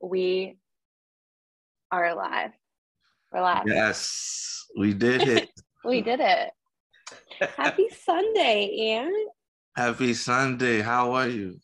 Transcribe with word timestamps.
we 0.00 0.56
are 1.90 2.06
alive. 2.06 2.50
We're 3.32 3.40
live. 3.40 3.64
Yes, 3.66 4.66
we 4.76 4.94
did 4.94 5.22
it. 5.22 5.50
we 5.84 6.02
did 6.02 6.20
it. 6.20 6.50
Happy 7.56 7.88
Sunday, 8.04 8.92
Ann. 8.92 9.12
Happy 9.76 10.14
Sunday. 10.14 10.80
How 10.80 11.12
are 11.12 11.28
you? 11.28 11.58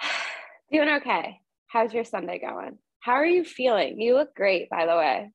Doing 0.72 0.88
okay. 0.88 1.40
How's 1.66 1.92
your 1.92 2.04
Sunday 2.04 2.38
going? 2.38 2.78
How 3.00 3.14
are 3.14 3.26
you 3.26 3.44
feeling? 3.44 4.00
You 4.00 4.14
look 4.14 4.34
great, 4.34 4.70
by 4.70 4.86
the 4.86 4.96
way. 4.96 5.32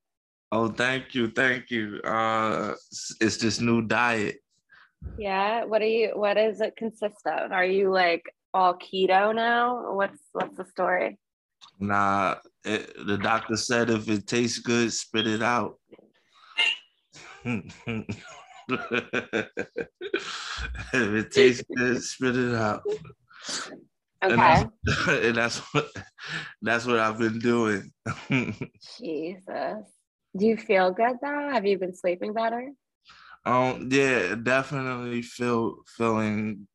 Oh, 0.52 0.70
thank 0.70 1.14
you, 1.14 1.30
thank 1.30 1.70
you. 1.70 2.00
Uh, 2.04 2.74
it's 3.20 3.38
this 3.38 3.60
new 3.60 3.82
diet. 3.82 4.38
Yeah. 5.18 5.66
What 5.66 5.82
are 5.82 5.86
you? 5.86 6.12
What 6.16 6.36
does 6.36 6.62
it 6.62 6.76
consist 6.78 7.28
of? 7.28 7.52
Are 7.52 7.66
you 7.66 7.92
like 7.92 8.24
all 8.54 8.76
keto 8.76 9.36
now? 9.36 9.94
What's 9.94 10.20
What's 10.32 10.58
the 10.58 10.66
story? 10.66 11.20
Nah, 11.80 12.36
it, 12.64 12.93
the 13.05 13.18
doctor 13.18 13.55
said 13.55 13.89
if 13.89 14.10
it 14.10 14.28
tastes 14.28 14.60
good, 14.60 14.92
spit 14.92 15.28
it 15.28 15.43
out. 15.43 15.79
if 17.46 18.06
it 20.93 21.32
tastes 21.32 21.64
good, 21.75 22.04
spit 22.04 22.36
it 22.36 22.56
out. 22.56 22.82
Okay. 24.24 24.34
And 24.34 24.42
that's, 24.42 24.65
and 25.07 25.37
that's 25.37 25.57
what 25.74 25.89
that's 26.61 26.86
what 26.86 27.00
I've 27.00 27.20
been 27.20 27.39
doing. 27.39 27.92
Jesus. 29.00 29.86
Do 30.36 30.46
you 30.46 30.57
feel 30.57 30.92
good 30.92 31.18
though? 31.21 31.50
Have 31.51 31.65
you 31.65 31.78
been 31.78 31.96
sleeping 31.96 32.34
better? 32.34 32.72
Um, 33.45 33.88
yeah, 33.92 34.36
definitely 34.36 35.22
feel 35.22 35.78
feeling 35.95 36.67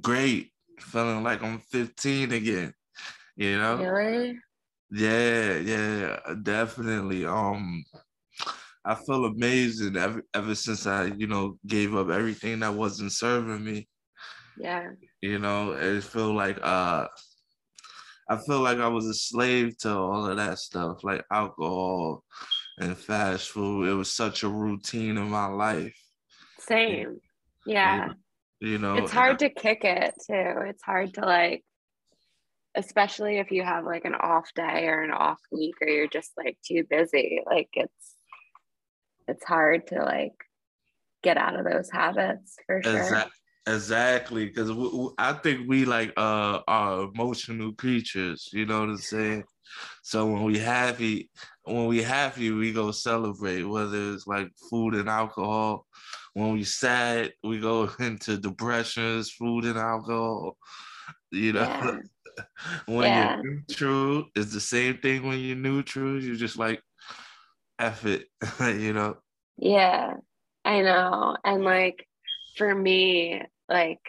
great, 0.00 0.52
feeling 0.78 1.22
like 1.24 1.42
I'm 1.42 1.58
15 1.58 2.32
again. 2.32 2.74
You 3.36 3.58
know? 3.58 3.76
Really? 3.76 4.38
Yeah, 4.90 5.58
yeah, 5.58 6.34
definitely. 6.42 7.24
Um, 7.24 7.84
I 8.84 8.94
feel 8.94 9.24
amazing 9.24 9.96
ever 9.96 10.22
ever 10.34 10.54
since 10.54 10.86
I, 10.86 11.06
you 11.06 11.26
know, 11.26 11.58
gave 11.66 11.94
up 11.94 12.10
everything 12.10 12.60
that 12.60 12.74
wasn't 12.74 13.12
serving 13.12 13.64
me. 13.64 13.88
Yeah. 14.58 14.90
You 15.20 15.38
know, 15.38 15.72
it 15.72 16.04
feel 16.04 16.34
like 16.34 16.58
uh 16.62 17.08
I 18.28 18.36
feel 18.46 18.60
like 18.60 18.78
I 18.78 18.88
was 18.88 19.06
a 19.06 19.14
slave 19.14 19.76
to 19.78 19.90
all 19.90 20.26
of 20.26 20.36
that 20.36 20.58
stuff, 20.58 21.02
like 21.02 21.24
alcohol 21.32 22.24
and 22.78 22.96
fast 22.96 23.50
food. 23.50 23.88
It 23.88 23.94
was 23.94 24.10
such 24.10 24.42
a 24.42 24.48
routine 24.48 25.16
in 25.16 25.28
my 25.28 25.46
life. 25.46 25.96
Same. 26.58 27.18
Yeah. 27.66 28.08
You 28.60 28.78
know, 28.78 28.96
it's 28.96 29.12
hard 29.12 29.38
to 29.40 29.50
kick 29.50 29.84
it 29.84 30.14
too. 30.26 30.54
It's 30.66 30.82
hard 30.82 31.14
to 31.14 31.20
like 31.22 31.64
especially 32.74 33.38
if 33.38 33.50
you 33.50 33.62
have 33.62 33.84
like 33.84 34.04
an 34.04 34.14
off 34.14 34.48
day 34.54 34.86
or 34.86 35.02
an 35.02 35.10
off 35.10 35.40
week 35.52 35.74
or 35.80 35.88
you're 35.88 36.08
just 36.08 36.32
like 36.36 36.58
too 36.64 36.84
busy 36.88 37.40
like 37.46 37.68
it's 37.74 38.16
it's 39.28 39.44
hard 39.44 39.86
to 39.86 40.02
like 40.02 40.32
get 41.22 41.36
out 41.36 41.58
of 41.58 41.64
those 41.64 41.90
habits 41.90 42.56
for 42.66 42.82
sure. 42.82 42.96
Exactly 42.96 43.30
exactly 43.66 44.44
because 44.44 44.70
i 45.16 45.32
think 45.32 45.66
we 45.66 45.86
like 45.86 46.12
uh 46.18 46.60
are 46.68 47.08
emotional 47.14 47.72
creatures 47.72 48.50
you 48.52 48.66
know 48.66 48.80
what 48.80 48.90
i'm 48.90 48.96
saying? 48.98 49.42
So 50.02 50.26
when 50.26 50.44
we 50.44 50.58
happy 50.58 51.30
when 51.62 51.86
we 51.86 52.02
happy 52.02 52.50
we 52.50 52.72
go 52.72 52.90
celebrate 52.90 53.62
whether 53.62 54.12
it's 54.12 54.26
like 54.26 54.50
food 54.70 54.94
and 54.94 55.08
alcohol. 55.08 55.86
When 56.34 56.52
we 56.52 56.64
sad 56.64 57.32
we 57.42 57.58
go 57.58 57.88
into 57.98 58.36
depressions 58.36 59.30
food 59.30 59.64
and 59.64 59.78
alcohol 59.78 60.58
you 61.30 61.54
know? 61.54 61.62
Yeah. 61.62 61.96
when 62.86 63.04
yeah. 63.04 63.40
you're 63.42 63.54
neutral, 63.54 64.26
it's 64.34 64.52
the 64.52 64.60
same 64.60 64.98
thing 64.98 65.26
when 65.26 65.38
you're 65.38 65.56
neutral. 65.56 66.20
You're 66.20 66.36
just 66.36 66.58
like, 66.58 66.82
F 67.78 68.06
it, 68.06 68.26
you 68.60 68.92
know? 68.92 69.16
Yeah, 69.56 70.14
I 70.64 70.82
know. 70.82 71.36
And 71.44 71.64
like 71.64 72.06
for 72.56 72.74
me, 72.74 73.42
like, 73.68 74.00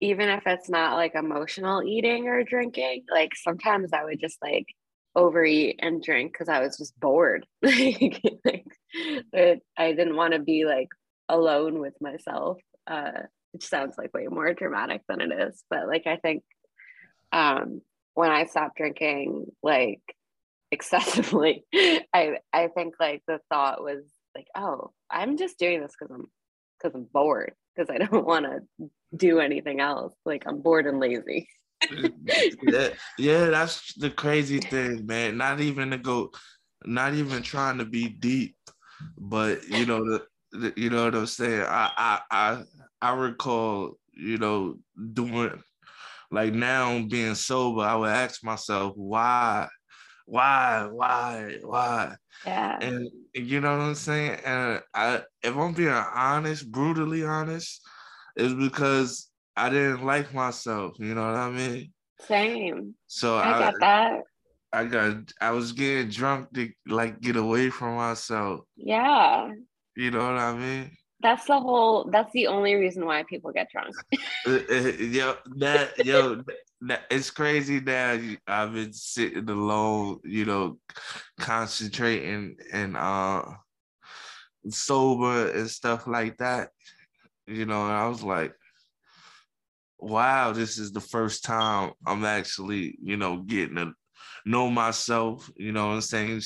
even 0.00 0.28
if 0.28 0.42
it's 0.46 0.68
not 0.68 0.96
like 0.96 1.14
emotional 1.14 1.82
eating 1.82 2.28
or 2.28 2.44
drinking, 2.44 3.04
like 3.10 3.34
sometimes 3.34 3.92
I 3.92 4.04
would 4.04 4.20
just 4.20 4.36
like 4.42 4.66
overeat 5.14 5.80
and 5.82 6.02
drink 6.02 6.32
because 6.32 6.48
I 6.48 6.60
was 6.60 6.76
just 6.76 6.98
bored. 7.00 7.46
like, 7.62 8.20
like 9.32 9.62
I 9.78 9.92
didn't 9.92 10.16
want 10.16 10.34
to 10.34 10.38
be 10.38 10.66
like 10.66 10.88
alone 11.28 11.80
with 11.80 11.94
myself. 12.00 12.58
Uh, 12.86 13.22
which 13.56 13.66
sounds 13.66 13.96
like 13.96 14.12
way 14.12 14.26
more 14.26 14.52
dramatic 14.52 15.00
than 15.08 15.22
it 15.22 15.32
is. 15.32 15.64
But 15.70 15.88
like 15.88 16.06
I 16.06 16.16
think 16.16 16.42
um, 17.32 17.80
when 18.14 18.30
I 18.30 18.44
stopped 18.44 18.76
drinking 18.76 19.52
like 19.62 20.02
excessively, 20.70 21.64
I 21.74 22.38
I 22.52 22.68
think 22.68 22.94
like 22.98 23.22
the 23.26 23.40
thought 23.50 23.82
was 23.82 24.04
like, 24.34 24.48
oh, 24.56 24.92
I'm 25.10 25.36
just 25.36 25.58
doing 25.58 25.80
this 25.80 25.92
because 25.98 26.14
I'm 26.14 26.26
because 26.78 26.94
I'm 26.94 27.04
bored 27.12 27.54
because 27.74 27.90
I 27.90 27.98
don't 27.98 28.26
want 28.26 28.46
to 28.46 28.88
do 29.16 29.40
anything 29.40 29.80
else. 29.80 30.14
Like 30.24 30.44
I'm 30.46 30.60
bored 30.60 30.86
and 30.86 31.00
lazy. 31.00 31.48
yeah, 32.62 32.88
yeah, 33.18 33.46
that's 33.46 33.94
the 33.94 34.10
crazy 34.10 34.60
thing, 34.60 35.06
man. 35.06 35.36
Not 35.36 35.60
even 35.60 35.90
to 35.90 35.98
go, 35.98 36.32
not 36.84 37.14
even 37.14 37.42
trying 37.42 37.78
to 37.78 37.84
be 37.84 38.08
deep, 38.08 38.56
but 39.18 39.66
you 39.68 39.84
know 39.84 40.00
the, 40.04 40.26
the 40.52 40.72
you 40.76 40.90
know 40.90 41.04
what 41.04 41.14
I'm 41.14 41.26
saying. 41.26 41.62
I 41.62 41.90
I 41.96 42.20
I 42.30 42.62
I 43.02 43.14
recall 43.14 43.98
you 44.14 44.38
know 44.38 44.78
doing 45.12 45.62
like 46.30 46.52
now 46.52 47.02
being 47.08 47.34
sober, 47.34 47.82
I 47.82 47.94
would 47.94 48.10
ask 48.10 48.42
myself, 48.44 48.92
why, 48.96 49.68
why, 50.26 50.88
why, 50.90 51.58
why? 51.62 52.16
Yeah. 52.44 52.78
And 52.80 53.08
you 53.34 53.60
know 53.60 53.76
what 53.76 53.84
I'm 53.84 53.94
saying? 53.94 54.38
And 54.44 54.82
I 54.94 55.22
if 55.42 55.56
I'm 55.56 55.72
being 55.72 55.88
honest, 55.88 56.70
brutally 56.70 57.24
honest, 57.24 57.80
it's 58.34 58.54
because 58.54 59.30
I 59.56 59.70
didn't 59.70 60.04
like 60.04 60.34
myself. 60.34 60.96
You 60.98 61.14
know 61.14 61.26
what 61.26 61.36
I 61.36 61.50
mean? 61.50 61.92
Same. 62.20 62.94
So 63.06 63.36
I, 63.36 63.56
I 63.56 63.58
got 63.58 63.74
that. 63.80 64.20
I 64.72 64.84
got 64.84 65.32
I 65.40 65.50
was 65.52 65.72
getting 65.72 66.10
drunk 66.10 66.52
to 66.54 66.70
like 66.86 67.20
get 67.20 67.36
away 67.36 67.70
from 67.70 67.96
myself. 67.96 68.60
Yeah. 68.76 69.50
You 69.96 70.10
know 70.10 70.18
what 70.18 70.38
I 70.38 70.54
mean? 70.54 70.90
That's 71.20 71.46
the 71.46 71.58
whole. 71.58 72.08
That's 72.10 72.32
the 72.32 72.46
only 72.46 72.74
reason 72.74 73.06
why 73.06 73.22
people 73.22 73.52
get 73.52 73.68
drunk. 73.70 73.94
Yo, 74.46 75.36
that 75.56 76.04
yo, 76.04 76.42
that, 76.82 77.02
it's 77.10 77.30
crazy 77.30 77.80
now. 77.80 78.18
I've 78.46 78.74
been 78.74 78.92
sitting 78.92 79.48
alone, 79.48 80.20
you 80.24 80.44
know, 80.44 80.78
concentrating 81.38 82.56
and 82.72 82.96
uh 82.96 83.44
sober 84.68 85.50
and 85.52 85.70
stuff 85.70 86.06
like 86.06 86.36
that. 86.38 86.70
You 87.46 87.64
know, 87.64 87.84
and 87.84 87.92
I 87.92 88.08
was 88.08 88.22
like, 88.22 88.54
wow, 89.98 90.52
this 90.52 90.78
is 90.78 90.92
the 90.92 91.00
first 91.00 91.44
time 91.44 91.92
I'm 92.06 92.24
actually, 92.24 92.98
you 93.02 93.16
know, 93.16 93.38
getting 93.38 93.78
a 93.78 93.92
know 94.46 94.70
myself, 94.70 95.50
you 95.56 95.72
know 95.72 95.88
what 95.88 95.94
I'm 95.94 96.00
saying? 96.00 96.40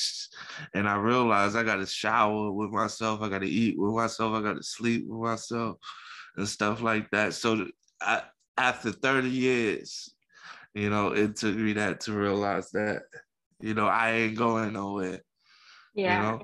And 0.74 0.88
I 0.88 0.96
realized 0.96 1.54
I 1.54 1.62
got 1.62 1.76
to 1.76 1.86
shower 1.86 2.50
with 2.50 2.70
myself, 2.70 3.20
I 3.20 3.28
got 3.28 3.42
to 3.42 3.48
eat 3.48 3.78
with 3.78 3.94
myself, 3.94 4.34
I 4.34 4.40
got 4.40 4.56
to 4.56 4.62
sleep 4.62 5.04
with 5.06 5.20
myself 5.20 5.76
and 6.36 6.48
stuff 6.48 6.80
like 6.80 7.10
that. 7.10 7.34
So 7.34 7.66
I, 8.00 8.22
after 8.56 8.90
30 8.90 9.28
years, 9.28 10.14
you 10.74 10.88
know, 10.88 11.08
it 11.08 11.36
took 11.36 11.54
me 11.54 11.74
that 11.74 12.00
to 12.00 12.12
realize 12.12 12.70
that, 12.70 13.02
you 13.60 13.74
know, 13.74 13.86
I 13.86 14.12
ain't 14.12 14.36
going 14.36 14.72
nowhere. 14.72 15.20
Yeah. 15.94 16.16
You 16.16 16.22
know? 16.22 16.42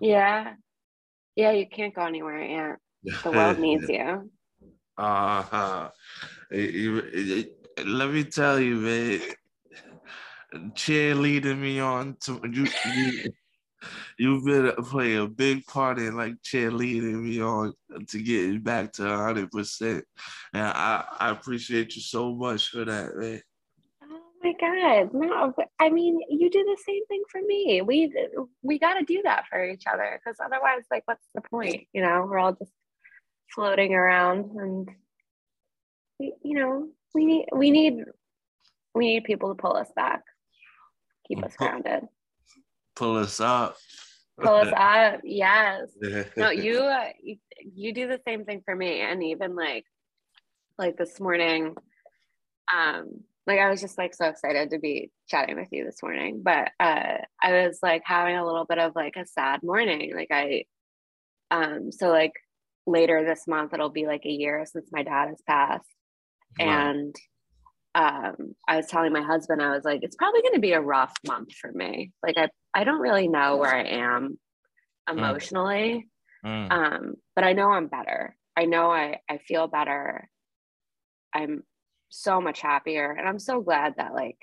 Yeah. 0.00 0.54
Yeah, 1.36 1.52
you 1.52 1.66
can't 1.68 1.94
go 1.94 2.06
anywhere, 2.06 2.40
and 2.40 2.76
the 3.22 3.30
world 3.30 3.58
needs 3.58 3.88
you. 3.88 4.30
Uh-huh. 4.96 5.90
let 6.50 8.10
me 8.10 8.24
tell 8.24 8.58
you, 8.58 8.76
man, 8.76 9.20
cheerleading 10.54 11.58
me 11.58 11.80
on 11.80 12.16
to 12.22 12.40
you. 12.50 12.66
you 12.94 13.32
You've 14.18 14.44
been 14.44 14.72
play 14.84 15.16
a 15.16 15.26
big 15.26 15.64
part 15.66 15.98
in 15.98 16.16
like 16.16 16.34
cheerleading 16.42 17.22
me 17.22 17.40
on 17.40 17.72
to 18.08 18.22
get 18.22 18.62
back 18.62 18.92
to 18.94 19.04
hundred 19.04 19.50
percent, 19.50 20.04
and 20.52 20.62
I 20.66 21.04
I 21.18 21.30
appreciate 21.30 21.96
you 21.96 22.02
so 22.02 22.34
much 22.34 22.68
for 22.68 22.84
that, 22.84 23.16
man. 23.16 23.42
Oh 24.02 24.20
my 24.42 24.52
god, 24.60 25.14
no! 25.14 25.54
I 25.78 25.88
mean, 25.88 26.20
you 26.28 26.50
do 26.50 26.62
the 26.64 26.76
same 26.86 27.06
thing 27.06 27.22
for 27.30 27.40
me. 27.40 27.80
We 27.80 28.12
we 28.62 28.78
got 28.78 28.94
to 28.94 29.04
do 29.04 29.22
that 29.24 29.46
for 29.48 29.64
each 29.64 29.84
other 29.90 30.20
because 30.22 30.36
otherwise, 30.44 30.82
like, 30.90 31.04
what's 31.06 31.26
the 31.34 31.40
point? 31.40 31.86
You 31.94 32.02
know, 32.02 32.26
we're 32.28 32.38
all 32.38 32.52
just 32.52 32.72
floating 33.54 33.94
around, 33.94 34.50
and 34.60 34.90
we, 36.18 36.34
you 36.42 36.58
know, 36.58 36.88
we 37.14 37.24
need 37.24 37.46
we 37.54 37.70
need 37.70 38.04
we 38.94 39.06
need 39.06 39.24
people 39.24 39.48
to 39.48 39.54
pull 39.54 39.76
us 39.76 39.90
back 39.96 40.22
keep 41.30 41.44
us 41.44 41.56
grounded. 41.56 42.08
Pull 42.96 43.16
us 43.16 43.40
up. 43.40 43.76
Pull 44.40 44.54
us 44.54 44.72
up. 44.76 45.20
Yes. 45.24 45.88
no, 46.36 46.50
you, 46.50 46.78
uh, 46.80 47.08
you 47.22 47.36
you 47.74 47.92
do 47.92 48.08
the 48.08 48.20
same 48.26 48.44
thing 48.44 48.62
for 48.64 48.74
me, 48.74 49.00
and 49.00 49.22
even 49.22 49.54
like 49.54 49.84
like 50.78 50.96
this 50.96 51.20
morning, 51.20 51.74
um, 52.74 53.22
like 53.46 53.58
I 53.58 53.70
was 53.70 53.80
just 53.80 53.98
like 53.98 54.14
so 54.14 54.26
excited 54.26 54.70
to 54.70 54.78
be 54.78 55.10
chatting 55.28 55.56
with 55.56 55.68
you 55.72 55.84
this 55.84 56.02
morning. 56.02 56.42
But 56.42 56.70
uh 56.78 57.18
I 57.42 57.66
was 57.66 57.78
like 57.82 58.02
having 58.04 58.36
a 58.36 58.44
little 58.44 58.64
bit 58.64 58.78
of 58.78 58.94
like 58.94 59.16
a 59.16 59.26
sad 59.26 59.62
morning. 59.62 60.14
Like 60.14 60.28
I 60.30 60.64
um 61.50 61.90
so 61.90 62.08
like 62.10 62.32
later 62.86 63.24
this 63.24 63.46
month 63.46 63.74
it'll 63.74 63.90
be 63.90 64.06
like 64.06 64.24
a 64.24 64.30
year 64.30 64.64
since 64.70 64.90
my 64.92 65.02
dad 65.02 65.28
has 65.28 65.42
passed. 65.46 65.88
Wow. 66.58 66.90
And 66.90 67.16
um 67.94 68.54
I 68.68 68.76
was 68.76 68.86
telling 68.86 69.12
my 69.12 69.22
husband, 69.22 69.62
I 69.62 69.72
was 69.72 69.84
like, 69.84 70.00
it's 70.02 70.16
probably 70.16 70.42
gonna 70.42 70.60
be 70.60 70.72
a 70.72 70.80
rough 70.80 71.14
month 71.26 71.52
for 71.52 71.70
me. 71.72 72.12
Like 72.22 72.36
I 72.36 72.48
I 72.74 72.84
don't 72.84 73.00
really 73.00 73.28
know 73.28 73.56
where 73.56 73.74
I 73.74 73.84
am 73.84 74.38
mm. 75.08 75.12
emotionally. 75.12 76.08
Mm. 76.44 76.68
Mm. 76.68 76.72
Um, 76.72 77.14
but 77.34 77.44
I 77.44 77.52
know 77.52 77.70
I'm 77.70 77.88
better. 77.88 78.36
I 78.56 78.64
know 78.64 78.90
I 78.90 79.18
I 79.28 79.38
feel 79.38 79.66
better. 79.66 80.28
I'm 81.34 81.64
so 82.10 82.40
much 82.40 82.60
happier 82.60 83.12
and 83.12 83.26
i'm 83.26 83.38
so 83.38 83.60
glad 83.60 83.94
that 83.96 84.12
like 84.12 84.36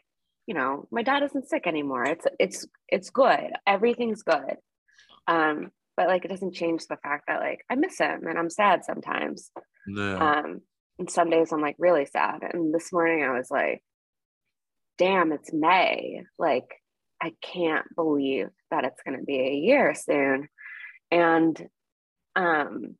you 0.47 0.53
know 0.55 0.87
my 0.89 1.03
dad 1.03 1.21
isn't 1.21 1.47
sick 1.47 1.67
anymore 1.67 2.05
it's 2.05 2.25
it's 2.39 2.65
it's 2.87 3.09
good 3.09 3.51
everything's 3.67 4.23
good 4.23 4.55
um 5.27 5.69
but 5.97 6.07
like 6.07 6.23
it 6.23 6.29
doesn't 6.29 6.53
change 6.55 6.87
the 6.87 6.97
fact 6.97 7.25
that 7.27 7.41
like 7.41 7.63
i 7.69 7.75
miss 7.75 7.97
him 7.99 8.25
and 8.25 8.39
i'm 8.39 8.49
sad 8.49 8.85
sometimes 8.85 9.51
yeah. 9.87 10.39
um 10.39 10.61
and 10.99 11.09
some 11.09 11.29
days 11.29 11.51
i'm 11.51 11.61
like 11.61 11.75
really 11.79 12.05
sad 12.05 12.41
and 12.41 12.73
this 12.73 12.91
morning 12.91 13.23
i 13.23 13.37
was 13.37 13.49
like 13.51 13.81
damn 14.97 15.31
it's 15.31 15.53
may. 15.53 16.23
Like 16.37 16.81
i 17.21 17.33
can't 17.41 17.85
believe 17.95 18.49
that 18.71 18.83
it's 18.83 19.01
going 19.03 19.17
to 19.17 19.23
be 19.23 19.39
a 19.39 19.53
year 19.53 19.95
soon. 19.95 20.49
And 21.11 21.67
um 22.35 22.95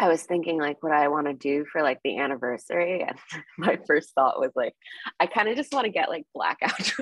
I 0.00 0.08
was 0.08 0.22
thinking 0.22 0.60
like 0.60 0.80
what 0.80 0.92
I 0.92 1.08
want 1.08 1.26
to 1.26 1.34
do 1.34 1.64
for 1.72 1.82
like 1.82 1.98
the 2.04 2.18
anniversary. 2.18 3.04
And 3.08 3.18
my 3.58 3.78
first 3.86 4.14
thought 4.14 4.38
was 4.38 4.52
like, 4.54 4.74
I 5.18 5.26
kind 5.26 5.48
of 5.48 5.56
just 5.56 5.72
want 5.72 5.86
to 5.86 5.90
get 5.90 6.08
like 6.08 6.24
blackout 6.32 6.70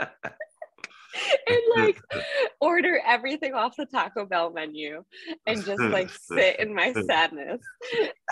and 1.46 1.60
like 1.76 2.00
order 2.60 3.00
everything 3.06 3.54
off 3.54 3.76
the 3.76 3.86
Taco 3.86 4.26
Bell 4.26 4.50
menu 4.50 5.04
and 5.46 5.64
just 5.64 5.82
like 5.82 6.10
sit 6.10 6.58
in 6.60 6.74
my 6.74 6.92
sadness 7.06 7.60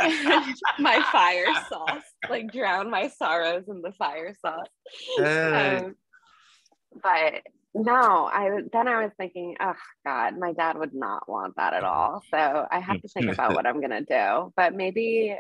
and 0.01 0.55
my 0.79 1.03
fire 1.13 1.55
sauce, 1.69 2.05
like 2.29 2.53
drown 2.53 2.91
my 2.91 3.09
sorrows 3.09 3.65
in 3.69 3.83
the 3.83 3.93
fire 3.93 4.35
sauce. 4.41 4.67
Um, 5.19 5.95
but 7.03 7.43
no, 7.75 8.27
I 8.27 8.61
then 8.73 8.89
I 8.89 9.03
was 9.03 9.13
thinking, 9.19 9.57
oh 9.61 9.75
God, 10.05 10.39
my 10.39 10.53
dad 10.53 10.79
would 10.79 10.95
not 10.95 11.29
want 11.29 11.57
that 11.57 11.75
at 11.75 11.85
all. 11.85 12.23
So 12.31 12.67
I 12.71 12.81
have 12.81 13.01
to 13.03 13.09
think 13.09 13.33
about 13.33 13.55
what 13.55 13.67
I'm 13.67 13.81
gonna 13.81 14.03
do. 14.03 14.53
But 14.57 14.75
maybe 14.75 15.37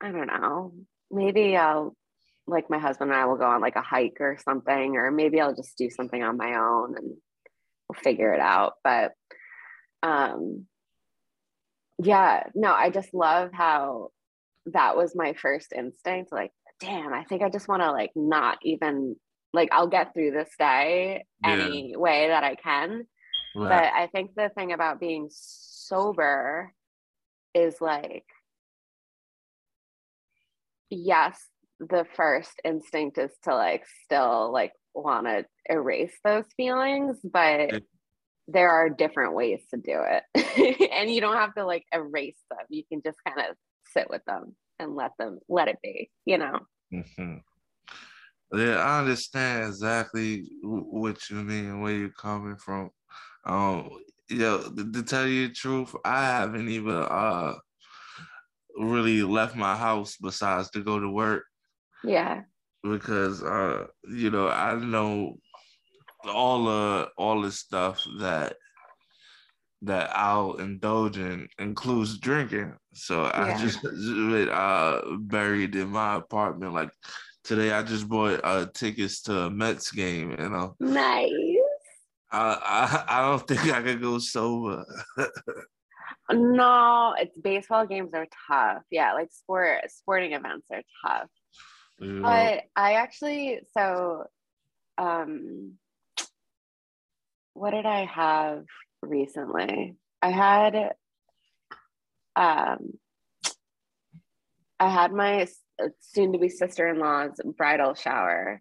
I 0.00 0.10
don't 0.10 0.26
know. 0.26 0.72
Maybe 1.10 1.56
I'll 1.56 1.94
like 2.52 2.70
my 2.70 2.78
husband 2.78 3.10
and 3.10 3.18
I 3.18 3.26
will 3.26 3.36
go 3.36 3.46
on 3.46 3.60
like 3.60 3.76
a 3.76 3.82
hike 3.82 4.18
or 4.20 4.38
something, 4.44 4.96
or 4.96 5.10
maybe 5.10 5.40
I'll 5.40 5.54
just 5.54 5.76
do 5.76 5.90
something 5.90 6.22
on 6.22 6.36
my 6.36 6.54
own 6.54 6.96
and 6.96 7.16
we'll 7.88 8.02
figure 8.02 8.32
it 8.32 8.40
out. 8.40 8.74
But 8.84 9.12
um 10.02 10.66
yeah, 12.02 12.44
no, 12.54 12.72
I 12.72 12.90
just 12.90 13.14
love 13.14 13.50
how 13.52 14.08
that 14.66 14.96
was 14.96 15.14
my 15.14 15.34
first 15.34 15.72
instinct. 15.72 16.32
Like, 16.32 16.52
damn, 16.80 17.12
I 17.12 17.24
think 17.24 17.42
I 17.42 17.50
just 17.50 17.68
want 17.68 17.82
to 17.82 17.92
like 17.92 18.10
not 18.16 18.58
even 18.62 19.16
like 19.52 19.68
I'll 19.72 19.88
get 19.88 20.14
through 20.14 20.32
this 20.32 20.50
day 20.58 21.24
yeah. 21.44 21.50
any 21.50 21.94
way 21.96 22.28
that 22.28 22.44
I 22.44 22.54
can. 22.54 23.06
But 23.54 23.72
I 23.72 24.06
think 24.06 24.30
the 24.34 24.50
thing 24.54 24.72
about 24.72 24.98
being 24.98 25.28
sober 25.30 26.72
is 27.54 27.82
like, 27.82 28.24
yes, 30.88 31.38
the 31.88 32.06
first 32.14 32.52
instinct 32.64 33.18
is 33.18 33.30
to 33.44 33.54
like 33.54 33.84
still 34.04 34.52
like 34.52 34.72
want 34.94 35.26
to 35.26 35.44
erase 35.68 36.14
those 36.24 36.44
feelings, 36.56 37.18
but 37.24 37.82
there 38.48 38.70
are 38.70 38.88
different 38.88 39.34
ways 39.34 39.60
to 39.70 39.76
do 39.76 40.00
it. 40.02 40.90
and 40.92 41.10
you 41.10 41.20
don't 41.20 41.36
have 41.36 41.54
to 41.54 41.64
like 41.64 41.84
erase 41.92 42.38
them. 42.50 42.66
You 42.68 42.84
can 42.90 43.02
just 43.04 43.18
kind 43.26 43.48
of 43.48 43.56
sit 43.92 44.08
with 44.08 44.24
them 44.26 44.54
and 44.78 44.94
let 44.94 45.12
them 45.18 45.38
let 45.48 45.68
it 45.68 45.78
be, 45.82 46.10
you 46.24 46.38
know. 46.38 46.60
Mm-hmm. 46.92 47.36
Yeah, 48.54 48.76
I 48.76 49.00
understand 49.00 49.68
exactly 49.68 50.50
what 50.62 51.30
you 51.30 51.36
mean, 51.36 51.80
where 51.80 51.94
you're 51.94 52.10
coming 52.10 52.56
from. 52.56 52.90
Um, 53.44 53.88
yo, 54.28 54.58
to, 54.58 54.92
to 54.92 55.02
tell 55.02 55.26
you 55.26 55.48
the 55.48 55.54
truth, 55.54 55.94
I 56.04 56.24
haven't 56.24 56.68
even 56.68 56.94
uh 56.94 57.54
really 58.76 59.22
left 59.22 59.56
my 59.56 59.76
house 59.76 60.16
besides 60.16 60.70
to 60.70 60.80
go 60.80 60.98
to 60.98 61.08
work. 61.08 61.44
Yeah. 62.04 62.42
Because 62.82 63.42
uh, 63.42 63.86
you 64.08 64.30
know, 64.30 64.48
I 64.48 64.74
know 64.74 65.38
all 66.24 66.64
the 66.64 67.08
all 67.16 67.42
the 67.42 67.52
stuff 67.52 68.04
that 68.18 68.56
that 69.82 70.10
I'll 70.16 70.54
indulge 70.54 71.18
in 71.18 71.48
includes 71.58 72.18
drinking. 72.18 72.74
So 72.94 73.24
yeah. 73.24 73.56
I 73.56 73.58
just 73.58 73.84
uh 74.50 75.02
buried 75.18 75.76
in 75.76 75.88
my 75.88 76.16
apartment 76.16 76.72
like 76.72 76.90
today. 77.44 77.72
I 77.72 77.82
just 77.82 78.08
bought 78.08 78.40
uh, 78.44 78.66
tickets 78.74 79.22
to 79.22 79.38
a 79.42 79.50
Mets 79.50 79.90
game. 79.90 80.30
You 80.30 80.48
know, 80.48 80.76
nice. 80.80 81.30
I 82.30 83.04
I, 83.08 83.18
I 83.18 83.28
don't 83.28 83.46
think 83.48 83.72
I 83.72 83.82
could 83.82 84.00
go 84.00 84.18
sober. 84.18 84.84
no, 86.30 87.14
it's 87.18 87.36
baseball 87.36 87.86
games 87.86 88.10
are 88.14 88.26
tough. 88.48 88.82
Yeah, 88.90 89.14
like 89.14 89.30
sport 89.32 89.90
sporting 89.90 90.32
events 90.32 90.66
are 90.72 90.82
tough. 91.06 91.28
But 92.22 92.64
I 92.76 92.94
actually 92.94 93.60
so 93.76 94.24
um 94.98 95.74
what 97.54 97.70
did 97.70 97.86
I 97.86 98.04
have 98.06 98.64
recently? 99.02 99.96
I 100.20 100.30
had 100.30 100.94
um 102.36 102.98
I 104.80 104.88
had 104.88 105.12
my 105.12 105.46
soon 106.00 106.32
to 106.32 106.38
be 106.38 106.48
sister 106.48 106.88
in 106.88 106.98
law's 106.98 107.40
bridal 107.56 107.94
shower. 107.94 108.60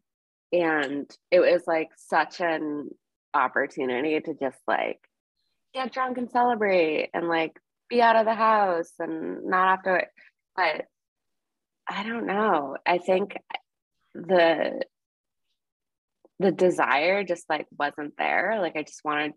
And 0.54 1.10
it 1.32 1.40
was 1.40 1.64
like 1.66 1.90
such 1.96 2.42
an 2.42 2.90
opportunity 3.34 4.20
to 4.20 4.34
just 4.34 4.60
like 4.68 5.00
get 5.74 5.94
drunk 5.94 6.18
and 6.18 6.30
celebrate 6.30 7.10
and 7.14 7.28
like 7.28 7.58
be 7.90 8.02
out 8.02 8.18
of 8.18 8.26
the 8.26 8.36
house 8.36 8.92
and 9.00 9.46
not 9.46 9.70
have 9.70 9.84
to. 9.84 10.08
But 10.56 10.86
I 11.92 12.04
don't 12.04 12.26
know. 12.26 12.78
I 12.86 12.98
think 12.98 13.38
the 14.14 14.82
the 16.40 16.52
desire 16.52 17.24
just 17.24 17.50
like 17.50 17.68
wasn't 17.78 18.14
there. 18.18 18.58
Like 18.60 18.76
I 18.76 18.84
just 18.84 19.04
wanted 19.04 19.34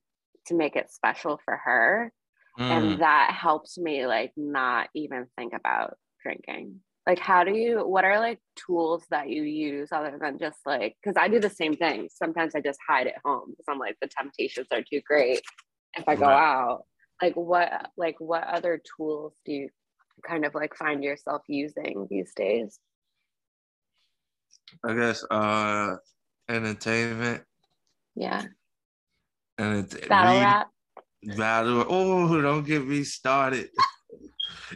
to 0.46 0.54
make 0.54 0.76
it 0.76 0.90
special 0.90 1.40
for 1.44 1.56
her. 1.56 2.12
Mm. 2.58 2.70
And 2.70 3.00
that 3.00 3.32
helped 3.38 3.76
me 3.76 4.06
like 4.06 4.32
not 4.36 4.88
even 4.94 5.26
think 5.36 5.52
about 5.52 5.96
drinking 6.22 6.80
like 7.06 7.18
how 7.18 7.44
do 7.44 7.52
you 7.52 7.86
what 7.86 8.04
are 8.04 8.18
like 8.18 8.38
tools 8.56 9.04
that 9.10 9.28
you 9.28 9.42
use 9.42 9.90
other 9.92 10.18
than 10.20 10.38
just 10.38 10.58
like 10.64 10.96
because 11.02 11.16
i 11.20 11.28
do 11.28 11.38
the 11.38 11.50
same 11.50 11.74
thing 11.74 12.08
sometimes 12.10 12.54
i 12.54 12.60
just 12.60 12.78
hide 12.86 13.06
at 13.06 13.18
home 13.24 13.50
because 13.50 13.64
i'm 13.68 13.78
like 13.78 13.96
the 14.00 14.08
temptations 14.08 14.66
are 14.72 14.82
too 14.82 15.00
great 15.06 15.40
if 15.94 16.08
i 16.08 16.14
go 16.14 16.26
right. 16.26 16.32
out 16.32 16.84
like 17.22 17.34
what 17.34 17.90
like 17.96 18.16
what 18.18 18.44
other 18.44 18.80
tools 18.96 19.34
do 19.44 19.52
you 19.52 19.68
kind 20.26 20.44
of 20.44 20.54
like 20.54 20.74
find 20.74 21.02
yourself 21.02 21.42
using 21.48 22.06
these 22.10 22.32
days 22.34 22.78
i 24.84 24.94
guess 24.94 25.24
uh 25.30 25.96
entertainment 26.48 27.42
yeah 28.14 28.42
and 29.58 29.84
it's 29.84 30.08
battle 30.08 30.40
rap 30.40 30.68
battle 31.36 31.84
oh 31.88 32.40
don't 32.40 32.66
get 32.66 32.86
me 32.86 33.04
started 33.04 33.68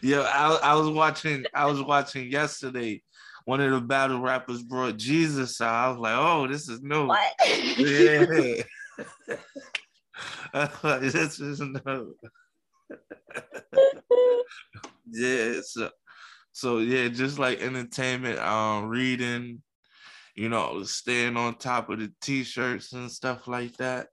yeah, 0.03 0.21
I, 0.21 0.59
I 0.63 0.75
was 0.75 0.91
watching. 0.91 1.45
I 1.55 1.67
was 1.67 1.83
watching 1.83 2.31
yesterday. 2.31 3.03
One 3.45 3.61
of 3.61 3.71
the 3.71 3.81
battle 3.81 4.21
rappers 4.21 4.63
brought 4.63 4.97
Jesus 4.97 5.61
out. 5.61 5.75
I 5.75 5.89
was 5.91 5.99
like, 5.99 6.17
"Oh, 6.17 6.47
this 6.47 6.69
is 6.69 6.83
new." 6.83 7.07
What? 7.07 7.35
Yeah. 7.79 8.63
this 11.01 11.41
is 11.41 11.61
new. 11.61 12.15
yeah. 15.11 15.61
So, 15.65 15.91
so 16.53 16.79
yeah, 16.79 17.09
just 17.09 17.39
like 17.39 17.61
entertainment, 17.61 18.39
um, 18.39 18.89
reading, 18.89 19.63
you 20.35 20.49
know, 20.49 20.83
staying 20.83 21.37
on 21.37 21.57
top 21.57 21.91
of 21.91 22.01
the 22.01 22.13
t-shirts 22.21 22.93
and 22.93 23.11
stuff 23.11 23.49
like 23.49 23.77
that. 23.77 24.09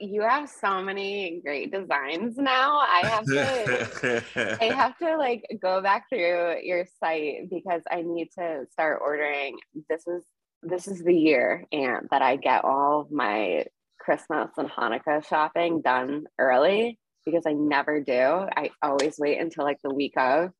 You 0.00 0.22
have 0.22 0.50
so 0.50 0.82
many 0.82 1.40
great 1.44 1.70
designs 1.70 2.36
now. 2.36 2.78
I 2.78 3.00
have 3.04 3.24
to 3.26 4.58
I 4.60 4.64
have 4.74 4.98
to 4.98 5.16
like 5.16 5.44
go 5.62 5.80
back 5.80 6.08
through 6.08 6.62
your 6.62 6.84
site 6.98 7.48
because 7.48 7.82
I 7.88 8.02
need 8.02 8.30
to 8.38 8.66
start 8.72 9.00
ordering. 9.00 9.56
This 9.88 10.04
is 10.08 10.24
this 10.62 10.88
is 10.88 11.04
the 11.04 11.14
year 11.14 11.64
and 11.70 12.08
that 12.10 12.22
I 12.22 12.36
get 12.36 12.64
all 12.64 13.02
of 13.02 13.12
my 13.12 13.66
Christmas 14.00 14.50
and 14.56 14.68
Hanukkah 14.68 15.24
shopping 15.24 15.80
done 15.80 16.24
early 16.38 16.98
because 17.30 17.46
I 17.46 17.52
never 17.52 18.00
do. 18.00 18.12
I 18.56 18.70
always 18.82 19.18
wait 19.18 19.38
until 19.38 19.64
like 19.64 19.80
the 19.82 19.92
week 19.92 20.16
of 20.16 20.50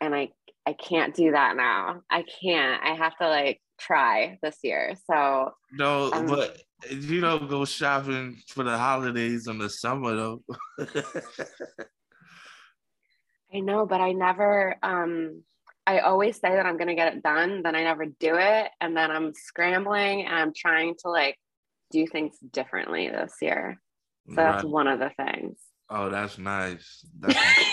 and 0.00 0.14
I 0.14 0.30
I 0.66 0.74
can't 0.74 1.14
do 1.14 1.32
that 1.32 1.56
now. 1.56 2.02
I 2.10 2.24
can't. 2.42 2.82
I 2.82 2.94
have 2.94 3.16
to 3.18 3.28
like 3.28 3.60
try 3.78 4.38
this 4.42 4.58
year. 4.62 4.94
So 5.10 5.52
no, 5.72 6.12
um, 6.12 6.26
but 6.26 6.60
you 6.90 7.20
don't 7.20 7.48
go 7.48 7.64
shopping 7.64 8.36
for 8.48 8.64
the 8.64 8.76
holidays 8.76 9.46
in 9.46 9.58
the 9.58 9.70
summer 9.70 10.14
though. 10.14 10.42
I 13.54 13.60
know, 13.60 13.86
but 13.86 14.00
I 14.00 14.12
never 14.12 14.76
um 14.82 15.42
I 15.86 16.00
always 16.00 16.36
say 16.36 16.50
that 16.50 16.66
I'm 16.66 16.76
gonna 16.76 16.94
get 16.94 17.14
it 17.14 17.22
done, 17.22 17.62
then 17.62 17.74
I 17.74 17.82
never 17.82 18.04
do 18.04 18.36
it, 18.36 18.70
and 18.80 18.94
then 18.96 19.10
I'm 19.10 19.32
scrambling 19.34 20.26
and 20.26 20.34
I'm 20.34 20.52
trying 20.54 20.96
to 21.00 21.10
like 21.10 21.36
do 21.90 22.06
things 22.06 22.36
differently 22.52 23.08
this 23.08 23.36
year. 23.40 23.80
So 24.28 24.34
right. 24.34 24.52
that's 24.52 24.64
one 24.64 24.86
of 24.86 24.98
the 24.98 25.10
things. 25.16 25.56
Oh, 25.90 26.10
that's 26.10 26.38
nice. 26.38 27.04
That's 27.20 27.34
nice. 27.58 27.66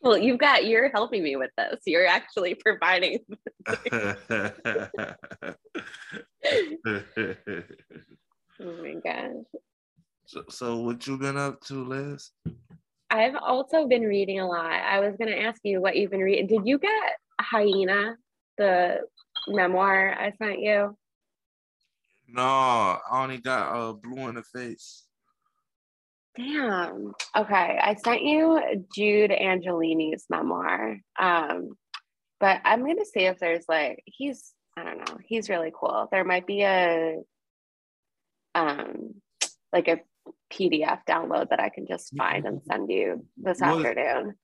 well, 0.00 0.18
you've 0.18 0.38
got 0.38 0.66
you're 0.66 0.90
helping 0.90 1.22
me 1.22 1.36
with 1.36 1.50
this. 1.56 1.80
You're 1.86 2.06
actually 2.06 2.54
providing. 2.54 3.18
oh 3.68 3.84
my 8.60 8.94
gosh. 9.04 9.44
So, 10.26 10.44
so 10.48 10.78
what 10.78 11.06
you 11.06 11.18
been 11.18 11.36
up 11.36 11.60
to, 11.62 11.84
Liv? 11.84 12.20
I've 13.10 13.34
also 13.34 13.88
been 13.88 14.02
reading 14.02 14.38
a 14.38 14.46
lot. 14.46 14.70
I 14.70 15.00
was 15.00 15.16
going 15.16 15.30
to 15.30 15.40
ask 15.40 15.60
you 15.64 15.80
what 15.80 15.96
you've 15.96 16.12
been 16.12 16.20
reading. 16.20 16.46
Did 16.46 16.64
you 16.64 16.78
get 16.78 17.16
Hyena, 17.40 18.16
the 18.56 19.00
memoir 19.48 20.14
I 20.16 20.32
sent 20.38 20.60
you? 20.60 20.96
No, 22.28 22.42
I 22.42 23.00
only 23.10 23.38
got 23.38 23.74
uh, 23.74 23.92
Blue 23.94 24.28
in 24.28 24.36
the 24.36 24.44
Face. 24.44 25.06
Damn. 26.36 27.12
Okay. 27.36 27.80
I 27.82 27.96
sent 28.02 28.22
you 28.22 28.86
Jude 28.94 29.30
Angelini's 29.30 30.26
memoir. 30.30 30.98
Um, 31.18 31.70
but 32.38 32.60
I'm 32.64 32.80
going 32.80 32.98
to 32.98 33.04
see 33.04 33.20
if 33.20 33.38
there's 33.38 33.66
like, 33.68 34.02
he's, 34.06 34.52
I 34.76 34.84
don't 34.84 34.98
know, 34.98 35.18
he's 35.24 35.48
really 35.48 35.72
cool. 35.78 36.08
There 36.10 36.24
might 36.24 36.46
be 36.46 36.62
a, 36.62 37.18
um, 38.54 39.14
like 39.72 39.88
a 39.88 40.00
PDF 40.52 41.00
download 41.08 41.50
that 41.50 41.60
I 41.60 41.68
can 41.68 41.86
just 41.86 42.16
find 42.16 42.46
and 42.46 42.62
send 42.64 42.90
you 42.90 43.26
this 43.36 43.60
was, 43.60 43.62
afternoon. 43.62 44.34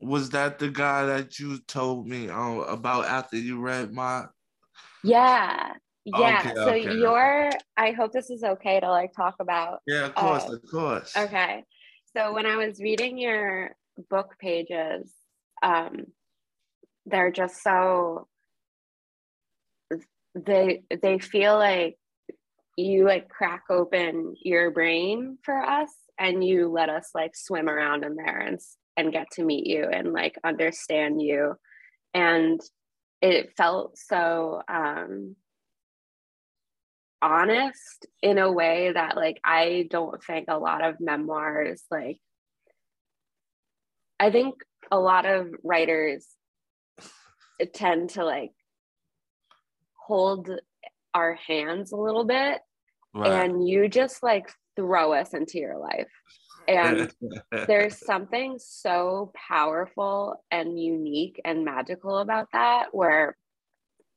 Was 0.00 0.30
that 0.30 0.58
the 0.58 0.68
guy 0.68 1.06
that 1.06 1.38
you 1.38 1.58
told 1.66 2.06
me 2.08 2.28
uh, 2.28 2.60
about 2.60 3.06
after 3.06 3.36
you 3.36 3.60
read 3.60 3.92
my? 3.92 4.24
Yeah, 5.02 5.72
yeah. 6.04 6.40
Okay, 6.40 6.54
so 6.54 6.68
okay, 6.70 6.96
your, 6.96 7.48
okay. 7.48 7.58
I 7.76 7.92
hope 7.92 8.12
this 8.12 8.30
is 8.30 8.42
okay 8.42 8.80
to 8.80 8.90
like 8.90 9.12
talk 9.12 9.36
about. 9.40 9.80
Yeah, 9.86 10.06
of 10.06 10.14
course, 10.14 10.44
uh, 10.44 10.54
of 10.54 10.70
course. 10.70 11.16
Okay, 11.16 11.64
so 12.16 12.32
when 12.32 12.46
I 12.46 12.56
was 12.56 12.80
reading 12.80 13.18
your 13.18 13.74
book 14.10 14.36
pages, 14.38 15.12
um, 15.62 16.06
they're 17.06 17.32
just 17.32 17.62
so 17.62 18.28
they 20.34 20.82
they 21.02 21.18
feel 21.18 21.56
like 21.56 21.96
you 22.76 23.06
like 23.06 23.28
crack 23.28 23.64
open 23.70 24.34
your 24.42 24.70
brain 24.70 25.38
for 25.42 25.56
us 25.62 25.90
and 26.18 26.44
you 26.44 26.68
let 26.68 26.88
us 26.88 27.10
like 27.14 27.36
swim 27.36 27.68
around 27.68 28.04
in 28.04 28.16
there 28.16 28.38
and 28.38 28.58
and 28.96 29.12
get 29.12 29.30
to 29.32 29.44
meet 29.44 29.66
you 29.66 29.84
and 29.84 30.12
like 30.12 30.36
understand 30.44 31.22
you 31.22 31.54
and 32.12 32.60
it 33.22 33.52
felt 33.56 33.96
so 33.96 34.60
um 34.68 35.36
honest 37.24 38.06
in 38.22 38.38
a 38.38 38.52
way 38.52 38.92
that 38.92 39.16
like 39.16 39.40
I 39.42 39.88
don't 39.90 40.22
think 40.22 40.46
a 40.48 40.58
lot 40.58 40.84
of 40.84 41.00
memoirs 41.00 41.82
like 41.90 42.18
I 44.20 44.30
think 44.30 44.56
a 44.90 44.98
lot 44.98 45.24
of 45.24 45.48
writers 45.62 46.26
tend 47.72 48.10
to 48.10 48.24
like 48.24 48.52
hold 49.94 50.50
our 51.14 51.34
hands 51.34 51.92
a 51.92 51.96
little 51.96 52.24
bit 52.24 52.60
right. 53.14 53.26
and 53.26 53.66
you 53.66 53.88
just 53.88 54.22
like 54.22 54.52
throw 54.76 55.14
us 55.14 55.32
into 55.32 55.58
your 55.58 55.78
life 55.78 56.10
and 56.68 57.10
there's 57.66 58.04
something 58.04 58.58
so 58.58 59.32
powerful 59.48 60.42
and 60.50 60.78
unique 60.78 61.40
and 61.44 61.64
magical 61.64 62.18
about 62.18 62.48
that 62.52 62.88
where 62.92 63.36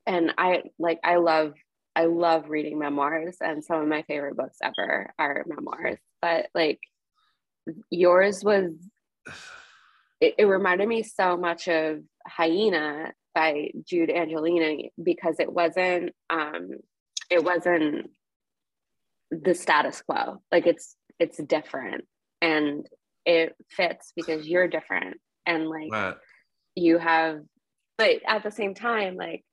and 0.06 0.34
i 0.38 0.64
like 0.80 1.00
i 1.04 1.16
love 1.16 1.54
i 1.98 2.06
love 2.06 2.50
reading 2.50 2.80
memoirs 2.80 3.38
and 3.42 3.64
some 3.64 3.82
of 3.82 3.88
my 3.88 4.04
favorite 4.04 4.38
books 4.38 4.58
ever 4.64 5.14
are 5.20 5.46
memoirs 5.48 6.00
but 6.22 6.48
like 6.56 6.80
yours 7.90 8.44
was 8.44 8.72
it, 10.22 10.36
it 10.38 10.46
reminded 10.46 10.88
me 10.88 11.04
so 11.04 11.36
much 11.38 11.68
of 11.68 12.00
hyena 12.26 13.12
by 13.38 13.70
Jude 13.86 14.10
Angelini 14.10 14.90
because 15.02 15.36
it 15.40 15.54
wasn't 15.54 16.12
um 16.30 16.70
it 17.30 17.44
wasn't 17.44 18.10
the 19.30 19.54
status 19.54 20.02
quo. 20.02 20.42
Like 20.52 20.66
it's 20.66 20.96
it's 21.20 21.38
different 21.38 22.06
and 22.42 22.88
it 23.26 23.56
fits 23.70 24.14
because 24.16 24.48
you're 24.48 24.68
different 24.68 25.18
and 25.46 25.68
like 25.68 25.92
right. 25.92 26.16
you 26.76 26.98
have 26.98 27.42
but 27.98 28.22
at 28.28 28.42
the 28.42 28.52
same 28.52 28.74
time 28.74 29.16
like 29.16 29.44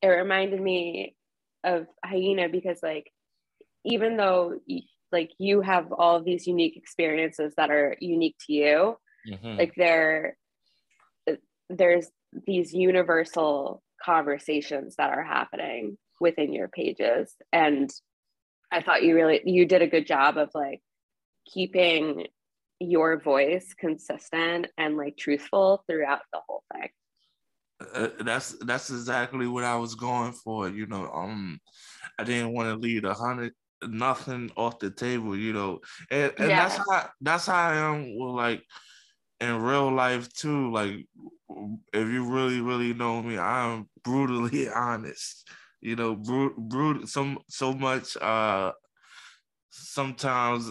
it 0.00 0.08
reminded 0.08 0.60
me 0.60 1.14
of 1.64 1.86
hyena 2.04 2.48
because 2.48 2.78
like 2.82 3.10
even 3.84 4.16
though 4.16 4.58
like 5.10 5.30
you 5.38 5.60
have 5.60 5.92
all 5.92 6.16
of 6.16 6.24
these 6.24 6.46
unique 6.46 6.76
experiences 6.76 7.52
that 7.56 7.70
are 7.70 7.96
unique 8.00 8.36
to 8.46 8.52
you 8.52 8.96
mm-hmm. 9.28 9.58
like 9.58 9.74
there 9.76 10.36
there's 11.68 12.08
these 12.46 12.72
universal 12.72 13.82
conversations 14.02 14.96
that 14.96 15.10
are 15.10 15.22
happening 15.22 15.96
within 16.20 16.52
your 16.52 16.68
pages 16.68 17.34
and 17.52 17.90
i 18.70 18.80
thought 18.80 19.02
you 19.02 19.14
really 19.14 19.40
you 19.44 19.66
did 19.66 19.82
a 19.82 19.86
good 19.86 20.06
job 20.06 20.36
of 20.36 20.50
like 20.54 20.80
keeping 21.52 22.26
your 22.80 23.20
voice 23.20 23.74
consistent 23.78 24.66
and 24.76 24.96
like 24.96 25.16
truthful 25.16 25.84
throughout 25.86 26.20
the 26.32 26.40
whole 26.48 26.64
thing 26.72 26.88
uh, 27.94 28.08
that's 28.20 28.56
that's 28.64 28.90
exactly 28.90 29.46
what 29.46 29.64
i 29.64 29.76
was 29.76 29.94
going 29.94 30.32
for 30.32 30.68
you 30.68 30.86
know 30.86 31.10
um 31.12 31.58
i 32.18 32.24
didn't 32.24 32.52
want 32.52 32.68
to 32.68 32.76
leave 32.76 33.04
a 33.04 33.14
hundred 33.14 33.52
nothing 33.88 34.50
off 34.56 34.78
the 34.78 34.90
table 34.90 35.36
you 35.36 35.52
know 35.52 35.80
and, 36.10 36.32
and 36.38 36.50
yeah. 36.50 36.68
that's 36.68 36.76
how 36.76 37.08
that's 37.20 37.46
how 37.46 37.54
i 37.54 37.74
am 37.74 38.16
with 38.16 38.34
like 38.34 38.62
in 39.40 39.60
real 39.60 39.92
life 39.92 40.32
too 40.32 40.70
like 40.70 41.04
if 41.92 42.08
you 42.08 42.24
really, 42.24 42.60
really 42.60 42.94
know 42.94 43.22
me, 43.22 43.38
I'm 43.38 43.88
brutally 44.04 44.68
honest. 44.74 45.48
You 45.80 45.96
know, 45.96 46.14
brut, 46.14 46.56
brut, 46.56 47.08
some 47.08 47.38
so 47.48 47.72
much. 47.72 48.16
Uh, 48.16 48.72
sometimes 49.70 50.70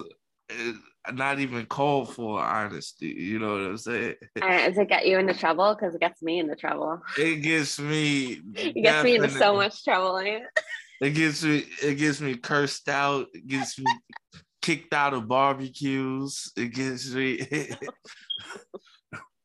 it, 0.49 0.75
not 1.13 1.39
even 1.39 1.65
called 1.65 2.13
for 2.13 2.39
honesty. 2.39 3.07
You 3.07 3.39
know 3.39 3.53
what 3.53 3.61
I'm 3.61 3.77
saying? 3.77 4.15
does 4.35 4.77
it 4.77 4.89
get 4.89 5.07
you 5.07 5.17
into 5.17 5.33
trouble? 5.33 5.75
Because 5.75 5.95
it 5.95 6.01
gets 6.01 6.21
me 6.21 6.39
into 6.39 6.55
trouble. 6.55 7.01
It 7.17 7.41
gets 7.41 7.79
me. 7.79 8.41
it 8.55 8.81
gets 8.81 9.03
me 9.03 9.15
into 9.15 9.29
so 9.29 9.55
much 9.55 9.83
trouble. 9.83 10.17
It 10.17 11.11
gets 11.11 11.43
me. 11.43 11.65
It 11.81 11.95
gets 11.95 12.21
me 12.21 12.35
cursed 12.35 12.87
out. 12.89 13.27
It 13.33 13.47
gets 13.47 13.79
me 13.79 13.85
kicked 14.61 14.93
out 14.93 15.13
of 15.13 15.27
barbecues. 15.27 16.51
It 16.55 16.73
gets 16.73 17.11
me. 17.13 17.47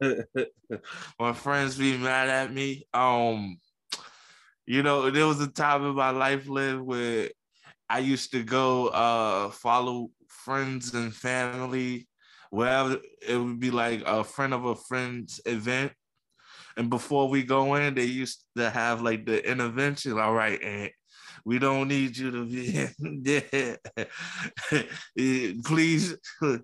my 1.18 1.32
friends 1.32 1.78
be 1.78 1.96
mad 1.96 2.28
at 2.28 2.52
me. 2.52 2.86
Um, 2.92 3.58
you 4.66 4.82
know, 4.82 5.10
there 5.10 5.26
was 5.26 5.40
a 5.40 5.46
time 5.46 5.86
in 5.86 5.94
my 5.94 6.10
life 6.10 6.48
lived 6.48 6.82
where 6.82 7.30
I 7.88 8.00
used 8.00 8.32
to 8.32 8.42
go 8.42 8.88
uh 8.88 9.50
follow 9.50 10.10
friends 10.46 10.94
and 10.94 11.12
family, 11.12 12.06
wherever 12.50 12.98
it 13.26 13.36
would 13.36 13.58
be 13.58 13.72
like 13.72 14.02
a 14.06 14.22
friend 14.22 14.54
of 14.54 14.64
a 14.64 14.76
friend's 14.76 15.40
event. 15.44 15.92
And 16.76 16.88
before 16.88 17.28
we 17.28 17.42
go 17.42 17.74
in, 17.74 17.94
they 17.94 18.04
used 18.04 18.44
to 18.56 18.70
have 18.70 19.02
like 19.02 19.26
the 19.26 19.44
intervention. 19.50 20.18
All 20.20 20.34
right, 20.34 20.62
and 20.62 20.90
we 21.44 21.58
don't 21.58 21.88
need 21.88 22.16
you 22.16 22.30
to 22.30 22.44
be 22.46 22.88
in 23.00 23.22
there. 23.24 23.78
Please. 25.64 26.16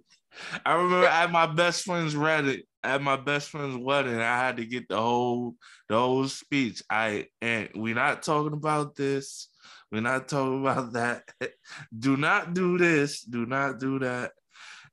I 0.65 0.75
remember 0.75 1.07
at 1.07 1.31
my 1.31 1.47
best 1.47 1.85
friend's 1.85 2.15
Reddit, 2.15 2.63
at 2.83 3.03
my 3.03 3.17
best 3.17 3.51
friend's 3.51 3.77
wedding, 3.77 4.19
I 4.19 4.39
had 4.39 4.59
to 4.59 4.65
get 4.65 4.89
the 4.89 4.97
whole 4.97 5.57
the 5.89 5.99
whole 5.99 6.29
speech. 6.29 6.83
I 6.89 7.27
and 7.41 7.69
we're 7.75 7.95
not 7.95 8.23
talking 8.23 8.55
about 8.55 8.95
this. 8.95 9.49
We're 9.93 10.01
not 10.01 10.27
talking 10.27 10.63
about 10.63 10.95
that. 10.95 11.25
do 11.99 12.17
not 12.17 12.55
do 12.55 12.79
this. 12.79 13.21
Do 13.23 13.45
not 13.45 13.79
do 13.79 13.99
that. 13.99 14.33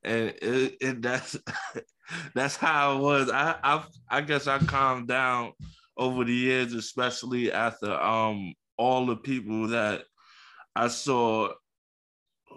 And 0.03 0.29
it, 0.41 0.77
it 0.81 1.01
that's 1.01 1.37
that's 2.35 2.57
how 2.57 2.97
it 2.97 3.01
was. 3.01 3.29
I, 3.29 3.55
I 3.63 3.83
I 4.09 4.21
guess 4.21 4.45
I 4.45 4.59
calmed 4.59 5.07
down 5.07 5.53
over 5.97 6.25
the 6.25 6.33
years, 6.33 6.73
especially 6.73 7.51
after 7.51 7.91
um 7.93 8.53
all 8.77 9.05
the 9.05 9.15
people 9.15 9.69
that 9.69 10.03
I 10.75 10.89
saw 10.89 11.53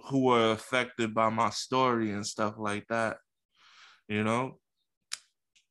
who 0.07 0.25
were 0.25 0.51
affected 0.51 1.15
by 1.15 1.29
my 1.31 1.51
story 1.51 2.11
and 2.11 2.27
stuff 2.27 2.55
like 2.59 2.87
that. 2.89 3.19
You 4.09 4.25
know, 4.25 4.59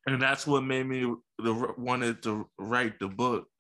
and 0.08 0.22
that's 0.22 0.48
what 0.48 0.64
made 0.64 0.88
me 0.88 1.14
wanted 1.38 2.24
to 2.24 2.48
write 2.58 2.98
the 3.00 3.10
book 3.10 3.51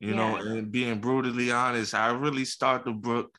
you 0.00 0.10
yeah. 0.10 0.16
know 0.16 0.36
and 0.36 0.70
being 0.70 0.98
brutally 0.98 1.50
honest 1.50 1.94
i 1.94 2.10
really 2.10 2.44
start 2.44 2.84
the 2.84 2.92
book 2.92 3.36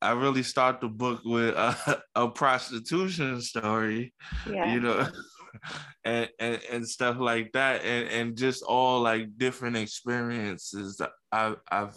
i 0.00 0.12
really 0.12 0.42
start 0.42 0.80
the 0.80 0.88
book 0.88 1.20
with 1.24 1.54
a, 1.54 2.02
a 2.14 2.28
prostitution 2.28 3.40
story 3.40 4.12
yeah. 4.50 4.72
you 4.72 4.80
know 4.80 5.06
and, 6.04 6.28
and 6.38 6.60
and 6.70 6.88
stuff 6.88 7.16
like 7.18 7.52
that 7.52 7.84
and 7.84 8.08
and 8.08 8.36
just 8.36 8.62
all 8.62 9.00
like 9.00 9.26
different 9.36 9.76
experiences 9.76 10.96
that 10.96 11.10
i've 11.32 11.56
i've 11.70 11.96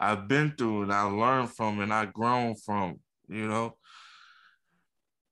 i've 0.00 0.28
been 0.28 0.52
through 0.56 0.82
and 0.82 0.92
i 0.92 1.02
learned 1.02 1.50
from 1.50 1.80
and 1.80 1.92
i 1.92 2.04
grown 2.04 2.54
from 2.54 2.98
you 3.28 3.46
know 3.46 3.74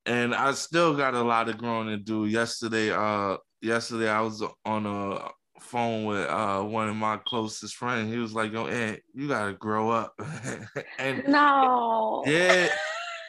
and 0.09 0.35
I 0.35 0.52
still 0.52 0.97
got 0.97 1.14
a 1.14 1.23
lot 1.23 1.49
of 1.50 1.59
growing 1.59 1.88
to 1.88 1.99
do. 1.99 2.25
Yesterday, 2.25 2.90
uh, 2.90 3.37
yesterday 3.61 4.09
I 4.09 4.23
was 4.23 4.43
on 4.64 4.87
a 4.87 5.28
phone 5.60 6.04
with 6.04 6.28
uh 6.28 6.62
one 6.62 6.88
of 6.88 6.96
my 6.96 7.16
closest 7.18 7.76
friends. 7.76 8.12
He 8.12 8.18
was 8.18 8.34
like, 8.34 8.52
"Yo, 8.52 8.66
Ed, 8.66 9.00
you 9.14 9.28
gotta 9.28 9.52
grow 9.52 9.90
up." 9.90 10.20
and 10.98 11.24
no, 11.26 12.22
yeah, 12.26 12.68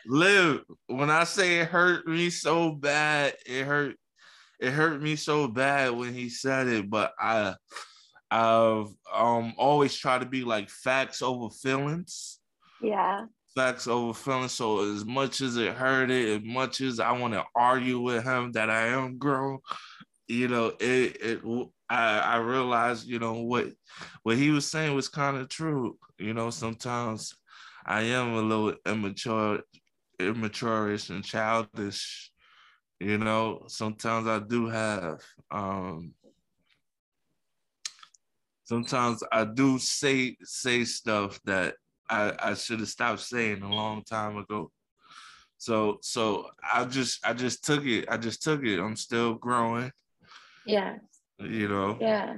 Liv. 0.05 0.61
When 0.87 1.09
I 1.09 1.23
say 1.23 1.59
it 1.59 1.69
hurt 1.69 2.07
me 2.07 2.29
so 2.29 2.71
bad, 2.71 3.35
it 3.45 3.65
hurt. 3.65 3.95
It 4.59 4.71
hurt 4.71 5.01
me 5.01 5.15
so 5.15 5.47
bad 5.47 5.91
when 5.91 6.13
he 6.13 6.29
said 6.29 6.67
it, 6.67 6.89
but 6.89 7.13
I, 7.17 7.55
I've 8.29 8.87
um 9.13 9.53
always 9.57 9.95
tried 9.95 10.19
to 10.19 10.25
be 10.25 10.43
like 10.43 10.69
facts 10.69 11.21
over 11.21 11.49
feelings. 11.49 12.39
Yeah 12.81 13.25
facts 13.55 13.87
over 13.87 14.13
feelings. 14.13 14.53
So 14.53 14.91
as 14.93 15.05
much 15.05 15.41
as 15.41 15.57
it 15.57 15.73
hurt 15.73 16.11
it, 16.11 16.41
as 16.41 16.43
much 16.43 16.81
as 16.81 16.99
I 16.99 17.11
want 17.11 17.33
to 17.33 17.43
argue 17.55 17.99
with 17.99 18.23
him 18.23 18.53
that 18.53 18.69
I 18.69 18.87
am 18.87 19.17
grown, 19.17 19.59
you 20.27 20.47
know, 20.47 20.67
it 20.79 21.17
it 21.21 21.41
I, 21.89 22.19
I 22.19 22.37
realized, 22.37 23.07
you 23.07 23.19
know, 23.19 23.33
what 23.33 23.67
what 24.23 24.37
he 24.37 24.51
was 24.51 24.69
saying 24.69 24.95
was 24.95 25.09
kind 25.09 25.37
of 25.37 25.49
true. 25.49 25.97
You 26.17 26.33
know, 26.33 26.49
sometimes 26.51 27.33
I 27.85 28.01
am 28.01 28.33
a 28.33 28.41
little 28.41 28.75
immature, 28.85 29.61
immature-ish 30.19 31.09
and 31.09 31.23
childish. 31.23 32.31
You 32.99 33.17
know, 33.17 33.63
sometimes 33.67 34.27
I 34.27 34.39
do 34.39 34.67
have 34.67 35.21
um 35.51 36.13
sometimes 38.63 39.23
I 39.31 39.45
do 39.45 39.79
say 39.79 40.37
say 40.43 40.83
stuff 40.83 41.39
that 41.45 41.75
I, 42.09 42.33
I 42.39 42.53
should 42.53 42.79
have 42.79 42.89
stopped 42.89 43.21
saying 43.21 43.63
a 43.63 43.73
long 43.73 44.03
time 44.03 44.37
ago. 44.37 44.71
So 45.57 45.97
so 46.01 46.49
I 46.73 46.85
just 46.85 47.25
I 47.25 47.33
just 47.33 47.65
took 47.65 47.85
it. 47.85 48.05
I 48.09 48.17
just 48.17 48.43
took 48.43 48.63
it. 48.63 48.79
I'm 48.79 48.95
still 48.95 49.33
growing. 49.35 49.91
Yeah. 50.65 50.97
You 51.39 51.67
know. 51.67 51.97
Yeah. 51.99 52.35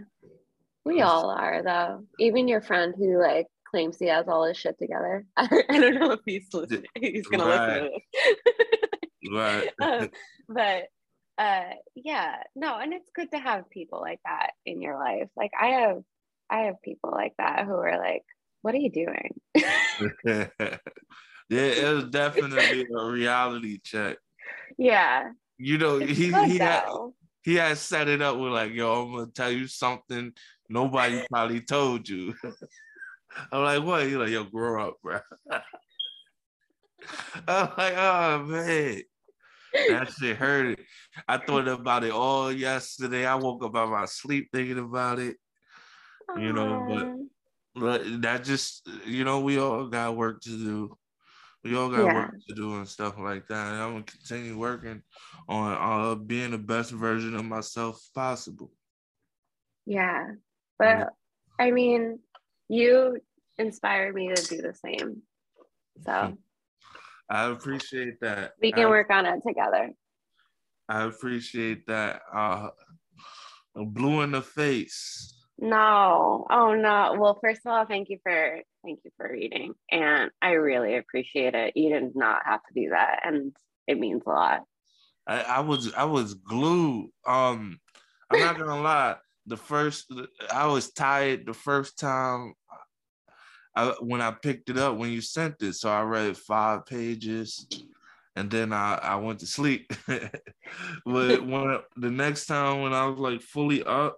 We 0.86 1.02
all 1.02 1.30
are 1.30 1.62
though. 1.64 2.06
Even 2.20 2.48
your 2.48 2.62
friend 2.62 2.94
who 2.98 3.22
like 3.22 3.48
claims 3.70 3.98
he 4.00 4.08
has 4.08 4.28
all 4.28 4.46
his 4.46 4.58
shit 4.58 4.78
together. 4.78 5.26
I, 5.38 5.64
I 5.70 5.80
don't 5.80 5.96
know 5.96 6.12
if 6.12 6.20
he's 6.26 6.48
listening. 6.54 6.86
He's 6.96 7.28
gonna 7.28 7.46
right. 7.46 7.84
listen 7.84 7.92
to 7.92 8.36
this. 9.22 9.32
right. 9.32 9.70
um, 9.82 10.10
but 10.50 10.84
uh 11.38 11.74
yeah, 11.96 12.38
no, 12.56 12.78
and 12.78 12.94
it's 12.94 13.10
good 13.16 13.32
to 13.32 13.40
have 13.40 13.70
people 13.70 14.00
like 14.02 14.20
that 14.26 14.52
in 14.66 14.82
your 14.82 14.98
life. 14.98 15.30
Like 15.36 15.52
I 15.60 15.68
have 15.68 16.02
I 16.50 16.62
have 16.64 16.82
people 16.84 17.12
like 17.12 17.34
that 17.38 17.66
who 17.66 17.74
are 17.74 17.98
like, 17.98 18.24
what 18.62 18.76
are 18.76 18.80
you 18.80 18.92
doing? 18.92 19.40
yeah, 20.26 20.48
it 21.50 21.96
was 21.96 22.06
definitely 22.06 22.88
a 22.94 23.06
reality 23.06 23.80
check. 23.84 24.18
Yeah. 24.78 25.32
You 25.58 25.78
know, 25.78 26.00
he 26.00 26.26
he 26.26 26.58
had, 26.58 26.86
he 27.44 27.56
had 27.56 27.78
set 27.78 28.08
it 28.08 28.22
up 28.22 28.38
with 28.38 28.52
like, 28.52 28.74
yo, 28.74 29.04
I'm 29.04 29.14
gonna 29.14 29.28
tell 29.28 29.52
you 29.52 29.68
something 29.68 30.32
nobody 30.70 31.24
probably 31.30 31.62
told 31.62 32.08
you. 32.08 32.34
I'm 33.52 33.64
like, 33.64 33.84
what? 33.84 34.06
He's 34.06 34.16
like, 34.16 34.30
yo, 34.30 34.44
grow 34.44 34.88
up, 34.88 34.96
bro. 35.02 35.20
I'm 37.48 37.70
like, 37.78 37.98
oh 37.98 38.44
man. 38.48 39.02
That 39.74 40.12
shit 40.12 40.36
hurt 40.36 40.80
it. 40.80 40.80
I 41.28 41.38
thought 41.38 41.68
about 41.68 42.04
it 42.04 42.12
all 42.12 42.52
yesterday. 42.52 43.26
I 43.26 43.36
woke 43.36 43.64
up 43.64 43.76
out 43.76 43.86
of 43.86 43.90
my 43.90 44.06
sleep 44.06 44.50
thinking 44.54 44.80
about 44.80 45.20
it. 45.20 45.38
You 46.38 46.54
know, 46.54 46.86
but 47.74 47.82
but 47.82 48.22
that 48.22 48.44
just 48.44 48.88
you 49.06 49.24
know 49.24 49.40
we 49.40 49.58
all 49.60 49.88
got 49.88 50.16
work 50.16 50.42
to 50.42 50.50
do 50.50 50.98
we 51.64 51.76
all 51.76 51.90
got 51.90 52.06
yeah. 52.06 52.14
work 52.16 52.34
to 52.48 52.56
do 52.56 52.76
and 52.76 52.88
stuff 52.88 53.18
like 53.18 53.48
that 53.48 53.74
and 53.74 53.82
i'm 53.82 53.92
gonna 53.92 54.04
continue 54.04 54.58
working 54.58 55.02
on 55.48 55.74
uh, 55.74 56.16
being 56.16 56.52
the 56.52 56.58
best 56.58 56.92
version 56.92 57.36
of 57.36 57.46
myself 57.46 58.02
possible. 58.14 58.72
Yeah 59.86 60.28
but 60.78 60.86
yeah. 60.86 61.06
i 61.60 61.72
mean 61.72 62.20
you 62.70 63.18
inspired 63.58 64.16
me 64.16 64.34
to 64.34 64.48
do 64.48 64.62
the 64.62 64.74
same 64.74 65.22
so. 66.04 66.38
I 67.30 67.46
appreciate 67.46 68.20
that. 68.20 68.54
We 68.62 68.74
can 68.74 68.88
I, 68.88 68.90
work 68.90 69.10
on 69.10 69.26
it 69.26 69.42
together. 69.48 69.92
I 70.90 71.04
appreciate 71.04 71.88
that 71.88 72.22
uh 72.34 72.70
blue 73.74 74.22
in 74.22 74.32
the 74.32 74.42
face 74.42 75.34
no. 75.62 76.46
Oh 76.50 76.74
no. 76.74 77.16
Well, 77.18 77.40
first 77.42 77.62
of 77.66 77.72
all, 77.72 77.86
thank 77.86 78.10
you 78.10 78.18
for 78.24 78.62
thank 78.84 79.00
you 79.06 79.12
for 79.16 79.32
reading. 79.32 79.74
And 79.92 80.32
I 80.42 80.54
really 80.54 80.98
appreciate 80.98 81.54
it. 81.54 81.78
You 81.78 81.94
did 81.94 82.16
not 82.16 82.42
have 82.46 82.62
to 82.64 82.74
do 82.74 82.90
that. 82.90 83.22
And 83.24 83.56
it 83.88 84.00
means 84.00 84.24
a 84.26 84.30
lot. 84.30 84.64
I, 85.28 85.42
I 85.42 85.60
was 85.60 85.94
I 85.94 86.06
was 86.06 86.34
glued. 86.34 87.12
Um 87.28 87.80
I'm 88.30 88.40
not 88.40 88.58
gonna 88.58 88.82
lie. 88.82 89.18
The 89.46 89.58
first 89.58 90.12
I 90.52 90.66
was 90.66 90.92
tired 90.92 91.46
the 91.46 91.54
first 91.54 92.00
time 92.00 92.54
I, 93.76 93.94
when 94.00 94.22
I 94.22 94.32
picked 94.32 94.70
it 94.70 94.78
up 94.78 94.98
when 94.98 95.12
you 95.12 95.22
sent 95.22 95.62
it. 95.62 95.74
So 95.74 95.90
I 95.90 96.02
read 96.02 96.36
five 96.38 96.86
pages 96.86 97.68
and 98.36 98.50
then 98.50 98.74
I, 98.74 98.96
I 98.96 99.16
went 99.18 99.40
to 99.40 99.46
sleep. 99.46 99.94
but 100.08 101.46
when 101.46 101.80
the 101.98 102.12
next 102.12 102.48
time 102.48 102.82
when 102.82 102.94
I 102.94 103.06
was 103.06 103.20
like 103.20 103.42
fully 103.42 103.84
up, 103.84 104.18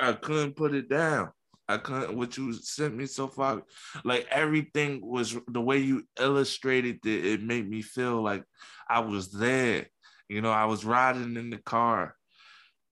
I 0.00 0.12
couldn't 0.12 0.56
put 0.56 0.74
it 0.74 0.88
down. 0.88 1.30
I 1.68 1.76
couldn't. 1.76 2.16
What 2.16 2.36
you 2.36 2.52
sent 2.54 2.96
me 2.96 3.06
so 3.06 3.28
far, 3.28 3.62
like 4.04 4.26
everything 4.30 5.00
was 5.02 5.36
the 5.48 5.60
way 5.60 5.78
you 5.78 6.04
illustrated 6.18 7.04
it. 7.04 7.26
It 7.26 7.42
made 7.42 7.68
me 7.68 7.82
feel 7.82 8.22
like 8.22 8.42
I 8.88 9.00
was 9.00 9.30
there. 9.30 9.86
You 10.28 10.40
know, 10.40 10.50
I 10.50 10.64
was 10.64 10.84
riding 10.84 11.36
in 11.36 11.50
the 11.50 11.58
car. 11.58 12.14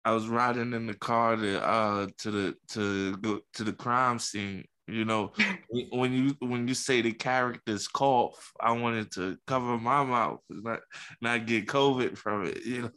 I 0.04 0.14
was 0.14 0.28
riding 0.28 0.74
in 0.74 0.88
the 0.88 0.94
car 0.94 1.36
to 1.36 1.64
uh 1.64 2.08
to 2.20 2.32
the 2.32 2.56
to 2.70 3.18
go 3.18 3.42
to 3.56 3.64
the 3.64 3.74
crime 3.74 4.20
scene. 4.20 4.66
You 4.88 5.06
know, 5.06 5.34
when 5.92 6.14
you 6.14 6.36
when 6.40 6.68
you 6.68 6.74
say 6.74 7.02
the 7.02 7.12
characters 7.12 7.90
cough, 7.90 8.54
I 8.60 8.72
wanted 8.72 9.12
to 9.14 9.38
cover 9.48 9.78
my 9.78 10.04
mouth, 10.04 10.40
not 10.50 10.80
not 11.22 11.46
get 11.46 11.68
COVID 11.68 12.18
from 12.18 12.48
it. 12.48 12.66
You 12.66 12.92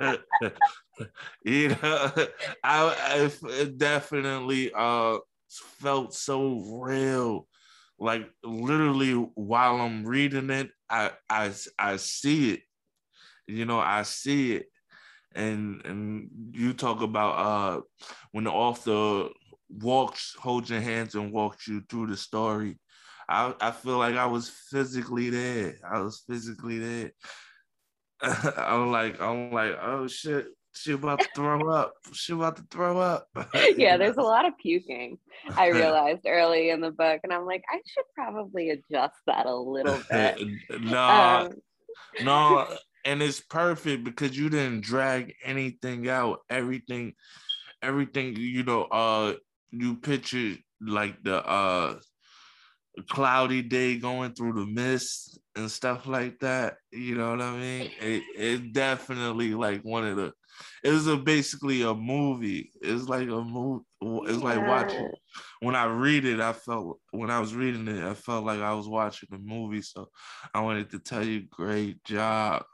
know. 0.00 0.16
you 1.44 1.68
know, 1.70 2.12
I, 2.64 3.30
I 3.44 3.64
definitely 3.76 4.72
uh 4.74 5.18
felt 5.50 6.14
so 6.14 6.60
real. 6.82 7.46
Like 7.98 8.28
literally 8.42 9.12
while 9.34 9.76
I'm 9.76 10.04
reading 10.04 10.50
it, 10.50 10.70
I 10.90 11.12
I 11.28 11.52
I 11.78 11.96
see 11.96 12.54
it. 12.54 12.60
You 13.46 13.64
know, 13.64 13.78
I 13.78 14.02
see 14.02 14.54
it. 14.56 14.66
And 15.34 15.84
and 15.84 16.28
you 16.52 16.72
talk 16.72 17.02
about 17.02 17.38
uh 17.38 17.80
when 18.32 18.44
the 18.44 18.50
author 18.50 19.28
walks, 19.68 20.34
holds 20.38 20.70
your 20.70 20.80
hands 20.80 21.14
and 21.14 21.32
walks 21.32 21.66
you 21.66 21.82
through 21.88 22.08
the 22.08 22.16
story. 22.16 22.78
I, 23.28 23.54
I 23.60 23.70
feel 23.70 23.98
like 23.98 24.16
I 24.16 24.26
was 24.26 24.50
physically 24.70 25.30
there. 25.30 25.76
I 25.90 26.00
was 26.00 26.22
physically 26.28 26.78
there. 26.78 27.12
I'm 28.56 28.90
like, 28.90 29.20
I'm 29.20 29.50
like, 29.50 29.76
oh 29.80 30.06
shit, 30.06 30.46
she 30.74 30.92
about 30.92 31.20
to 31.20 31.28
throw 31.34 31.70
up. 31.70 31.94
She 32.12 32.32
about 32.32 32.56
to 32.56 32.64
throw 32.70 32.98
up. 32.98 33.28
yeah, 33.76 33.96
there's 33.96 34.16
a 34.16 34.22
lot 34.22 34.46
of 34.46 34.56
puking. 34.58 35.18
I 35.56 35.68
realized 35.68 36.22
early 36.26 36.70
in 36.70 36.80
the 36.80 36.90
book, 36.90 37.20
and 37.22 37.32
I'm 37.32 37.46
like, 37.46 37.64
I 37.68 37.76
should 37.86 38.04
probably 38.14 38.70
adjust 38.70 39.16
that 39.26 39.46
a 39.46 39.54
little 39.54 40.00
bit. 40.10 40.40
no, 40.80 41.08
um, 41.08 41.52
no, 42.22 42.66
and 43.04 43.22
it's 43.22 43.40
perfect 43.40 44.04
because 44.04 44.36
you 44.36 44.50
didn't 44.50 44.82
drag 44.82 45.34
anything 45.44 46.08
out. 46.08 46.40
Everything, 46.50 47.14
everything. 47.82 48.36
You 48.36 48.64
know, 48.64 48.82
uh, 48.84 49.34
you 49.70 49.96
pictured 49.96 50.58
like 50.80 51.22
the 51.22 51.44
uh 51.46 51.98
cloudy 53.08 53.62
day 53.62 53.98
going 53.98 54.32
through 54.34 54.52
the 54.52 54.66
mist 54.66 55.38
and 55.56 55.70
stuff 55.70 56.06
like 56.06 56.38
that. 56.40 56.76
You 56.92 57.16
know 57.16 57.30
what 57.30 57.42
I 57.42 57.56
mean? 57.56 57.90
It, 58.00 58.22
it 58.36 58.72
definitely 58.72 59.54
like 59.54 59.82
one 59.82 60.06
of 60.06 60.16
the 60.16 60.32
it 60.82 60.90
was 60.90 61.06
a, 61.06 61.16
basically 61.16 61.82
a 61.82 61.94
movie. 61.94 62.70
It's 62.80 63.08
like 63.08 63.28
a 63.28 63.42
movie. 63.42 63.84
It's 64.02 64.42
like 64.42 64.58
yeah. 64.58 64.68
watching. 64.68 65.10
When 65.60 65.74
I 65.74 65.86
read 65.86 66.24
it, 66.24 66.40
I 66.40 66.52
felt 66.52 67.00
when 67.10 67.30
I 67.30 67.40
was 67.40 67.54
reading 67.54 67.88
it, 67.88 68.04
I 68.04 68.14
felt 68.14 68.44
like 68.44 68.60
I 68.60 68.74
was 68.74 68.88
watching 68.88 69.28
a 69.32 69.38
movie. 69.38 69.82
So 69.82 70.08
I 70.54 70.60
wanted 70.60 70.90
to 70.90 70.98
tell 70.98 71.24
you, 71.24 71.42
great 71.50 72.04
job. 72.04 72.64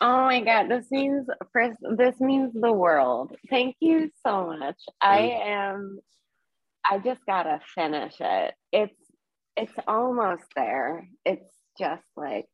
Oh 0.00 0.24
my 0.24 0.40
god, 0.40 0.68
this 0.68 0.86
means 0.90 1.28
first 1.52 1.78
this 1.96 2.20
means 2.20 2.52
the 2.54 2.72
world. 2.72 3.36
Thank 3.48 3.76
you 3.80 4.10
so 4.26 4.56
much. 4.58 4.80
I 5.00 5.18
am 5.44 6.00
I 6.84 6.98
just 6.98 7.24
gotta 7.26 7.60
finish 7.74 8.14
it. 8.18 8.54
It's 8.72 8.96
it's 9.56 9.72
almost 9.86 10.42
there. 10.56 11.06
It's 11.24 11.54
just 11.78 12.02
like 12.16 12.46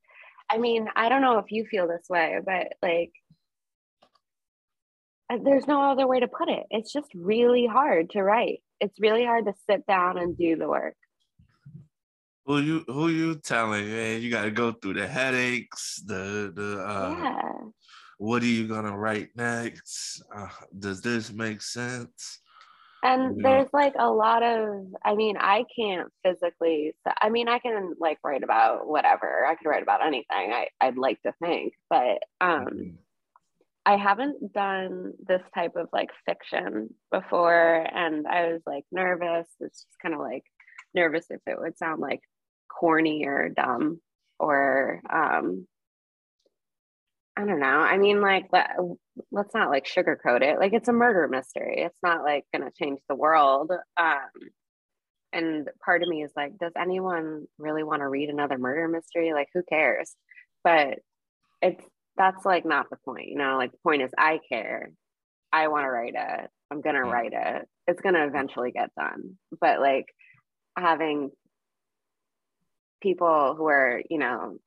I 0.51 0.59
mean, 0.59 0.89
I 0.97 1.09
don't 1.09 1.23
know 1.23 1.39
if 1.39 1.51
you 1.51 1.67
feel 1.67 1.87
this 1.87 2.07
way, 2.09 2.39
but 2.45 2.73
like 2.83 3.13
there's 5.37 5.67
no 5.67 5.83
other 5.83 6.07
way 6.07 6.21
to 6.21 6.29
put 6.29 6.49
it. 6.49 6.65
It's 6.71 6.93
just 6.93 7.09
really 7.15 7.67
hard 7.67 8.11
to 8.11 8.23
write. 8.23 8.63
It's 8.81 8.99
really 9.01 9.25
hard 9.25 9.47
to 9.47 9.55
sit 9.69 9.87
down 9.87 10.19
and 10.19 10.37
do 10.37 10.57
the 10.57 10.69
work. 10.69 10.95
Who 12.47 12.61
you 12.61 12.85
who 12.87 13.09
you 13.09 13.35
telling, 13.35 13.91
man? 13.91 14.23
You 14.23 14.31
gotta 14.31 14.51
go 14.51 14.73
through 14.73 14.95
the 14.95 15.07
headaches, 15.07 16.03
the 16.07 16.51
the 16.55 16.83
uh 16.83 17.17
yeah. 17.19 17.53
what 18.17 18.43
are 18.43 18.47
you 18.47 18.67
gonna 18.67 18.97
write 18.97 19.29
next? 19.37 20.23
Uh, 20.35 20.49
does 20.79 21.03
this 21.03 21.31
make 21.31 21.61
sense? 21.61 22.41
And 23.03 23.37
you 23.37 23.43
there's 23.43 23.65
know? 23.65 23.79
like 23.79 23.95
a 23.99 24.11
lot 24.11 24.43
of 24.43 24.87
I 25.05 25.15
mean, 25.15 25.37
I 25.39 25.67
can't 25.77 26.09
physically 26.25 26.95
I 27.21 27.29
mean, 27.29 27.49
I 27.49 27.59
can 27.59 27.95
like 28.01 28.19
write 28.25 28.43
about 28.43 28.89
whatever. 28.89 29.45
I 29.45 29.55
could 29.55 29.69
write 29.69 29.83
about 29.83 30.07
anything. 30.07 30.25
I, 30.53 30.69
I'd 30.81 30.97
like 30.97 31.21
to 31.23 31.35
think, 31.43 31.75
but 31.91 32.23
um 32.41 32.65
mm-hmm. 32.65 32.95
I 33.89 33.97
haven't 33.97 34.53
done 34.53 35.15
this 35.27 35.41
type 35.55 35.73
of 35.77 35.89
like 35.95 36.11
fiction 36.27 36.93
before 37.11 37.87
and 37.91 38.27
I 38.27 38.53
was 38.53 38.61
like 38.67 38.85
nervous. 38.93 39.49
It's 39.61 39.85
just 39.85 39.99
kind 40.03 40.15
of 40.15 40.21
like 40.21 40.45
nervous 40.95 41.25
if 41.31 41.41
it 41.47 41.59
would 41.59 41.79
sound 41.79 41.99
like 42.03 42.21
corny 42.71 43.25
or 43.25 43.49
dumb 43.49 43.99
or 44.39 45.01
um 45.11 45.67
I 47.35 47.47
don't 47.47 47.61
know. 47.61 47.67
I 47.67 47.99
mean, 47.99 48.21
like, 48.21 48.49
let, 48.53 48.71
let's 49.31 49.55
not 49.55 49.71
like 49.71 49.87
sugarcoat 49.87 50.43
it. 50.43 50.59
Like, 50.59 50.73
it's 50.73 50.89
a 50.89 50.93
murder 50.93 51.29
mystery. 51.29 51.83
It's 51.83 52.01
not 52.03 52.25
like 52.25 52.45
going 52.53 52.69
to 52.69 52.77
change 52.77 52.99
the 53.09 53.15
world. 53.15 53.71
Um, 53.97 54.51
and 55.33 55.69
part 55.85 56.03
of 56.03 56.09
me 56.09 56.25
is 56.25 56.33
like, 56.35 56.59
does 56.59 56.73
anyone 56.77 57.47
really 57.57 57.85
want 57.85 58.01
to 58.03 58.09
read 58.09 58.29
another 58.29 58.59
murder 58.59 58.89
mystery? 58.89 59.33
Like, 59.33 59.51
who 59.55 59.63
cares? 59.63 60.17
But 60.65 60.99
it's 61.63 61.85
that's 62.19 62.45
like 62.45 62.67
not 62.67 62.91
the 62.91 62.97
point, 63.05 63.29
you 63.29 63.37
know. 63.37 63.57
Like, 63.57 63.73
the 63.73 63.79
point 63.83 64.03
is, 64.03 64.11
I 64.19 64.41
care. 64.49 64.91
I 65.53 65.69
want 65.69 65.85
to 65.85 65.91
write 65.91 66.15
it. 66.17 66.51
I'm 66.71 66.81
gonna 66.81 67.01
mm. 67.01 67.11
write 67.11 67.33
it. 67.33 67.69
It's 67.87 68.01
gonna 68.01 68.27
eventually 68.27 68.73
get 68.73 68.91
done. 68.95 69.39
But 69.61 69.81
like 69.81 70.07
having 70.77 71.31
people 73.01 73.55
who 73.57 73.67
are, 73.67 74.03
you 74.11 74.19
know, 74.19 74.59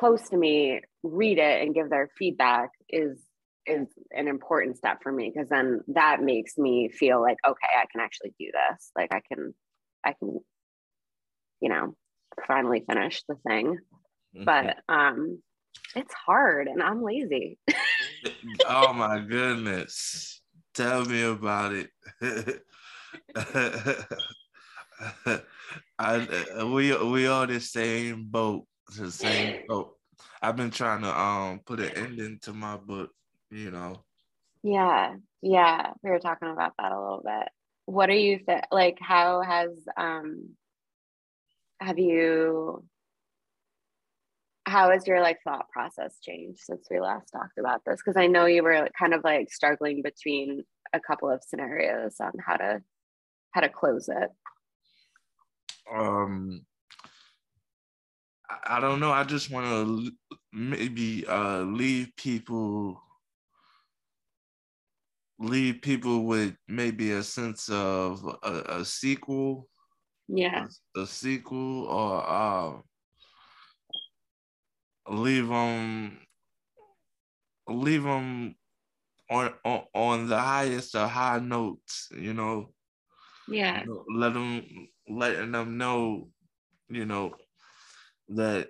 close 0.00 0.28
to 0.30 0.36
me 0.36 0.80
read 1.02 1.38
it 1.38 1.62
and 1.62 1.74
give 1.74 1.90
their 1.90 2.08
feedback 2.18 2.70
is 2.88 3.18
is 3.66 3.86
an 4.10 4.26
important 4.26 4.76
step 4.78 4.98
for 5.02 5.12
me 5.12 5.30
because 5.32 5.48
then 5.50 5.80
that 5.88 6.22
makes 6.22 6.56
me 6.56 6.88
feel 6.88 7.20
like 7.20 7.36
okay 7.46 7.68
i 7.78 7.84
can 7.92 8.00
actually 8.00 8.32
do 8.38 8.46
this 8.46 8.90
like 8.96 9.12
i 9.12 9.20
can 9.30 9.54
i 10.04 10.14
can 10.14 10.38
you 11.60 11.68
know 11.68 11.94
finally 12.46 12.82
finish 12.88 13.22
the 13.28 13.34
thing 13.46 13.76
mm-hmm. 14.34 14.44
but 14.44 14.78
um 14.88 15.40
it's 15.94 16.14
hard 16.14 16.68
and 16.68 16.82
i'm 16.82 17.02
lazy 17.02 17.58
oh 18.68 18.92
my 18.92 19.20
goodness 19.20 20.40
tell 20.74 21.04
me 21.04 21.22
about 21.22 21.72
it 21.72 21.90
I 25.98 26.16
uh, 26.58 26.66
we 26.66 26.96
we 27.04 27.26
all 27.26 27.46
the 27.46 27.60
same 27.60 28.26
boat, 28.26 28.66
the 28.96 29.10
same 29.10 29.54
boat. 29.66 29.96
I've 30.42 30.56
been 30.56 30.70
trying 30.70 31.02
to 31.02 31.18
um 31.18 31.60
put 31.64 31.80
an 31.80 31.92
ending 31.94 32.38
to 32.42 32.52
my 32.52 32.76
book, 32.76 33.10
you 33.50 33.70
know. 33.70 34.04
Yeah, 34.62 35.16
yeah, 35.42 35.92
we 36.02 36.10
were 36.10 36.18
talking 36.18 36.50
about 36.50 36.74
that 36.78 36.92
a 36.92 37.00
little 37.00 37.22
bit. 37.24 37.48
What 37.86 38.10
are 38.10 38.14
you 38.14 38.38
th- 38.38 38.64
like? 38.70 38.98
How 39.00 39.42
has 39.42 39.70
um 39.96 40.50
have 41.80 41.98
you? 41.98 42.84
How 44.70 44.90
has 44.90 45.06
your 45.06 45.20
like 45.20 45.38
thought 45.42 45.68
process 45.70 46.18
changed 46.22 46.60
since 46.60 46.86
we 46.90 47.00
last 47.00 47.30
talked 47.30 47.58
about 47.58 47.82
this? 47.84 48.00
Because 48.04 48.16
I 48.16 48.26
know 48.26 48.46
you 48.46 48.62
were 48.62 48.88
kind 48.98 49.14
of 49.14 49.24
like 49.24 49.52
struggling 49.52 50.02
between 50.02 50.62
a 50.92 51.00
couple 51.00 51.30
of 51.30 51.42
scenarios 51.46 52.16
on 52.20 52.32
how 52.44 52.56
to 52.56 52.82
how 53.52 53.60
to 53.60 53.68
close 53.68 54.08
it 54.08 54.30
um 55.92 56.64
I, 58.64 58.80
don't 58.80 59.00
know. 59.00 59.12
I 59.12 59.24
just 59.24 59.50
want 59.50 59.66
to 59.66 60.10
maybe 60.52 61.24
uh, 61.26 61.60
leave 61.60 62.10
people 62.16 63.00
leave 65.38 65.80
people 65.80 66.24
with 66.24 66.54
maybe 66.68 67.12
a 67.12 67.22
sense 67.22 67.68
of 67.70 68.22
a, 68.42 68.80
a 68.80 68.84
sequel. 68.84 69.68
Yeah. 70.28 70.66
A, 70.96 71.00
a 71.00 71.06
sequel 71.06 71.84
or 71.84 72.28
uh, 72.28 72.72
leave 75.10 75.48
them 75.48 76.18
leave 77.68 78.02
them 78.02 78.54
on, 79.28 79.52
on 79.64 79.82
on 79.94 80.26
the 80.28 80.38
highest 80.38 80.94
of 80.96 81.10
high 81.10 81.38
notes, 81.38 82.08
you 82.16 82.34
know. 82.34 82.72
Yeah. 83.48 83.84
Let 84.08 84.34
them 84.34 84.88
letting 85.08 85.52
them 85.52 85.76
know, 85.76 86.28
you 86.88 87.04
know, 87.04 87.34
that 88.28 88.68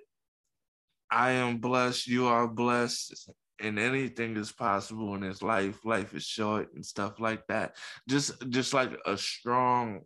I 1.11 1.33
am 1.33 1.59
blessed, 1.59 2.07
you 2.07 2.26
are 2.26 2.48
blessed, 2.48 3.31
and 3.61 3.79
anything 3.79 4.37
is 4.37 4.53
possible 4.53 5.14
in 5.14 5.22
this 5.22 5.42
life. 5.42 5.85
Life 5.85 6.14
is 6.14 6.24
short 6.24 6.72
and 6.74 6.85
stuff 6.85 7.20
like 7.20 7.46
that. 7.48 7.76
Just 8.09 8.48
just 8.48 8.72
like 8.72 8.92
a 9.07 9.18
strong, 9.18 10.00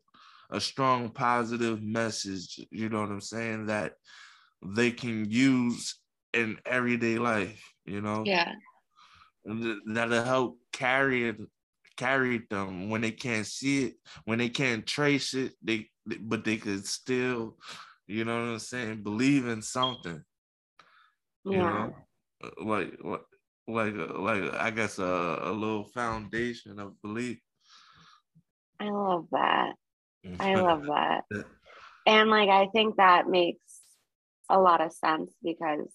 a 0.51 0.61
strong 0.61 1.11
positive 1.11 1.83
message, 1.83 2.65
you 2.71 2.89
know 2.89 3.01
what 3.01 3.11
I'm 3.11 3.21
saying, 3.21 3.67
that 3.67 3.95
they 4.65 4.91
can 4.91 5.31
use 5.31 6.01
in 6.35 6.59
everyday 6.67 7.19
life, 7.19 7.63
you 7.85 8.01
know? 8.01 8.23
Yeah. 8.27 8.53
And 9.45 9.81
that'll 9.95 10.25
help 10.25 10.59
carry 10.73 11.29
it 11.29 11.37
carry 11.97 12.43
them 12.51 12.91
when 12.91 13.01
they 13.01 13.11
can't 13.11 13.47
see 13.47 13.87
it, 13.87 13.95
when 14.25 14.39
they 14.39 14.49
can't 14.49 14.87
trace 14.87 15.35
it, 15.35 15.53
they 15.63 15.89
but 16.21 16.45
they 16.45 16.57
could 16.57 16.87
still, 16.87 17.57
you 18.07 18.25
know 18.25 18.35
what 18.35 18.53
I'm 18.53 18.59
saying, 18.59 19.03
believe 19.03 19.47
in 19.47 19.63
something. 19.63 20.23
Yeah. 21.45 21.53
You 21.53 21.59
know, 21.59 21.95
uh, 22.43 22.65
like 22.65 22.99
like 23.67 23.95
like 23.95 23.95
like 23.95 24.55
I 24.55 24.71
guess 24.71 24.99
a, 24.99 25.41
a 25.43 25.53
little 25.53 25.85
foundation 25.85 26.79
of 26.79 27.01
belief. 27.03 27.39
I 28.81 28.89
love 28.91 29.27
that. 29.33 29.75
I 30.41 30.55
love 30.61 30.83
that. 30.87 31.25
And 32.07 32.29
like 32.29 32.49
I 32.49 32.67
think 32.67 32.97
that 32.97 33.29
makes 33.29 33.81
a 34.51 34.61
lot 34.61 34.83
of 34.83 34.93
sense 34.93 35.33
because 35.43 35.91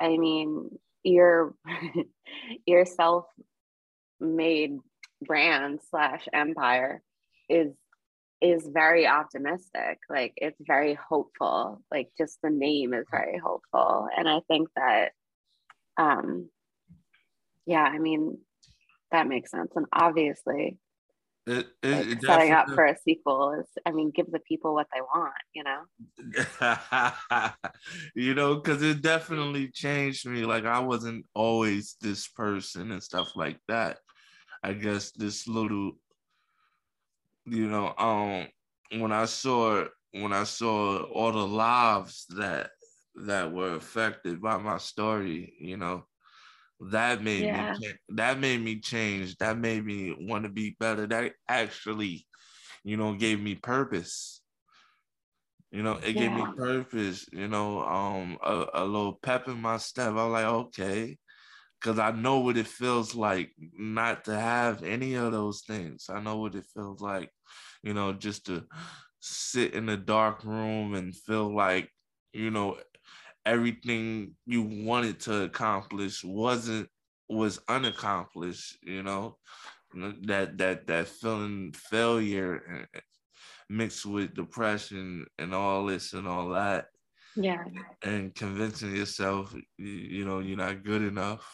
I 0.00 0.16
mean 0.16 0.78
your 1.02 1.54
your 2.66 2.84
self 2.86 3.26
made 4.20 4.78
brand 5.22 5.80
slash 5.90 6.26
empire 6.32 7.02
is 7.48 7.72
is 8.40 8.66
very 8.66 9.06
optimistic. 9.06 9.98
Like 10.10 10.34
it's 10.36 10.60
very 10.60 10.94
hopeful. 10.94 11.82
Like 11.90 12.10
just 12.18 12.38
the 12.42 12.50
name 12.50 12.92
is 12.92 13.06
very 13.10 13.38
hopeful. 13.38 14.08
And 14.16 14.28
i 14.28 14.40
think 14.48 14.68
that 14.76 15.12
um 15.96 16.48
yeah 17.66 17.84
i 17.84 17.98
mean 17.98 18.38
that 19.12 19.28
makes 19.28 19.50
sense. 19.50 19.70
And 19.76 19.86
obviously 19.92 20.78
it, 21.46 21.66
it, 21.82 21.90
like 21.90 22.06
it 22.06 22.24
setting 22.24 22.52
up 22.52 22.66
for 22.74 22.86
a 22.86 22.96
sequel 22.96 23.52
is 23.52 23.66
i 23.84 23.90
mean 23.90 24.10
give 24.10 24.30
the 24.30 24.38
people 24.40 24.72
what 24.74 24.86
they 24.94 25.00
want 25.00 25.32
you 25.52 25.62
know? 25.62 25.82
You 28.14 28.34
know 28.34 28.56
because 28.56 28.82
it 28.82 29.02
definitely 29.02 29.68
changed 29.68 30.26
me 30.26 30.44
like 30.44 30.64
i 30.64 30.78
wasn't 30.78 31.26
always 31.34 31.96
this 32.00 32.28
person 32.28 32.92
and 32.92 33.02
stuff 33.02 33.36
like 33.36 33.58
that. 33.68 33.98
I 34.62 34.72
guess 34.72 35.10
this 35.10 35.46
little 35.46 35.92
you 37.46 37.68
know, 37.68 37.94
um, 37.98 38.48
when 39.00 39.12
I 39.12 39.26
saw 39.26 39.84
when 40.12 40.32
I 40.32 40.44
saw 40.44 41.02
all 41.04 41.32
the 41.32 41.46
lives 41.46 42.26
that 42.30 42.70
that 43.26 43.52
were 43.52 43.74
affected 43.74 44.40
by 44.40 44.56
my 44.58 44.78
story, 44.78 45.54
you 45.58 45.76
know, 45.76 46.06
that 46.80 47.22
made 47.22 47.44
yeah. 47.44 47.74
me 47.78 47.92
that 48.10 48.38
made 48.38 48.60
me 48.60 48.80
change. 48.80 49.36
That 49.36 49.58
made 49.58 49.84
me 49.84 50.14
want 50.18 50.44
to 50.44 50.50
be 50.50 50.76
better. 50.78 51.06
That 51.06 51.32
actually, 51.48 52.26
you 52.82 52.96
know, 52.96 53.14
gave 53.14 53.40
me 53.40 53.54
purpose. 53.54 54.42
You 55.70 55.82
know, 55.82 55.94
it 55.94 56.14
yeah. 56.14 56.22
gave 56.22 56.32
me 56.32 56.44
purpose. 56.56 57.26
You 57.32 57.48
know, 57.48 57.82
um, 57.82 58.38
a, 58.44 58.66
a 58.74 58.84
little 58.84 59.18
pep 59.22 59.48
in 59.48 59.60
my 59.60 59.78
step. 59.78 60.10
I 60.10 60.26
was 60.26 60.32
like, 60.32 60.44
okay, 60.44 61.18
because 61.80 61.98
I 61.98 62.12
know 62.12 62.38
what 62.38 62.56
it 62.56 62.66
feels 62.66 63.14
like 63.14 63.50
not 63.58 64.24
to 64.24 64.34
have 64.34 64.82
any 64.82 65.14
of 65.14 65.32
those 65.32 65.62
things. 65.66 66.06
I 66.08 66.20
know 66.20 66.38
what 66.38 66.54
it 66.54 66.64
feels 66.74 67.00
like, 67.00 67.30
you 67.82 67.92
know, 67.92 68.14
just 68.14 68.46
to 68.46 68.64
sit 69.20 69.74
in 69.74 69.88
a 69.90 69.96
dark 69.96 70.44
room 70.44 70.94
and 70.94 71.14
feel 71.14 71.54
like, 71.54 71.90
you 72.32 72.50
know, 72.50 72.78
everything 73.46 74.34
you 74.46 74.62
wanted 74.62 75.20
to 75.20 75.42
accomplish 75.42 76.24
wasn't 76.24 76.88
was 77.28 77.60
unaccomplished, 77.68 78.76
you 78.82 79.02
know, 79.02 79.38
that 80.22 80.58
that 80.58 80.86
that 80.86 81.08
feeling 81.08 81.72
failure 81.72 82.88
eh, 82.94 83.00
mixed 83.68 84.06
with 84.06 84.34
depression 84.34 85.26
and 85.38 85.54
all 85.54 85.86
this 85.86 86.12
and 86.12 86.26
all 86.26 86.50
that. 86.50 86.86
Yeah. 87.36 87.64
And 88.02 88.34
convincing 88.34 88.94
yourself, 88.94 89.54
you 89.78 90.24
know, 90.24 90.38
you're 90.40 90.56
not 90.56 90.84
good 90.84 91.02
enough 91.02 91.44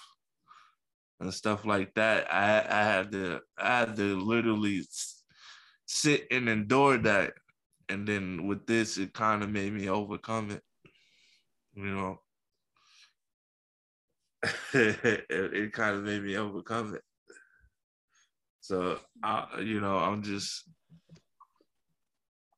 and 1.20 1.32
stuff 1.32 1.64
like 1.64 1.94
that. 1.94 2.32
I 2.32 2.60
I 2.68 2.82
had 2.84 3.12
to 3.12 3.40
I 3.58 3.78
had 3.80 3.96
to 3.96 4.18
literally 4.18 4.82
sit 5.86 6.26
and 6.30 6.48
endure 6.48 6.98
that. 6.98 7.34
And 7.88 8.06
then 8.06 8.46
with 8.46 8.66
this, 8.66 8.98
it 8.98 9.12
kind 9.12 9.42
of 9.42 9.50
made 9.50 9.72
me 9.72 9.88
overcome 9.88 10.52
it. 10.52 10.62
You 11.74 11.84
know. 11.84 12.20
it, 14.72 15.26
it 15.28 15.72
kind 15.72 15.96
of 15.96 16.02
made 16.02 16.22
me 16.22 16.36
overcome 16.36 16.94
it. 16.94 17.02
So 18.60 18.98
I, 19.22 19.60
you 19.60 19.80
know, 19.80 19.96
I'm 19.96 20.22
just, 20.22 20.64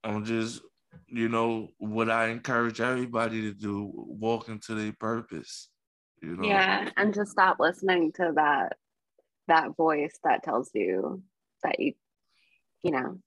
I'm 0.04 0.24
just, 0.24 0.60
you 1.08 1.28
know, 1.28 1.68
what 1.78 2.10
I 2.10 2.28
encourage 2.28 2.80
everybody 2.80 3.42
to 3.42 3.52
do: 3.52 3.90
walk 3.94 4.48
into 4.48 4.74
their 4.74 4.92
purpose. 4.92 5.68
You 6.20 6.36
know. 6.36 6.46
Yeah, 6.46 6.90
and 6.96 7.14
to 7.14 7.26
stop 7.26 7.58
listening 7.58 8.12
to 8.12 8.32
that 8.36 8.76
that 9.48 9.76
voice 9.76 10.18
that 10.24 10.42
tells 10.42 10.70
you 10.74 11.22
that 11.62 11.80
you, 11.80 11.94
you 12.82 12.90
know, 12.90 13.18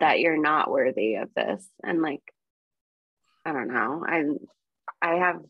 that 0.00 0.20
you're 0.20 0.40
not 0.40 0.70
worthy 0.70 1.16
of 1.16 1.28
this, 1.34 1.66
and 1.82 2.02
like, 2.02 2.22
I 3.44 3.52
don't 3.52 3.68
know, 3.68 4.04
I, 4.06 4.24
I 5.02 5.16
have 5.16 5.40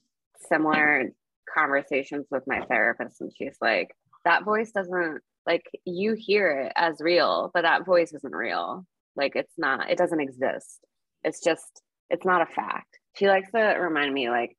similar 0.48 1.10
conversations 1.52 2.26
with 2.30 2.42
my 2.46 2.60
therapist 2.62 3.20
and 3.20 3.30
she's 3.36 3.56
like 3.60 3.94
that 4.24 4.44
voice 4.44 4.72
doesn't 4.72 5.20
like 5.46 5.64
you 5.84 6.14
hear 6.14 6.50
it 6.62 6.72
as 6.76 6.96
real 7.00 7.50
but 7.52 7.62
that 7.62 7.84
voice 7.84 8.12
isn't 8.12 8.34
real. 8.34 8.86
Like 9.14 9.36
it's 9.36 9.52
not 9.58 9.90
it 9.90 9.98
doesn't 9.98 10.20
exist. 10.20 10.78
It's 11.22 11.40
just 11.40 11.82
it's 12.10 12.24
not 12.24 12.42
a 12.42 12.52
fact. 12.52 12.98
She 13.16 13.28
likes 13.28 13.50
to 13.52 13.60
remind 13.60 14.12
me 14.12 14.30
like 14.30 14.56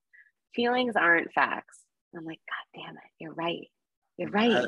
feelings 0.53 0.95
aren't 0.95 1.34
facts. 1.34 1.79
I'm 2.15 2.25
like 2.25 2.39
god 2.47 2.82
damn 2.82 2.95
it. 2.95 3.12
You're 3.19 3.34
right. 3.34 3.67
You're 4.17 4.29
right 4.29 4.67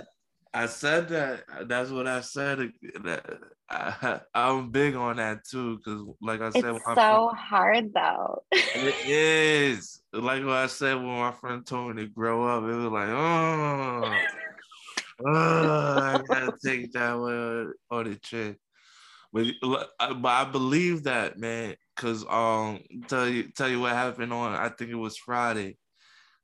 I 0.56 0.68
said 0.68 1.10
that. 1.10 1.44
That's 1.68 1.89
what 1.91 2.08
I 2.08 2.22
said. 2.22 2.72
That 3.04 3.26
I, 3.70 4.22
am 4.36 4.72
big 4.72 4.96
on 4.96 5.18
that 5.18 5.44
too, 5.44 5.78
because 5.78 6.02
like 6.22 6.39
I 6.39 6.50
said, 6.52 6.76
it's 6.76 6.86
so 6.86 6.94
friend, 6.94 7.38
hard 7.38 7.94
though. 7.94 8.44
it 8.52 8.96
is 9.06 10.02
like 10.13 10.46
what 10.46 10.54
I 10.54 10.68
said 10.68 10.96
when 10.96 11.08
my 11.08 11.34
friend 11.34 11.65
told 11.65 11.94
me 11.94 12.04
to 12.04 12.10
grow 12.10 12.48
up. 12.48 12.63
It 12.63 12.74
was 12.74 12.86
like, 12.86 13.10
oh, 13.10 14.18
oh 15.26 16.00
I 16.02 16.22
gotta 16.26 16.54
take 16.65 16.94
that 16.94 17.20
one 17.20 17.74
on 17.91 18.10
the 18.10 18.15
chin. 18.15 18.56
But 19.34 19.48
but 19.62 19.89
I 20.00 20.46
believe 20.46 21.04
that 21.04 21.38
man, 21.38 21.76
cause 21.98 22.26
um 22.30 22.80
tell 23.10 23.28
you 23.28 23.52
tell 23.52 23.68
you 23.68 23.82
what 23.82 23.91
happened 23.91 24.32
on 24.32 24.54
I 24.54 24.70
think 24.70 24.89
it 24.89 24.96
was 24.96 25.18
Friday, 25.18 25.76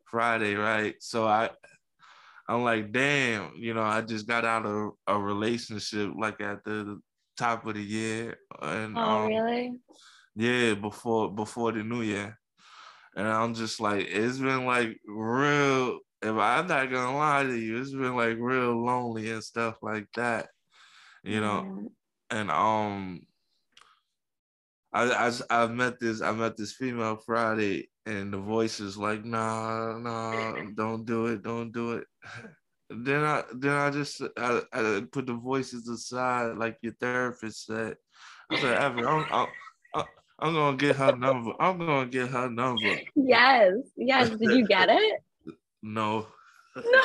Friday 0.03 0.55
right. 0.55 0.95
So 0.99 1.25
I 1.25 1.51
I'm 2.51 2.63
like, 2.63 2.91
damn, 2.91 3.53
you 3.55 3.73
know, 3.73 3.81
I 3.81 4.01
just 4.01 4.27
got 4.27 4.43
out 4.43 4.65
of 4.65 4.91
a 5.07 5.17
relationship 5.17 6.11
like 6.19 6.41
at 6.41 6.65
the 6.65 6.99
top 7.37 7.65
of 7.65 7.75
the 7.75 7.81
year. 7.81 8.35
And 8.61 8.97
oh, 8.97 9.01
um, 9.01 9.27
really? 9.27 9.79
Yeah, 10.35 10.73
before 10.73 11.33
before 11.33 11.71
the 11.71 11.81
new 11.81 12.01
year. 12.01 12.37
And 13.15 13.25
I'm 13.25 13.53
just 13.53 13.79
like, 13.79 14.05
it's 14.09 14.37
been 14.37 14.65
like 14.65 14.97
real. 15.07 15.99
If 16.21 16.35
I'm 16.35 16.67
not 16.67 16.91
gonna 16.91 17.15
lie 17.15 17.43
to 17.43 17.55
you, 17.55 17.79
it's 17.79 17.91
been 17.91 18.17
like 18.17 18.35
real 18.37 18.83
lonely 18.83 19.31
and 19.31 19.41
stuff 19.41 19.77
like 19.81 20.07
that. 20.15 20.49
You 21.23 21.39
know, 21.39 21.87
and 22.31 22.51
um 22.51 23.21
I, 24.91 25.29
I 25.49 25.63
I 25.63 25.67
met 25.67 26.01
this 26.01 26.21
I 26.21 26.33
met 26.33 26.57
this 26.57 26.73
female 26.73 27.15
Friday 27.15 27.89
and 28.05 28.33
the 28.33 28.39
voice 28.39 28.81
is 28.81 28.97
like, 28.97 29.23
nah, 29.23 29.97
nah, 29.97 30.53
don't 30.75 31.05
do 31.05 31.27
it, 31.27 31.43
don't 31.43 31.71
do 31.71 31.93
it. 31.93 32.07
Then 32.89 33.23
I 33.23 33.43
then 33.53 33.71
I 33.71 33.89
just 33.89 34.21
I, 34.37 34.61
I 34.73 35.03
put 35.11 35.27
the 35.27 35.33
voices 35.33 35.87
aside, 35.87 36.57
like 36.57 36.77
your 36.81 36.93
therapist 36.99 37.65
said. 37.65 37.95
I 38.49 38.59
said, 38.59 38.77
Evan, 38.81 39.05
I'm, 39.05 39.25
I'm, 39.31 40.05
I'm 40.39 40.53
gonna 40.53 40.77
get 40.77 40.95
her 40.97 41.15
number. 41.15 41.53
I'm 41.59 41.77
gonna 41.77 42.07
get 42.07 42.29
her 42.29 42.49
number. 42.49 42.99
Yes, 43.15 43.73
yes. 43.95 44.29
Did 44.29 44.51
you 44.51 44.67
get 44.67 44.89
it? 44.89 45.23
No. 45.81 46.27
No. 46.75 47.01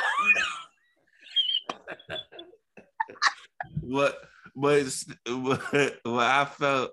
but 3.83 4.17
but 4.55 5.03
but, 5.25 5.97
but 6.03 6.31
I 6.31 6.45
felt 6.45 6.91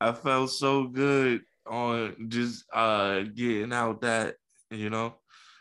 I 0.00 0.12
felt 0.12 0.50
so 0.50 0.84
good 0.84 1.42
on 1.66 2.28
just 2.28 2.64
uh 2.72 3.22
getting 3.22 3.72
out 3.72 4.00
that 4.02 4.36
you 4.70 4.90
know 4.90 5.16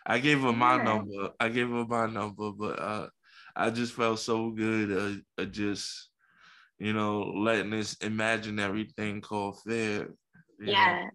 i 0.05 0.19
gave 0.19 0.41
her 0.41 0.53
my 0.53 0.77
yeah. 0.77 0.83
number. 0.83 1.29
I 1.39 1.49
gave 1.49 1.69
her 1.69 1.85
my 1.85 2.07
number 2.07 2.51
but 2.51 2.79
uh 2.79 3.07
i 3.55 3.69
just 3.69 3.93
felt 3.93 4.19
so 4.19 4.49
good 4.51 4.91
uh, 4.91 5.41
uh, 5.41 5.45
just 5.45 6.09
you 6.79 6.93
know 6.93 7.21
letting 7.35 7.71
this 7.71 7.95
imaginary 7.95 8.91
thing 8.97 9.21
called 9.21 9.59
fair 9.65 10.09
yeah 10.59 11.03
know? 11.03 11.09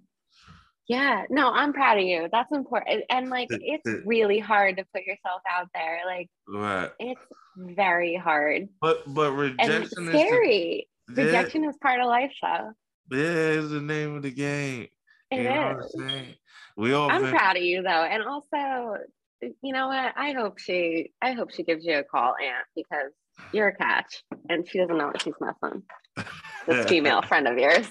yeah. 0.89 1.25
No 1.31 1.51
i'm 1.51 1.73
proud 1.73 1.99
of 1.99 2.05
you. 2.05 2.29
That's 2.33 2.51
important 2.53 3.05
and 3.11 3.29
like 3.29 3.49
it's 3.51 4.07
really 4.07 4.39
hard 4.39 4.79
to 4.79 4.85
put 4.95 5.05
yourself 5.05 5.43
out 5.51 5.69
there. 5.75 6.01
Like 6.07 6.29
right. 6.49 6.91
it's 6.99 7.21
very 7.59 8.17
hard. 8.17 8.69
But 8.81 9.03
but 9.07 9.33
rejection 9.33 9.91
and 9.99 10.09
scary 10.09 10.89
is 11.09 11.17
the, 11.17 11.25
rejection 11.25 11.65
yeah. 11.65 11.71
is 11.71 11.77
part 11.83 12.01
of 12.01 12.07
life 12.07 12.33
though. 12.43 12.73
Yeah, 13.11 13.59
it's 13.59 13.71
the 13.71 13.81
name 13.81 14.17
of 14.17 14.23
the 14.23 14.31
game. 14.31 14.89
It 15.31 15.43
you 15.43 15.79
is. 15.79 16.35
We 16.79 16.93
all 16.93 17.11
I'm 17.11 17.29
proud 17.29 17.57
of 17.57 17.63
you 17.65 17.83
though. 17.83 18.05
And 18.05 18.23
also, 18.23 18.99
you 19.43 19.73
know 19.73 19.89
what? 19.89 20.13
I 20.17 20.31
hope 20.31 20.61
she 20.61 21.11
I 21.21 21.33
hope 21.33 21.51
she 21.51 21.65
gives 21.65 21.85
you 21.85 21.99
a 21.99 22.05
call, 22.05 22.35
Ant, 22.41 22.67
because 22.77 23.11
you're 23.53 23.69
a 23.69 23.77
catch 23.77 24.23
and 24.49 24.67
she 24.67 24.79
doesn't 24.79 24.97
know 24.97 25.09
what 25.09 25.21
she's 25.21 25.35
messing. 25.41 25.83
This 26.67 26.87
female 26.87 27.23
friend 27.23 27.49
of 27.49 27.57
yours. 27.57 27.91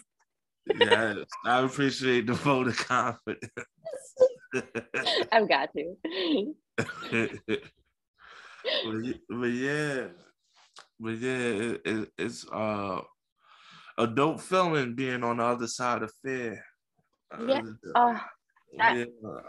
yeah, 0.79 1.15
I 1.43 1.61
appreciate 1.61 2.27
the 2.27 2.33
vote 2.33 2.67
of 2.67 2.77
confidence. 2.77 3.49
I've 5.31 5.49
got 5.49 5.69
to. 5.73 5.95
but, 6.77 7.31
but 9.29 9.45
yeah, 9.47 10.07
but 10.99 11.17
yeah, 11.17 11.37
it, 11.37 11.81
it, 11.85 12.09
it's 12.19 12.45
uh 12.51 13.01
a 13.97 14.05
dope 14.05 14.41
feeling 14.41 14.93
being 14.93 15.23
on 15.23 15.37
the 15.37 15.43
other 15.43 15.67
side 15.67 16.03
of 16.03 16.11
fear. 16.23 16.63
Yeah. 17.47 17.61
Uh, 17.95 18.13
that, 18.13 18.21
yeah, 18.73 19.05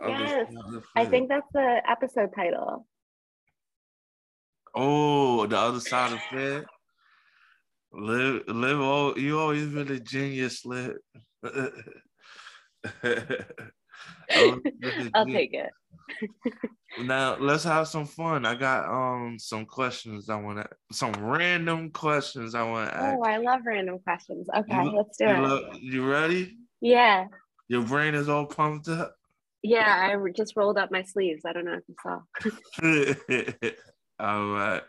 yes. 0.06 0.46
I 0.96 1.04
think 1.04 1.28
that's 1.28 1.46
the 1.52 1.82
episode 1.88 2.30
title. 2.34 2.86
Oh, 4.74 5.46
the 5.46 5.58
other 5.58 5.80
side 5.80 6.12
of 6.12 6.22
fear. 6.24 6.64
Live, 7.92 8.42
live. 8.48 8.80
Oh, 8.80 9.14
you 9.16 9.38
always 9.38 9.66
been 9.66 9.90
a 9.90 9.98
genius, 9.98 10.64
Liv. 10.66 10.96
I'll 15.14 15.26
take 15.26 15.54
it. 15.54 15.70
now 17.00 17.36
let's 17.38 17.64
have 17.64 17.88
some 17.88 18.06
fun. 18.06 18.46
I 18.46 18.54
got 18.54 18.88
um 18.88 19.38
some 19.38 19.66
questions 19.66 20.28
I 20.28 20.36
want 20.36 20.58
to 20.58 20.68
some 20.92 21.12
random 21.12 21.90
questions 21.90 22.54
I 22.54 22.62
want 22.62 22.90
to 22.90 22.96
ask. 22.96 23.16
Oh, 23.18 23.22
I 23.22 23.38
love 23.38 23.60
random 23.66 23.98
questions. 24.00 24.48
Okay, 24.54 24.84
you, 24.84 24.90
let's 24.96 25.16
do 25.16 25.24
you 25.24 25.44
it. 25.44 25.80
You 25.80 26.10
ready? 26.10 26.56
Yeah. 26.80 27.26
Your 27.68 27.82
brain 27.82 28.14
is 28.14 28.28
all 28.28 28.46
pumped 28.46 28.88
up. 28.88 29.14
Yeah, 29.62 29.86
I 29.86 30.16
just 30.30 30.56
rolled 30.56 30.78
up 30.78 30.90
my 30.90 31.02
sleeves. 31.02 31.44
I 31.44 31.52
don't 31.52 31.64
know 31.64 31.74
if 31.74 31.84
you 31.88 31.94
saw. 32.02 32.20
all 34.18 34.48
right. 34.50 34.82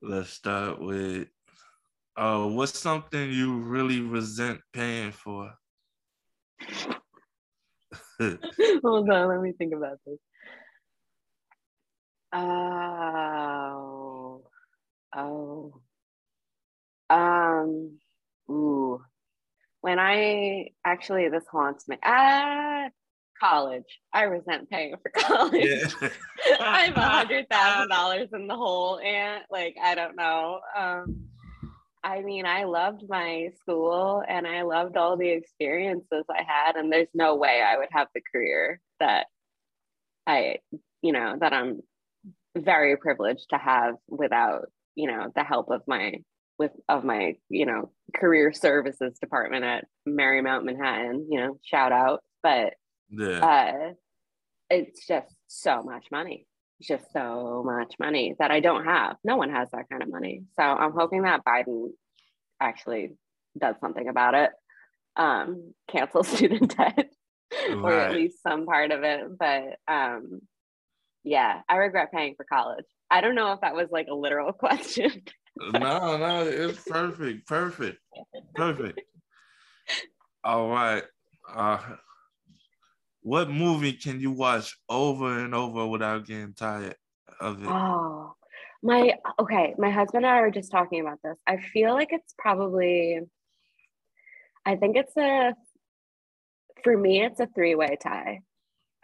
Let's 0.00 0.30
start 0.30 0.80
with 0.80 1.28
uh 2.16 2.46
what's 2.46 2.78
something 2.78 3.30
you 3.30 3.58
really 3.58 4.00
resent 4.00 4.60
paying 4.72 5.12
for? 5.12 5.52
Hold 8.20 9.10
on, 9.10 9.28
let 9.28 9.40
me 9.40 9.52
think 9.52 9.74
about 9.74 9.98
this. 10.06 10.18
Oh, 12.32 14.42
oh, 15.14 15.80
um, 17.10 17.98
ooh. 18.50 19.02
When 19.82 19.98
I 19.98 20.70
actually, 20.84 21.28
this 21.28 21.44
haunts 21.50 21.86
me. 21.86 21.98
Ah, 22.02 22.88
college. 23.38 24.00
I 24.12 24.22
resent 24.22 24.70
paying 24.70 24.94
for 25.02 25.10
college. 25.16 25.68
Yeah. 26.00 26.08
I'm 26.60 26.94
a 26.94 27.00
hundred 27.00 27.48
thousand 27.50 27.88
dollars 27.90 28.28
in 28.32 28.46
the 28.46 28.56
hole, 28.56 28.98
and 28.98 29.42
like 29.50 29.76
I 29.82 29.94
don't 29.94 30.16
know. 30.16 30.60
Um, 30.76 31.28
I 32.04 32.22
mean, 32.22 32.46
I 32.46 32.64
loved 32.64 33.02
my 33.08 33.50
school 33.60 34.24
and 34.28 34.46
I 34.46 34.62
loved 34.62 34.96
all 34.96 35.16
the 35.16 35.28
experiences 35.28 36.24
I 36.28 36.42
had. 36.42 36.74
And 36.74 36.92
there's 36.92 37.08
no 37.14 37.36
way 37.36 37.62
I 37.64 37.76
would 37.76 37.90
have 37.92 38.08
the 38.12 38.20
career 38.20 38.80
that 38.98 39.26
I, 40.26 40.56
you 41.00 41.12
know, 41.12 41.36
that 41.38 41.52
I'm 41.52 41.80
very 42.56 42.96
privileged 42.96 43.46
to 43.50 43.58
have 43.58 43.94
without, 44.08 44.66
you 44.96 45.06
know, 45.06 45.30
the 45.34 45.44
help 45.44 45.70
of 45.70 45.82
my 45.86 46.14
with 46.62 46.72
of 46.88 47.04
my, 47.04 47.36
you 47.48 47.66
know, 47.66 47.90
career 48.14 48.52
services 48.52 49.18
department 49.18 49.64
at 49.64 49.84
Marymount 50.08 50.64
Manhattan, 50.64 51.26
you 51.30 51.40
know, 51.40 51.58
shout 51.64 51.92
out. 51.92 52.20
But 52.42 52.74
yeah. 53.10 53.38
uh 53.44 53.92
it's 54.70 55.06
just 55.06 55.34
so 55.48 55.82
much 55.82 56.06
money 56.10 56.46
just 56.82 57.04
so 57.12 57.62
much 57.64 57.94
money 57.98 58.34
that 58.38 58.50
I 58.50 58.60
don't 58.60 58.84
have. 58.84 59.16
No 59.24 59.36
one 59.36 59.50
has 59.50 59.68
that 59.72 59.88
kind 59.88 60.02
of 60.02 60.10
money. 60.10 60.42
So 60.56 60.62
I'm 60.62 60.92
hoping 60.92 61.22
that 61.22 61.44
Biden 61.44 61.90
actually 62.60 63.12
does 63.58 63.76
something 63.80 64.08
about 64.08 64.34
it, 64.34 64.50
um, 65.16 65.74
cancel 65.90 66.24
student 66.24 66.76
debt, 66.76 67.10
right. 67.68 67.74
or 67.76 67.92
at 67.92 68.14
least 68.14 68.42
some 68.42 68.66
part 68.66 68.90
of 68.90 69.02
it. 69.02 69.20
But 69.38 69.78
um, 69.88 70.40
yeah, 71.24 71.60
I 71.68 71.76
regret 71.76 72.12
paying 72.12 72.34
for 72.36 72.44
college. 72.44 72.84
I 73.10 73.20
don't 73.20 73.34
know 73.34 73.52
if 73.52 73.60
that 73.60 73.74
was 73.74 73.88
like 73.90 74.08
a 74.10 74.14
literal 74.14 74.52
question. 74.52 75.22
No, 75.56 76.16
no, 76.16 76.46
it's 76.46 76.82
perfect, 76.84 77.46
perfect, 77.46 77.98
perfect. 78.54 79.00
All 80.44 80.68
right. 80.68 81.04
Uh, 81.52 81.78
what 83.22 83.50
movie 83.50 83.92
can 83.92 84.20
you 84.20 84.32
watch 84.32 84.76
over 84.88 85.38
and 85.38 85.54
over 85.54 85.86
without 85.86 86.26
getting 86.26 86.54
tired 86.54 86.96
of 87.40 87.62
it? 87.62 87.68
Oh, 87.68 88.34
my 88.82 89.14
okay. 89.38 89.74
My 89.78 89.90
husband 89.90 90.24
and 90.24 90.34
I 90.34 90.40
were 90.40 90.50
just 90.50 90.72
talking 90.72 91.00
about 91.00 91.18
this. 91.22 91.38
I 91.46 91.58
feel 91.58 91.92
like 91.92 92.08
it's 92.10 92.34
probably, 92.36 93.20
I 94.66 94.76
think 94.76 94.96
it's 94.96 95.16
a, 95.16 95.54
for 96.82 96.96
me, 96.96 97.22
it's 97.22 97.40
a 97.40 97.46
three 97.46 97.74
way 97.74 97.96
tie. 98.02 98.40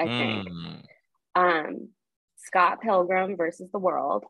I 0.00 0.06
think. 0.06 0.48
Mm. 0.48 0.82
Um, 1.34 1.88
Scott 2.36 2.80
Pilgrim 2.80 3.36
versus 3.36 3.70
the 3.70 3.78
World. 3.78 4.24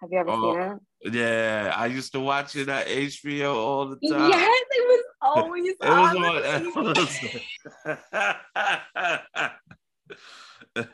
Have 0.00 0.10
you 0.12 0.18
ever 0.18 0.30
oh, 0.30 0.52
seen 0.52 0.60
it? 0.60 0.78
Yeah, 1.14 1.72
I 1.74 1.86
used 1.86 2.12
to 2.12 2.20
watch 2.20 2.54
it 2.54 2.68
at 2.68 2.86
HBO 2.86 3.54
all 3.54 3.88
the 3.88 3.96
time. 4.08 4.30
Yes, 4.30 4.62
it 4.70 4.86
was 4.86 5.04
always 5.22 5.74
it 5.80 5.88
on. 5.88 6.20
Was 6.20 6.66
on 6.76 6.94
so 10.76 10.84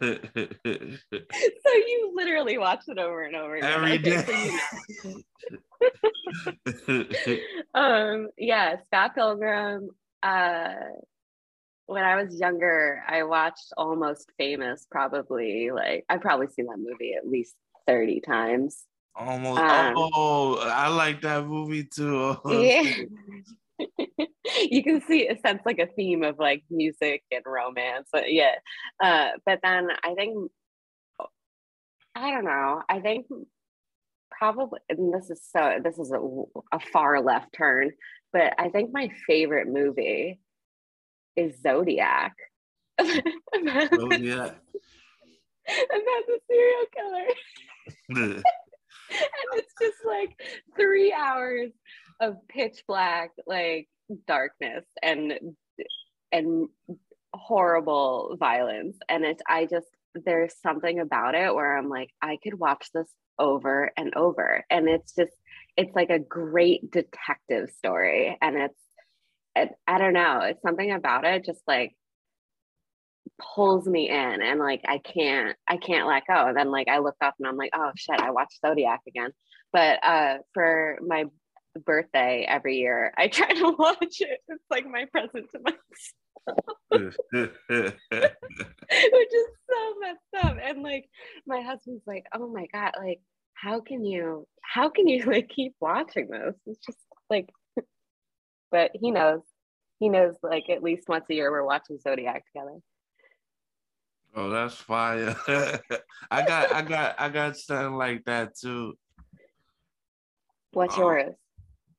you 1.73 2.12
literally 2.15 2.59
watched 2.59 2.88
it 2.88 2.99
over 2.99 3.23
and 3.23 3.35
over 3.35 3.57
again. 3.57 3.73
every 3.73 3.99
day. 3.99 4.51
um, 7.75 8.29
yeah, 8.38 8.77
Scott 8.87 9.17
Pilgrim. 9.17 9.91
Uh, 10.23 10.75
when 11.87 12.05
I 12.05 12.23
was 12.23 12.38
younger, 12.38 13.03
I 13.09 13.25
watched 13.25 13.73
Almost 13.77 14.31
Famous. 14.38 14.87
Probably 14.88 15.73
like 15.73 16.05
I've 16.09 16.21
probably 16.21 16.47
seen 16.47 16.67
that 16.67 16.79
movie 16.79 17.15
at 17.15 17.29
least 17.29 17.57
thirty 17.88 18.21
times. 18.21 18.85
Almost. 19.14 19.61
Um, 19.61 19.94
oh, 19.96 20.59
I 20.59 20.88
like 20.88 21.20
that 21.22 21.46
movie 21.46 21.85
too. 21.85 22.37
yeah. 22.46 22.83
you 24.70 24.83
can 24.83 25.03
see 25.03 25.29
a 25.29 25.38
sense 25.40 25.61
like 25.66 25.79
a 25.79 25.87
theme 25.87 26.22
of 26.22 26.38
like 26.38 26.62
music 26.70 27.22
and 27.31 27.42
romance. 27.46 28.09
But 28.12 28.33
yeah. 28.33 28.55
Uh, 29.03 29.31
but 29.44 29.61
then 29.62 29.88
I 30.03 30.14
think 30.14 30.51
I 32.14 32.31
don't 32.31 32.44
know. 32.44 32.83
I 32.88 33.01
think 33.01 33.27
probably 34.31 34.81
and 34.88 35.12
this 35.12 35.31
is 35.31 35.40
so 35.55 35.79
this 35.83 35.98
is 35.98 36.11
a, 36.11 36.20
a 36.75 36.81
far 36.81 37.20
left 37.20 37.53
turn, 37.55 37.90
but 38.33 38.55
I 38.59 38.70
think 38.70 38.90
my 38.92 39.11
favorite 39.27 39.68
movie 39.68 40.40
is 41.37 41.61
Zodiac. 41.62 42.35
Zodiac. 43.01 44.57
about 45.66 46.27
the 46.27 46.38
serial 46.48 46.87
killer 46.94 48.42
and 49.20 49.61
it's 49.61 49.75
just 49.81 49.98
like 50.07 50.31
three 50.77 51.12
hours 51.12 51.70
of 52.20 52.37
pitch 52.48 52.83
black 52.87 53.31
like 53.46 53.88
darkness 54.27 54.85
and 55.03 55.35
and 56.31 56.68
horrible 57.35 58.37
violence. 58.38 58.96
And 59.09 59.25
it's 59.25 59.42
i 59.48 59.66
just 59.66 59.87
there's 60.14 60.55
something 60.62 61.01
about 61.01 61.35
it 61.35 61.55
where 61.55 61.77
i'm 61.77 61.88
like 61.88 62.11
i 62.20 62.38
could 62.42 62.59
watch 62.59 62.88
this 62.94 63.09
over 63.38 63.90
and 63.96 64.14
over. 64.14 64.64
And 64.70 64.88
it's 64.88 65.14
just 65.14 65.33
it's 65.77 65.94
like 65.94 66.11
a 66.11 66.18
great 66.18 66.90
detective 66.90 67.70
story. 67.79 68.37
And 68.40 68.57
it's 68.57 68.79
it, 69.55 69.70
i 69.87 69.98
don't 69.98 70.14
know 70.14 70.40
it's 70.40 70.62
something 70.62 70.92
about 70.92 71.25
it 71.27 71.44
just 71.44 71.61
like 71.66 71.94
pulls 73.54 73.87
me 73.87 74.08
in 74.08 74.42
and 74.42 74.58
like 74.61 74.82
I 74.87 74.98
can't 74.98 75.56
I 75.68 75.76
can't 75.76 76.06
let 76.06 76.26
go. 76.26 76.46
And 76.46 76.56
then 76.56 76.70
like 76.70 76.88
I 76.88 76.98
look 76.98 77.16
up 77.20 77.35
and 77.38 77.46
I'm 77.46 77.56
like, 77.56 77.70
oh 77.74 77.90
shit, 77.96 78.20
I 78.20 78.30
watched 78.30 78.61
Zodiac 78.64 79.00
again. 79.06 79.30
But 79.72 80.04
uh 80.04 80.38
for 80.54 80.98
my 81.06 81.24
birthday 81.85 82.44
every 82.48 82.78
year, 82.78 83.12
I 83.16 83.28
try 83.28 83.48
to 83.48 83.70
watch 83.78 84.20
it. 84.20 84.40
It's 84.48 84.64
like 84.70 84.87
my 84.87 85.06
present 85.06 85.50
to 85.52 85.61
myself. 85.61 85.76
Which 86.90 87.14
is 89.32 89.46
so 89.70 89.94
messed 90.00 90.44
up. 90.44 90.56
And 90.62 90.82
like 90.82 91.08
my 91.46 91.61
husband's 91.61 92.06
like, 92.06 92.26
oh 92.35 92.48
my 92.48 92.66
God, 92.72 92.92
like 92.98 93.20
how 93.54 93.80
can 93.80 94.04
you 94.04 94.46
how 94.62 94.88
can 94.88 95.06
you 95.06 95.24
like 95.26 95.48
keep 95.48 95.74
watching 95.80 96.28
this? 96.28 96.54
It's 96.66 96.85
just 96.85 96.98
like 97.30 97.48
but 98.72 98.90
he 98.94 99.11
knows. 99.11 99.42
He 100.00 100.08
knows 100.08 100.35
like 100.42 100.68
at 100.68 100.82
least 100.82 101.08
once 101.08 101.26
a 101.30 101.35
year 101.35 101.52
we're 101.52 101.64
watching 101.64 101.98
Zodiac 102.00 102.44
together. 102.46 102.78
Oh, 104.35 104.49
that's 104.49 104.75
fire. 104.75 105.37
I 106.31 106.42
got 106.47 106.73
I 106.73 106.83
got 106.83 107.14
I 107.18 107.29
got 107.29 107.57
something 107.57 107.97
like 107.97 108.25
that 108.25 108.57
too. 108.57 108.97
What's 110.73 110.97
um, 110.97 111.03
yours? 111.03 111.35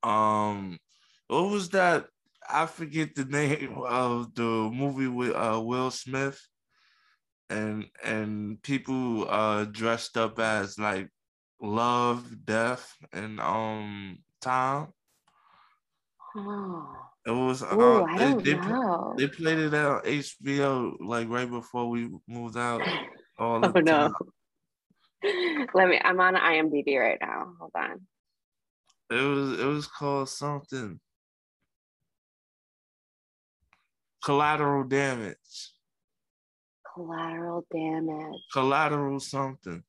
Um 0.01 0.79
what 1.27 1.49
was 1.49 1.69
that? 1.69 2.07
I 2.49 2.65
forget 2.65 3.15
the 3.15 3.25
name 3.25 3.77
of 3.85 4.33
the 4.35 4.43
movie 4.73 5.07
with 5.07 5.33
uh, 5.33 5.61
Will 5.63 5.91
Smith 5.91 6.41
and 7.49 7.85
and 8.03 8.61
people 8.63 9.29
uh 9.29 9.65
dressed 9.65 10.17
up 10.17 10.39
as 10.39 10.79
like 10.79 11.09
love, 11.61 12.25
death, 12.45 12.91
and 13.13 13.39
um 13.39 14.17
time. 14.41 14.87
Oh. 16.35 17.12
It 17.25 17.31
was. 17.31 17.61
Ooh, 17.61 17.65
uh, 17.65 18.03
I 18.03 18.17
don't 18.17 18.43
they, 18.43 18.55
know. 18.55 19.13
They, 19.17 19.27
played 19.27 19.59
it 19.59 19.73
on 19.73 20.01
HBO 20.01 20.97
like 20.99 21.29
right 21.29 21.49
before 21.49 21.89
we 21.89 22.09
moved 22.27 22.57
out. 22.57 22.81
All 23.39 23.65
oh 23.65 23.71
no. 23.79 24.11
Let 25.73 25.87
me. 25.87 25.99
I'm 26.03 26.19
on 26.19 26.35
IMDb 26.35 26.99
right 26.99 27.17
now. 27.21 27.53
Hold 27.59 27.71
on. 27.75 28.01
It 29.09 29.23
was. 29.23 29.59
It 29.59 29.65
was 29.65 29.87
called 29.87 30.27
something. 30.27 30.99
Collateral 34.23 34.83
damage. 34.83 35.71
Collateral 36.93 37.65
damage. 37.71 38.41
Collateral 38.51 39.19
something. 39.19 39.83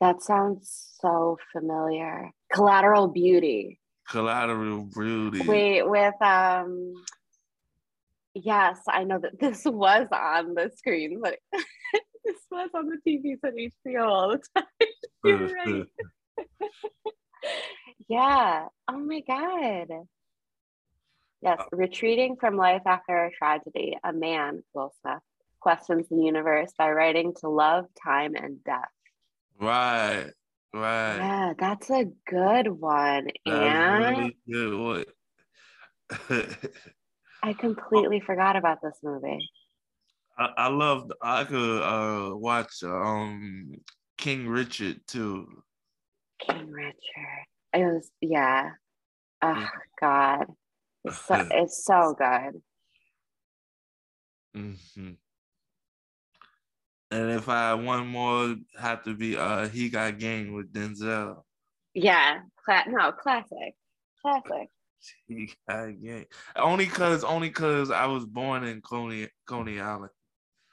That 0.00 0.22
sounds 0.22 0.96
so 1.00 1.38
familiar. 1.52 2.30
Collateral 2.52 3.08
Beauty. 3.08 3.80
Collateral 4.08 4.88
Beauty. 4.94 5.46
Wait, 5.46 5.88
with 5.88 6.20
um 6.22 6.94
yes, 8.34 8.78
I 8.88 9.04
know 9.04 9.18
that 9.18 9.38
this 9.38 9.64
was 9.64 10.06
on 10.12 10.54
the 10.54 10.70
screen, 10.76 11.20
but 11.22 11.38
this 12.24 12.36
was 12.50 12.70
on 12.74 12.88
the 12.88 12.98
TVs 13.06 13.38
at 13.44 13.54
HBO 13.54 14.06
all 14.06 14.30
the 14.30 14.42
time. 14.54 14.66
You're 15.24 15.54
right. 15.54 15.86
yeah. 18.08 18.66
Oh 18.88 18.98
my 18.98 19.20
god. 19.20 19.88
Yes, 21.40 21.60
retreating 21.70 22.36
from 22.36 22.56
life 22.56 22.82
after 22.84 23.26
a 23.26 23.30
tragedy, 23.30 23.96
a 24.02 24.12
man, 24.12 24.64
Will 24.74 24.92
Smith, 25.00 25.22
questions 25.60 26.08
the 26.08 26.16
universe 26.16 26.72
by 26.76 26.90
writing 26.90 27.32
to 27.40 27.48
love, 27.48 27.84
time, 28.02 28.34
and 28.34 28.62
death. 28.64 28.88
Right. 29.60 30.32
Right. 30.72 31.16
Yeah, 31.16 31.52
that's 31.58 31.90
a 31.90 32.04
good 32.26 32.68
one. 32.68 33.28
That's 33.46 33.56
and 33.56 34.06
really 34.06 34.36
good 34.50 34.78
one. 34.78 35.04
I 37.42 37.52
completely 37.54 38.20
forgot 38.20 38.56
about 38.56 38.78
this 38.82 38.98
movie. 39.02 39.48
I, 40.38 40.50
I 40.56 40.68
loved 40.68 41.12
I 41.22 41.44
could 41.44 41.82
uh 41.82 42.36
watch 42.36 42.82
um 42.82 43.72
King 44.16 44.48
Richard 44.48 45.00
too. 45.06 45.62
King 46.46 46.70
Richard. 46.70 47.46
It 47.72 47.84
was 47.84 48.10
yeah. 48.20 48.70
Oh 49.42 49.66
God. 50.00 50.46
It's 51.04 51.26
so 51.26 51.46
it's 51.50 51.84
so 51.84 52.14
good. 52.18 52.62
Mm-hmm. 54.56 55.12
And 57.10 57.30
if 57.30 57.48
I 57.48 57.70
had 57.70 57.84
one 57.84 58.06
more, 58.06 58.56
have 58.78 59.02
to 59.04 59.14
be 59.14 59.36
uh 59.36 59.68
he 59.68 59.88
got 59.88 60.18
game 60.18 60.52
with 60.52 60.72
Denzel. 60.72 61.42
Yeah, 61.94 62.40
cla- 62.64 62.84
no, 62.88 63.12
classic, 63.12 63.74
classic. 64.20 64.68
yeah. 65.28 66.22
Only 66.56 66.86
cause 66.86 67.24
only 67.24 67.50
cause 67.50 67.90
I 67.90 68.06
was 68.06 68.24
born 68.26 68.64
in 68.64 68.82
Coney 68.82 69.28
Coney 69.46 69.80
Island. 69.80 70.10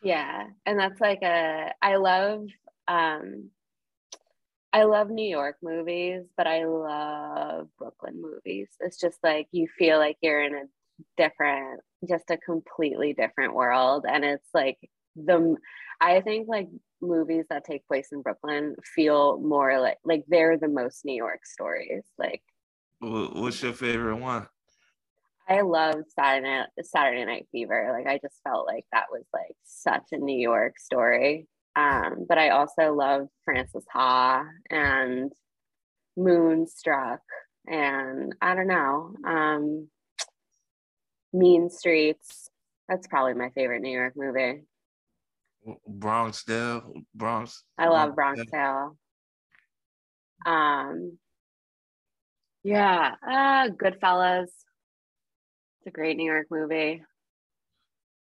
Yeah, 0.04 0.48
and 0.66 0.80
that's 0.80 1.00
like 1.00 1.22
a 1.24 1.72
I 1.82 1.96
love 1.96 2.46
um 2.88 3.50
I 4.76 4.84
love 4.84 5.10
New 5.10 5.28
York 5.28 5.56
movies, 5.64 6.26
but 6.36 6.48
I 6.48 6.66
love 6.66 7.70
Brooklyn 7.80 8.22
movies. 8.22 8.68
It's 8.82 9.00
just 9.00 9.18
like 9.24 9.48
you 9.52 9.70
feel 9.80 10.00
like 10.00 10.18
you're 10.22 10.44
in 10.44 10.54
a 10.54 10.64
different, 11.16 11.80
just 12.06 12.30
a 12.30 12.36
completely 12.36 13.14
different 13.14 13.54
world. 13.54 14.06
And 14.06 14.26
it's 14.26 14.50
like 14.54 14.78
the, 15.16 15.56
I 16.02 16.22
think 16.22 16.48
like 16.48 16.68
movies 17.02 17.46
that 17.50 17.66
take 17.66 17.88
place 17.88 18.10
in 18.12 18.22
Brooklyn 18.22 18.76
feel 18.96 19.40
more 19.40 19.80
like, 19.80 19.98
like 20.04 20.24
they're 20.28 20.58
the 20.58 20.68
most 20.68 21.06
New 21.06 21.16
York 21.16 21.46
stories. 21.46 22.04
Like, 22.18 22.42
what's 23.00 23.62
your 23.62 23.74
favorite 23.74 24.18
one? 24.18 24.48
I 25.48 25.62
love 25.62 25.96
Saturday 26.16 26.48
Night, 26.48 26.68
Saturday 26.82 27.24
Night 27.26 27.48
Fever. 27.52 27.92
Like, 27.96 28.08
I 28.08 28.18
just 28.18 28.42
felt 28.44 28.66
like 28.66 28.86
that 28.92 29.06
was 29.12 29.26
like 29.32 29.56
such 29.64 30.06
a 30.12 30.18
New 30.18 30.38
York 30.38 30.80
story. 30.80 31.48
Um, 31.76 32.26
but 32.28 32.38
I 32.38 32.50
also 32.50 32.94
love 32.94 33.28
Frances 33.44 33.86
Ha 33.92 34.46
and 34.70 35.32
Moonstruck 36.18 37.20
and 37.68 38.34
I 38.42 38.56
don't 38.56 38.68
know, 38.68 39.16
um, 39.26 39.88
Mean 41.34 41.70
Streets. 41.70 42.50
That's 42.88 43.08
probably 43.08 43.34
my 43.34 43.50
favorite 43.50 43.82
New 43.82 43.92
York 43.92 44.14
movie. 44.16 44.64
Bronx 45.88 46.44
Tale, 46.44 46.94
Bronx. 47.14 47.64
I 47.78 47.88
love 47.88 48.16
Bronx 48.16 48.42
Tale. 48.52 48.98
Um, 50.46 51.18
yeah, 52.64 53.16
uh, 53.26 53.70
Goodfellas. 53.70 54.44
It's 54.44 55.88
a 55.88 55.92
great 55.92 56.18
New 56.18 56.26
York 56.32 56.48
movie. 56.50 57.04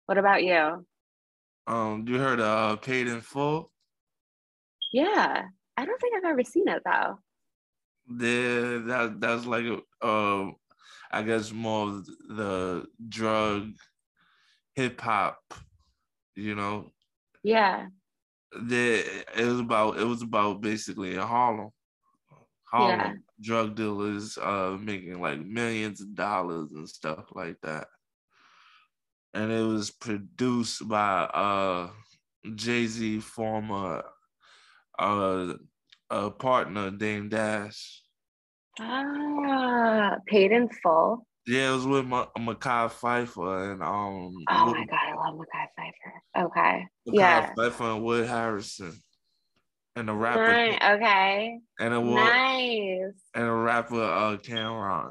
What 0.07 0.19
about 0.19 0.43
you? 0.43 0.87
Um, 1.67 2.05
you 2.07 2.19
heard 2.19 2.41
uh 2.41 2.77
Paid 2.77 3.09
in 3.09 3.21
Full? 3.21 3.71
Yeah, 4.93 5.45
I 5.77 5.85
don't 5.85 6.01
think 6.01 6.17
I've 6.17 6.31
ever 6.31 6.45
seen 6.45 6.69
it 6.69 6.83
though. 6.85 7.19
Yeah, 8.09 8.79
that 8.87 9.17
that's 9.21 9.47
like 9.47 9.65
uh, 10.03 10.51
I 11.11 11.23
guess 11.23 11.53
more 11.53 12.03
the 12.29 12.87
drug 13.09 13.73
hip 14.75 15.01
hop, 15.01 15.55
you 16.35 16.55
know. 16.55 16.91
Yeah. 17.43 17.87
The 18.53 19.05
it 19.37 19.47
was 19.47 19.61
about 19.61 19.99
it 19.99 20.05
was 20.05 20.23
about 20.23 20.61
basically 20.61 21.15
in 21.15 21.21
Harlem. 21.21 21.71
Harlem 22.65 23.01
yeah. 23.01 23.13
drug 23.41 23.75
dealers 23.75 24.39
uh 24.39 24.77
making 24.81 25.21
like 25.21 25.41
millions 25.41 26.01
of 26.01 26.15
dollars 26.15 26.71
and 26.73 26.89
stuff 26.89 27.27
like 27.35 27.57
that 27.63 27.87
and 29.35 29.51
it 29.51 29.63
was 29.63 29.91
produced 29.91 30.87
by 30.89 31.23
uh 31.23 31.91
Jay 32.55 32.87
Z 32.87 33.21
former 33.21 34.03
uh 34.99 35.55
a 36.11 36.31
partner 36.31 36.91
Dame 36.91 37.31
Dash. 37.31 38.03
Ah, 38.79 40.17
paid 40.27 40.53
in 40.53 40.69
full. 40.69 41.27
Yeah, 41.47 41.71
it 41.71 41.75
was 41.75 41.87
with 41.87 42.07
Ma- 42.07 42.29
Mekhi 42.39 42.91
Phifer 42.91 43.73
and 43.73 43.83
um. 43.83 44.35
Oh 44.49 44.67
my 44.67 44.87
god, 44.87 44.99
I 45.09 45.15
love 45.15 45.39
Mekhi 45.39 45.67
Phifer. 45.79 46.45
Okay. 46.47 46.87
Mekhi 47.09 47.15
yeah. 47.15 47.55
Phifer 47.55 47.97
and 47.97 48.05
Wood 48.05 48.27
Harrison, 48.29 48.93
and 49.97 50.09
a 50.09 50.15
rapper. 50.15 50.53
Nice. 50.53 50.79
Okay. 50.83 51.61
And 51.81 51.95
a 51.95 52.01
nice. 52.01 53.15
And 53.35 53.45
a 53.45 53.53
rapper, 53.53 54.03
uh, 54.03 54.37
Cam'ron. 54.37 55.11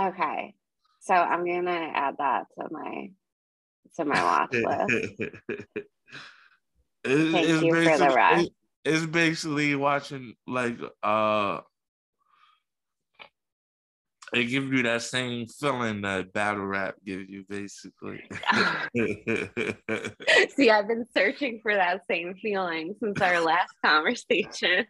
Okay. 0.00 0.54
So 1.00 1.14
I'm 1.14 1.44
gonna 1.44 1.90
add 1.94 2.16
that 2.18 2.46
to 2.58 2.68
my 2.70 3.10
to 3.96 4.04
my 4.04 4.22
watch 4.22 4.52
list. 4.52 5.32
It, 7.06 7.30
Thank 7.30 7.64
you 7.64 7.84
for 7.84 7.98
the 7.98 8.12
rest. 8.12 8.50
It's 8.84 9.06
basically 9.06 9.76
watching 9.76 10.34
like 10.46 10.76
uh 11.02 11.60
it 14.32 14.44
gives 14.44 14.70
you 14.70 14.82
that 14.82 15.02
same 15.02 15.46
feeling 15.46 16.02
that 16.02 16.32
battle 16.32 16.66
rap 16.66 16.96
gives 17.04 17.28
you 17.28 17.44
basically. 17.48 18.22
See, 20.56 20.70
I've 20.70 20.88
been 20.88 21.06
searching 21.14 21.60
for 21.62 21.74
that 21.74 22.02
same 22.08 22.34
feeling 22.42 22.94
since 23.00 23.20
our 23.20 23.40
last 23.40 23.72
conversation. 23.84 24.86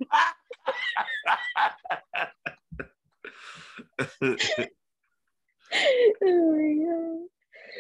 oh 6.23 7.29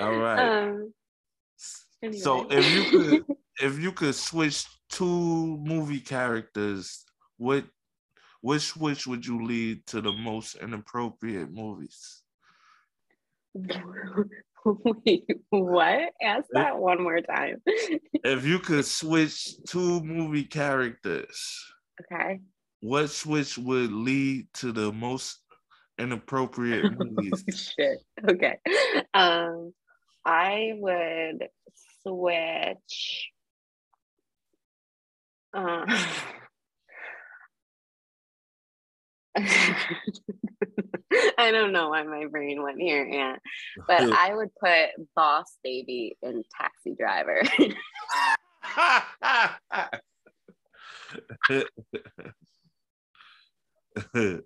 All 0.01 0.17
right. 0.17 0.39
Um, 0.39 0.93
anyway. 2.03 2.19
So 2.19 2.47
if 2.51 2.75
you 2.75 2.91
could 2.91 3.25
if 3.61 3.79
you 3.79 3.93
could 3.93 4.15
switch 4.15 4.67
two 4.91 5.57
movie 5.59 6.01
characters, 6.01 7.05
what 7.39 7.65
which 8.47 8.63
switch 8.63 9.09
would 9.09 9.27
you 9.27 9.45
lead 9.45 9.85
to 9.89 10.01
the 10.01 10.13
most 10.13 10.55
inappropriate 10.55 11.53
movies? 11.53 12.23
Wait, 14.65 15.27
what? 15.51 16.13
Ask 16.23 16.47
that 16.53 16.79
one 16.79 17.03
more 17.03 17.21
time. 17.21 17.61
if 17.67 18.47
you 18.47 18.61
could 18.61 18.85
switch 18.85 19.49
two 19.67 20.01
movie 20.01 20.45
characters, 20.45 21.65
okay. 22.01 22.39
What 22.79 23.11
switch 23.11 23.59
would 23.59 23.91
lead 23.91 24.47
to 24.55 24.71
the 24.71 24.93
most 24.93 25.41
inappropriate 25.99 26.85
movies. 27.01 27.45
oh, 27.51 27.53
shit. 27.53 27.99
Okay. 28.29 28.59
Um, 29.13 29.73
I 30.25 30.71
would 30.77 31.49
switch. 32.05 33.29
Uh, 35.53 35.85
I 41.39 41.51
don't 41.51 41.73
know 41.73 41.91
why 41.91 42.03
my 42.05 42.25
brain 42.27 42.63
went 42.63 42.81
here, 42.81 43.05
Ant, 43.05 43.43
but 43.87 44.01
I 44.01 44.35
would 44.35 44.49
put 44.55 45.09
Boss 45.15 45.59
Baby 45.63 46.17
in 46.23 46.43
Taxi 46.57 46.95
Driver. 46.99 47.43
and 54.25 54.43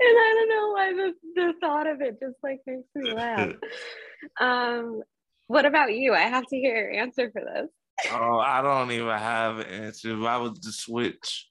I 0.00 0.34
don't 0.34 0.48
know 0.48 0.72
why 0.72 0.92
the, 0.92 1.14
the 1.34 1.54
thought 1.60 1.86
of 1.86 2.00
it 2.00 2.18
just 2.20 2.36
like 2.42 2.60
makes 2.66 2.88
me 2.94 3.12
laugh. 3.12 3.52
um, 4.40 5.02
what 5.46 5.64
about 5.64 5.94
you? 5.94 6.14
I 6.14 6.22
have 6.22 6.46
to 6.46 6.56
hear 6.56 6.76
your 6.76 7.02
answer 7.02 7.30
for 7.30 7.42
this. 7.42 7.70
Oh, 8.10 8.38
I 8.38 8.62
don't 8.62 8.90
even 8.90 9.08
have 9.08 9.58
an 9.58 9.66
answer. 9.66 10.18
If 10.18 10.24
I 10.24 10.38
was 10.38 10.58
to 10.60 10.72
switch, 10.72 11.48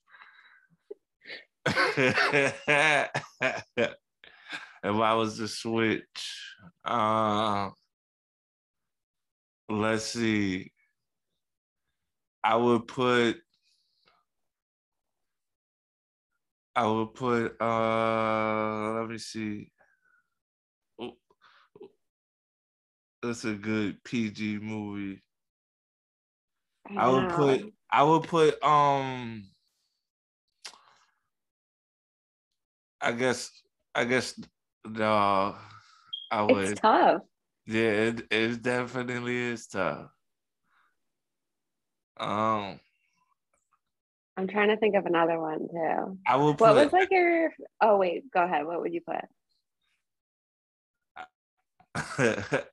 if 1.65 3.15
I 4.83 5.13
was 5.13 5.37
to 5.37 5.47
switch, 5.47 6.55
uh, 6.85 7.69
let's 9.69 10.05
see. 10.05 10.71
I 12.43 12.55
would 12.55 12.87
put 12.87 13.41
I 16.75 16.85
would 16.87 17.13
put 17.13 17.61
uh 17.61 18.93
let 18.99 19.09
me 19.09 19.17
see. 19.17 19.71
That's 23.23 23.45
a 23.45 23.55
good 23.55 24.03
PG 24.03 24.59
movie. 24.59 25.23
I, 26.85 27.05
I 27.05 27.09
would 27.09 27.29
put 27.29 27.73
I 27.91 28.03
would 28.03 28.23
put 28.23 28.61
um 28.63 29.43
I 33.01 33.11
guess 33.13 33.49
I 33.95 34.05
guess 34.05 34.39
the 34.83 35.05
uh, 35.05 35.55
I 36.29 36.43
would 36.43 36.69
It's 36.69 36.81
tough. 36.81 37.21
Yeah, 37.65 37.81
it, 37.81 38.27
it 38.31 38.61
definitely 38.61 39.37
is 39.37 39.67
tough. 39.67 40.09
Um 42.17 42.79
I'm 44.37 44.47
trying 44.47 44.69
to 44.69 44.77
think 44.77 44.95
of 44.95 45.05
another 45.05 45.39
one 45.39 45.67
too. 45.67 46.17
I 46.27 46.35
will. 46.37 46.53
Put, 46.53 46.61
what 46.61 46.75
was 46.75 46.93
like 46.93 47.09
your? 47.11 47.51
Oh 47.81 47.97
wait, 47.97 48.31
go 48.31 48.43
ahead. 48.43 48.65
What 48.65 48.81
would 48.81 48.93
you 48.93 49.01
put? 49.01 49.25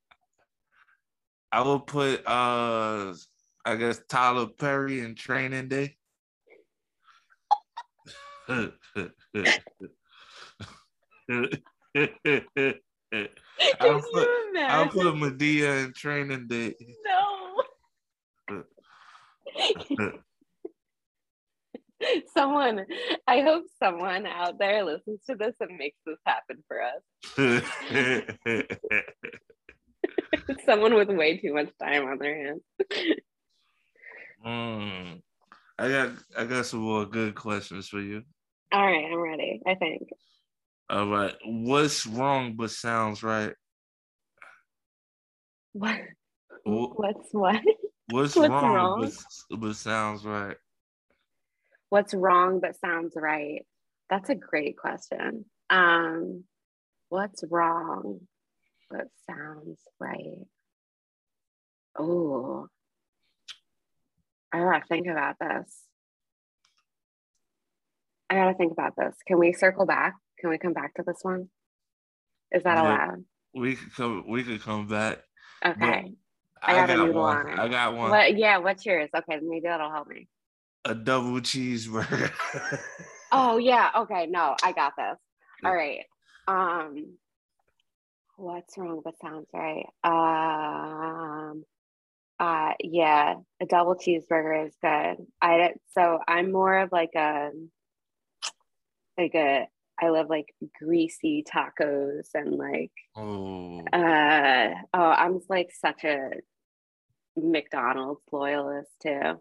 I 1.53 1.61
will 1.63 1.81
put. 1.81 2.27
uh 2.27 3.15
I 3.65 3.77
guess 3.77 4.01
Tyler 4.09 4.47
Perry 4.47 5.01
in 5.01 5.15
Training 5.15 5.69
Day. 5.69 5.97
I'll 11.29 11.49
put, 14.01 14.29
I'll 14.57 14.89
put 14.89 15.15
Madea 15.15 15.85
in 15.85 15.93
Training 15.95 16.49
Day. 16.49 16.75
No. 17.05 17.63
someone, 22.37 22.85
I 23.27 23.41
hope 23.41 23.65
someone 23.83 24.27
out 24.27 24.59
there 24.59 24.85
listens 24.85 25.21
to 25.29 25.35
this 25.35 25.55
and 25.61 25.77
makes 25.77 25.99
this 26.07 26.19
happen 26.25 26.63
for 26.67 26.81
us. 26.83 27.03
someone 30.65 30.95
with 30.95 31.09
way 31.09 31.39
too 31.39 31.53
much 31.55 31.71
time 31.81 32.07
on 32.07 32.19
their 32.19 32.47
hands. 32.47 32.63
Mm, 34.47 35.21
I 35.79 35.89
got 35.89 36.11
I 36.37 36.45
got 36.45 36.67
some 36.67 36.81
more 36.81 37.05
good 37.05 37.35
questions 37.35 37.89
for 37.89 38.01
you. 38.01 38.23
All 38.73 38.87
right, 38.87 39.05
I'm 39.05 39.21
ready. 39.21 39.61
I 39.67 39.75
think. 39.75 40.09
All 40.91 41.07
right. 41.09 41.35
What's 41.45 42.07
wrong 42.07 42.55
but 42.57 42.71
sounds 42.71 43.23
right? 43.23 43.53
What? 45.73 45.99
What's 46.65 47.29
what? 47.33 47.61
What's, 48.11 48.37
What's 48.37 48.49
wrong, 48.49 48.73
wrong? 48.73 49.13
But, 49.51 49.61
but 49.61 49.77
sounds 49.77 50.25
right? 50.25 50.57
What's 51.91 52.15
wrong 52.15 52.61
but 52.61 52.79
sounds 52.81 53.13
right? 53.17 53.67
That's 54.09 54.31
a 54.31 54.35
great 54.35 54.79
question. 54.79 55.45
Um, 55.69 56.45
what's 57.11 57.45
wrong 57.51 58.21
but 58.91 59.09
sounds 59.29 59.79
right? 60.01 60.47
Oh, 61.99 62.69
I 64.53 64.59
gotta 64.59 64.85
think 64.89 65.07
about 65.07 65.37
this. 65.39 65.83
I 68.31 68.37
gotta 68.37 68.55
think 68.55 68.73
about 68.73 68.95
this. 68.97 69.17
Can 69.27 69.39
we 69.39 69.53
circle 69.53 69.85
back? 69.85 70.15
Can 70.41 70.51
we 70.51 70.59
come 70.59 70.73
back 70.73 70.95
to 70.95 71.03
this 71.07 71.19
one? 71.23 71.49
Is 72.53 72.63
that 72.63 72.77
yeah, 72.77 72.83
allowed? 72.83 73.25
We 73.55 73.77
could 73.77 73.95
come. 73.95 74.25
We 74.29 74.45
could 74.45 74.63
come 74.63 74.87
back. 74.87 75.19
Okay. 75.65 76.15
I, 76.63 76.75
got, 76.75 76.91
I 76.91 76.97
got 76.97 77.15
one. 77.15 77.59
I 77.59 77.69
got 77.69 77.97
one. 77.97 78.11
What, 78.11 78.37
yeah. 78.37 78.59
What's 78.59 78.87
yours? 78.87 79.11
Okay, 79.15 79.39
maybe 79.43 79.63
that'll 79.65 79.91
help 79.91 80.09
me. 80.09 80.29
A 80.85 80.95
double 80.95 81.41
cheeseburger. 81.41 82.31
oh 83.33 83.59
yeah. 83.59 83.91
Okay. 83.97 84.27
No, 84.27 84.57
I 84.63 84.73
got 84.73 84.95
this. 84.97 85.19
All 85.65 85.75
right. 85.75 86.05
Um, 86.47 87.15
what's 88.37 88.79
wrong 88.79 89.03
with 89.05 89.15
sounds 89.21 89.49
right? 89.53 89.87
Um, 90.05 91.65
uh, 92.41 92.73
yeah, 92.81 93.35
a 93.61 93.67
double 93.67 93.97
cheeseburger 93.97 94.67
is 94.67 94.75
good. 94.81 95.27
I 95.43 95.73
so 95.93 96.21
I'm 96.27 96.53
more 96.53 96.79
of 96.79 96.93
like 96.93 97.15
a 97.17 97.51
like 99.19 99.35
a 99.35 99.67
I 100.01 100.11
love 100.11 100.29
like 100.31 100.55
greasy 100.81 101.45
tacos 101.45 102.29
and 102.35 102.57
like 102.57 102.93
oh 103.17 103.81
uh 103.93 104.75
oh 104.95 105.01
I'm 105.01 105.41
like 105.49 105.71
such 105.73 106.05
a 106.05 106.31
McDonald's 107.37 108.23
loyalist 108.31 108.91
too. 109.03 109.41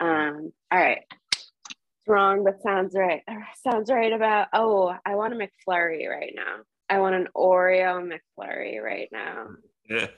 Um 0.00 0.52
all 0.70 0.78
right. 0.78 1.02
It's 1.32 2.08
wrong, 2.08 2.44
but 2.44 2.62
sounds 2.62 2.94
right. 2.94 3.22
Sounds 3.66 3.90
right 3.90 4.12
about 4.12 4.48
oh, 4.52 4.94
I 5.04 5.14
want 5.14 5.34
a 5.34 5.36
McFlurry 5.36 6.08
right 6.08 6.32
now. 6.34 6.62
I 6.88 7.00
want 7.00 7.14
an 7.14 7.28
Oreo 7.36 8.02
McFlurry 8.02 8.82
right 8.82 9.08
now. 9.12 9.48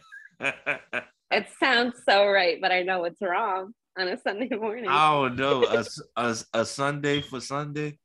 It 1.30 1.46
sounds 1.60 1.94
so 2.08 2.26
right, 2.26 2.60
but 2.60 2.72
I 2.72 2.82
know 2.82 3.04
it's 3.04 3.22
wrong 3.22 3.72
on 3.96 4.08
a 4.08 4.20
Sunday 4.20 4.48
morning. 4.56 4.86
Oh 4.88 5.28
no, 5.28 5.64
a, 5.64 5.84
a, 6.16 6.36
a 6.54 6.64
sundae 6.64 7.20
for 7.20 7.40
Sunday 7.40 7.98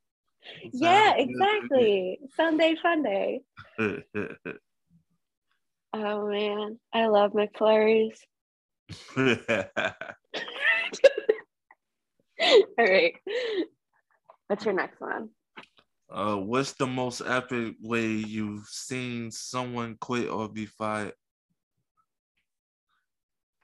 yeah, 0.74 1.16
exactly. 1.18 2.20
Sunday 2.36 2.76
Sunday. 2.82 3.42
oh 5.94 6.28
man, 6.28 6.80
I 6.94 7.08
love 7.08 7.32
McFlurries. 7.32 8.18
All 12.78 12.86
right. 12.86 13.16
What's 14.48 14.66
your 14.66 14.74
next 14.74 15.02
one? 15.02 15.30
Uh, 16.10 16.36
what's 16.36 16.74
the 16.74 16.86
most 16.86 17.22
epic 17.26 17.76
way 17.82 18.06
you've 18.06 18.68
seen 18.68 19.32
someone 19.32 19.98
quit 20.00 20.30
or 20.30 20.48
be 20.48 20.66
fired? 20.66 21.14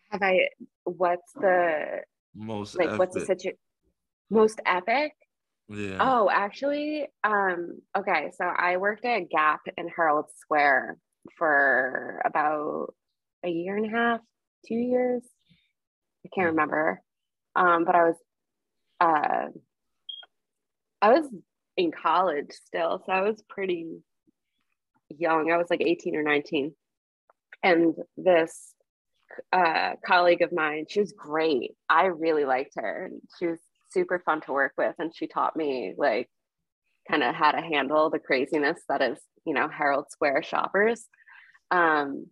Have 0.10 0.24
I? 0.24 0.48
What's 0.84 1.32
the 1.34 2.02
most 2.36 2.76
like? 2.76 2.88
Epic. 2.88 3.00
What's 3.00 3.14
the 3.16 3.26
situation? 3.26 3.58
Most 4.30 4.60
epic? 4.66 5.14
Yeah. 5.74 5.98
Oh, 6.00 6.30
actually, 6.30 7.08
um, 7.24 7.80
okay. 7.98 8.32
So 8.38 8.46
I 8.46 8.78
worked 8.78 9.06
at 9.06 9.30
Gap 9.30 9.62
in 9.78 9.88
Herald 9.88 10.26
Square 10.38 10.98
for 11.38 12.22
about 12.26 12.94
a 13.44 13.50
year 13.50 13.78
and 13.78 13.86
a 13.86 13.90
half, 13.90 14.20
two 14.68 14.76
years. 14.76 15.24
I 16.26 16.30
can't 16.36 16.48
mm. 16.48 16.52
remember. 16.52 17.02
Um, 17.56 17.86
but 17.86 17.96
I 17.96 18.04
was 18.04 18.16
uh 19.00 19.48
I 21.02 21.10
was 21.10 21.26
in 21.78 21.92
college 21.92 22.52
still, 22.52 23.02
so 23.06 23.12
I 23.12 23.22
was 23.22 23.44
pretty 23.50 24.02
young. 25.10 25.52
I 25.52 25.58
was 25.58 25.68
like 25.70 25.82
18 25.82 26.16
or 26.16 26.24
19. 26.24 26.74
And 27.64 27.96
this 28.18 28.74
uh, 29.52 29.94
colleague 30.06 30.42
of 30.42 30.52
mine, 30.52 30.86
she 30.90 31.00
was 31.00 31.14
great. 31.14 31.72
I 31.90 32.06
really 32.06 32.46
liked 32.46 32.74
her. 32.76 33.10
She 33.40 33.48
was 33.48 33.60
super 33.92 34.22
fun 34.26 34.42
to 34.42 34.54
work 34.54 34.74
with 34.78 34.96
and 35.00 35.16
she 35.16 35.28
taught 35.28 35.56
me 35.56 35.94
like 35.98 36.30
kind 37.10 37.24
of 37.24 37.36
how 37.36 37.52
to 37.52 37.62
handle 37.62 38.10
the 38.10 38.20
craziness 38.20 38.80
that 38.88 39.02
is 39.02 39.18
you 39.46 39.54
know 39.54 39.68
herald 39.68 40.06
square 40.10 40.44
shoppers. 40.44 41.08
Um 41.72 42.28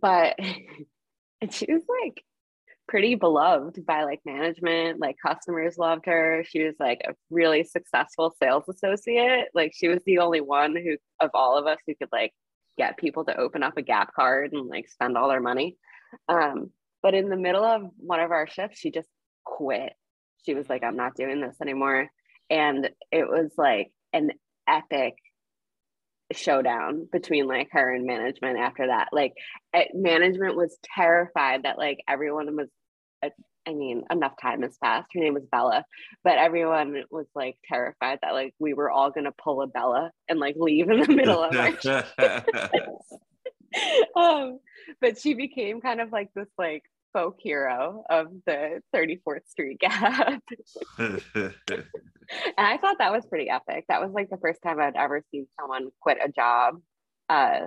but 0.00 0.36
and 1.40 1.52
she 1.52 1.72
was 1.72 1.82
like 2.02 2.22
pretty 2.86 3.14
beloved 3.14 3.84
by 3.84 4.04
like 4.04 4.20
management 4.24 4.98
like 4.98 5.16
customers 5.24 5.76
loved 5.76 6.06
her. 6.06 6.42
She 6.48 6.64
was 6.64 6.74
like 6.80 7.02
a 7.06 7.14
really 7.30 7.64
successful 7.64 8.34
sales 8.42 8.64
associate. 8.68 9.48
Like 9.54 9.72
she 9.74 9.88
was 9.88 10.02
the 10.06 10.18
only 10.18 10.40
one 10.40 10.74
who 10.74 10.96
of 11.20 11.30
all 11.34 11.58
of 11.58 11.66
us 11.66 11.78
who 11.86 11.94
could 11.94 12.08
like 12.12 12.32
get 12.78 12.96
people 12.96 13.24
to 13.24 13.36
open 13.36 13.62
up 13.62 13.76
a 13.76 13.82
gap 13.82 14.14
card 14.14 14.52
and 14.52 14.68
like 14.68 14.88
spend 14.88 15.18
all 15.18 15.28
their 15.28 15.40
money. 15.40 15.76
Um 16.28 16.70
but 17.02 17.14
in 17.14 17.28
the 17.28 17.36
middle 17.36 17.64
of 17.64 17.82
one 17.98 18.20
of 18.20 18.30
our 18.30 18.46
shifts 18.46 18.78
she 18.80 18.90
just 18.90 19.08
quit 19.44 19.92
she 20.44 20.54
was 20.54 20.68
like, 20.68 20.82
I'm 20.82 20.96
not 20.96 21.14
doing 21.14 21.40
this 21.40 21.56
anymore. 21.60 22.08
And 22.50 22.88
it 23.12 23.28
was 23.28 23.52
like 23.56 23.90
an 24.12 24.30
epic 24.66 25.14
showdown 26.32 27.08
between 27.10 27.46
like 27.46 27.68
her 27.72 27.94
and 27.94 28.06
management 28.06 28.58
after 28.58 28.88
that. 28.88 29.08
Like 29.12 29.34
it, 29.72 29.88
management 29.94 30.56
was 30.56 30.76
terrified 30.94 31.62
that 31.64 31.78
like 31.78 31.98
everyone 32.08 32.54
was, 32.56 32.68
uh, 33.22 33.30
I 33.66 33.74
mean, 33.74 34.04
enough 34.10 34.34
time 34.40 34.62
has 34.62 34.76
passed. 34.82 35.10
Her 35.12 35.20
name 35.20 35.34
was 35.34 35.44
Bella, 35.50 35.84
but 36.24 36.38
everyone 36.38 37.02
was 37.10 37.26
like 37.34 37.58
terrified 37.68 38.18
that 38.22 38.32
like 38.32 38.54
we 38.58 38.72
were 38.72 38.90
all 38.90 39.10
gonna 39.10 39.32
pull 39.32 39.62
a 39.62 39.66
Bella 39.66 40.10
and 40.28 40.38
like 40.38 40.54
leave 40.58 40.88
in 40.88 41.00
the 41.00 41.14
middle 41.14 41.42
of 41.42 41.54
our. 41.54 42.04
um, 44.16 44.58
but 45.00 45.20
she 45.20 45.34
became 45.34 45.80
kind 45.80 46.00
of 46.00 46.12
like 46.12 46.30
this 46.34 46.48
like 46.56 46.82
folk 47.18 47.36
hero 47.40 48.04
of 48.08 48.28
the 48.46 48.80
34th 48.94 49.48
Street 49.48 49.80
Gap. 49.80 50.40
and 50.98 51.14
I 52.56 52.76
thought 52.76 52.98
that 52.98 53.10
was 53.10 53.26
pretty 53.26 53.50
epic. 53.50 53.86
That 53.88 54.00
was 54.00 54.12
like 54.12 54.30
the 54.30 54.36
first 54.36 54.62
time 54.62 54.78
I'd 54.78 54.94
ever 54.94 55.24
seen 55.32 55.48
someone 55.58 55.88
quit 56.00 56.18
a 56.24 56.30
job, 56.30 56.76
uh, 57.28 57.66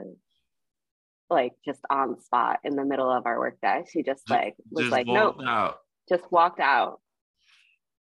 like 1.29 1.51
just 1.65 1.81
on 1.89 2.15
the 2.15 2.21
spot 2.21 2.59
in 2.63 2.77
the 2.77 2.85
middle 2.85 3.11
of 3.11 3.25
our 3.25 3.37
workday. 3.37 3.83
She 3.91 4.03
just 4.03 4.29
like 4.29 4.55
was 4.71 4.83
just 4.83 4.91
like, 4.91 5.07
nope, 5.07 5.35
out. 5.45 5.79
just 6.07 6.31
walked 6.31 6.61
out. 6.61 7.01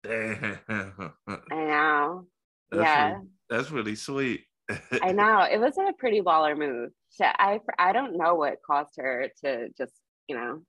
Damn. 0.02 0.58
I 0.68 1.54
know. 1.54 2.26
That's 2.72 2.82
yeah. 2.82 3.12
Really, 3.12 3.26
that's 3.48 3.70
really 3.70 3.94
sweet. 3.94 4.40
I 5.02 5.12
know. 5.12 5.46
It 5.48 5.60
was 5.60 5.78
a 5.78 5.92
pretty 5.92 6.20
baller 6.20 6.58
move. 6.58 6.90
I, 7.20 7.60
I 7.78 7.92
don't 7.92 8.18
know 8.18 8.34
what 8.34 8.58
caused 8.66 8.96
her 8.96 9.28
to 9.44 9.68
just, 9.78 9.94
you 10.28 10.36
know, 10.36 10.62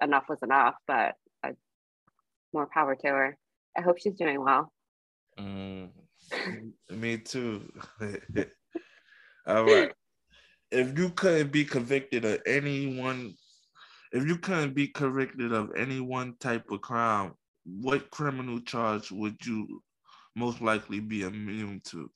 enough 0.00 0.28
was 0.28 0.42
enough, 0.42 0.74
but 0.86 1.14
uh, 1.44 1.52
more 2.52 2.68
power 2.72 2.94
to 2.94 3.08
her. 3.08 3.38
I 3.76 3.80
hope 3.82 3.98
she's 3.98 4.14
doing 4.14 4.42
well. 4.42 4.72
Mm, 5.38 5.90
me 6.90 7.18
too. 7.18 7.70
All 9.46 9.64
right. 9.64 9.92
If 10.70 10.98
you 10.98 11.10
couldn't 11.10 11.52
be 11.52 11.64
convicted 11.64 12.24
of 12.24 12.40
any 12.46 12.98
one, 12.98 13.34
if 14.12 14.26
you 14.26 14.38
couldn't 14.38 14.74
be 14.74 14.88
convicted 14.88 15.52
of 15.52 15.70
any 15.76 16.00
one 16.00 16.36
type 16.40 16.70
of 16.70 16.80
crime, 16.80 17.34
what 17.64 18.10
criminal 18.10 18.60
charge 18.60 19.10
would 19.10 19.36
you 19.44 19.82
most 20.34 20.60
likely 20.60 21.00
be 21.00 21.22
immune 21.22 21.80
to? 21.84 22.10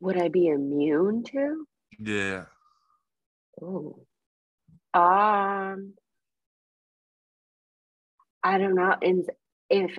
Would 0.00 0.20
I 0.20 0.28
be 0.28 0.48
immune 0.48 1.22
to? 1.24 1.66
Yeah. 1.98 2.44
Oh. 3.60 4.06
Um 4.94 5.94
I 8.44 8.58
don't 8.58 8.74
know. 8.74 8.96
In 9.00 9.26
if 9.70 9.96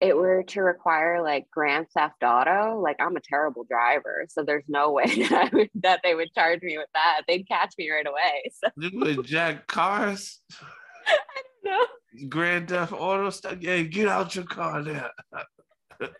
it 0.00 0.16
were 0.16 0.42
to 0.42 0.62
require 0.62 1.22
like 1.22 1.46
Grand 1.50 1.86
Theft 1.90 2.22
Auto, 2.24 2.80
like 2.80 2.96
I'm 3.00 3.16
a 3.16 3.20
terrible 3.20 3.64
driver, 3.64 4.24
so 4.28 4.42
there's 4.42 4.64
no 4.66 4.90
way 4.92 5.04
that, 5.30 5.52
would, 5.52 5.68
that 5.82 6.00
they 6.02 6.14
would 6.14 6.32
charge 6.34 6.62
me 6.62 6.78
with 6.78 6.88
that. 6.94 7.22
They'd 7.28 7.46
catch 7.46 7.74
me 7.78 7.90
right 7.90 8.06
away. 8.06 8.50
So. 8.52 8.70
You 8.78 8.98
would 8.98 9.26
jack 9.26 9.66
cars. 9.66 10.40
I 11.06 11.16
don't 11.64 11.88
No. 12.20 12.28
Grand 12.28 12.68
Theft 12.68 12.92
Auto 12.92 13.30
stuff. 13.30 13.58
Yeah, 13.60 13.82
get 13.82 14.08
out 14.08 14.34
your 14.34 14.44
car 14.44 14.82
there. 14.82 15.10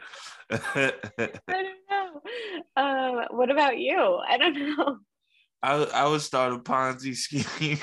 I 0.50 0.92
don't 1.48 1.66
know. 1.90 2.20
Uh, 2.76 3.24
what 3.30 3.50
about 3.50 3.78
you? 3.78 3.98
I 4.28 4.36
don't 4.36 4.54
know. 4.54 4.98
I 5.62 5.74
I 5.84 6.06
would 6.08 6.22
start 6.22 6.52
a 6.54 6.58
Ponzi 6.58 7.14
scheme. 7.16 7.78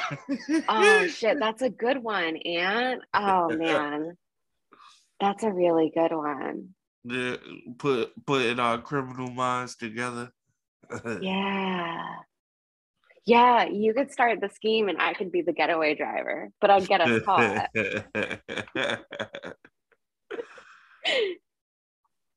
Oh 0.67 1.07
shit, 1.07 1.38
that's 1.39 1.61
a 1.61 1.69
good 1.69 2.01
one, 2.01 2.38
and 2.38 3.01
Oh 3.13 3.49
man, 3.49 4.17
that's 5.19 5.43
a 5.43 5.51
really 5.51 5.91
good 5.93 6.11
one. 6.11 6.73
Yeah, 7.03 7.38
put 7.78 8.13
putting 8.25 8.59
our 8.59 8.82
criminal 8.82 9.30
minds 9.30 9.75
together. 9.75 10.32
Yeah. 11.21 12.03
Yeah, 13.25 13.65
you 13.65 13.93
could 13.93 14.09
start 14.09 14.39
the 14.39 14.47
scheme 14.47 14.88
and 14.88 15.01
I 15.01 15.13
could 15.13 15.34
be 15.34 15.41
the 15.41 15.51
getaway 15.51 15.95
driver, 15.95 16.49
but 16.61 16.69
I'd 16.69 16.88
get 16.88 17.01
us 17.01 17.23
caught. 17.25 17.69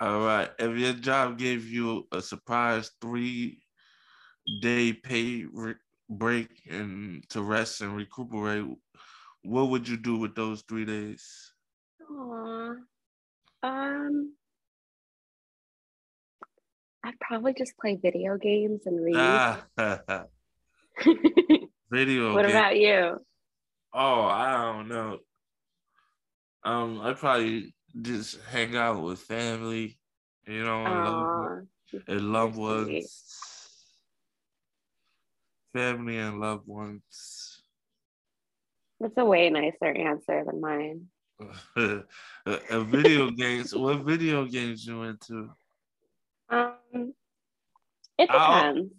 All 0.00 0.20
right. 0.20 0.50
If 0.58 0.76
your 0.76 0.94
job 0.94 1.38
gave 1.38 1.68
you 1.68 2.08
a 2.10 2.20
surprise 2.20 2.90
three 3.00 3.59
day 4.60 4.92
pay 4.92 5.44
re- 5.52 5.74
break 6.08 6.48
and 6.68 7.28
to 7.30 7.42
rest 7.42 7.80
and 7.80 7.96
recuperate, 7.96 8.66
what 9.42 9.70
would 9.70 9.88
you 9.88 9.96
do 9.96 10.18
with 10.18 10.34
those 10.34 10.62
three 10.68 10.84
days? 10.84 11.52
Aw. 12.10 12.74
Um, 13.62 14.34
I'd 17.04 17.18
probably 17.20 17.54
just 17.54 17.76
play 17.78 17.96
video 17.96 18.36
games 18.36 18.82
and 18.86 19.04
read. 19.04 19.16
Ah, 19.16 19.64
video. 21.90 22.34
what 22.34 22.46
game. 22.46 22.56
about 22.56 22.76
you? 22.76 23.18
Oh, 23.92 24.22
I 24.22 24.52
don't 24.52 24.88
know. 24.88 25.18
Um, 26.62 27.00
I'd 27.00 27.16
probably 27.16 27.74
just 28.02 28.38
hang 28.50 28.76
out 28.76 29.02
with 29.02 29.20
family, 29.20 29.98
you 30.46 30.62
know, 30.62 30.84
and 30.84 31.04
loved, 31.04 32.08
and 32.08 32.32
loved 32.32 32.56
ones. 32.56 33.29
Family 35.72 36.18
and 36.18 36.40
loved 36.40 36.66
ones. 36.66 37.62
That's 38.98 39.16
a 39.16 39.24
way 39.24 39.48
nicer 39.50 39.86
answer 39.86 40.44
than 40.44 40.60
mine. 40.60 41.06
uh, 41.76 42.80
video 42.84 43.30
games. 43.30 43.74
What 43.74 44.02
video 44.04 44.44
games 44.44 44.86
you 44.86 45.02
into? 45.04 45.50
Um, 46.50 47.14
it 48.18 48.30
depends. 48.30 48.92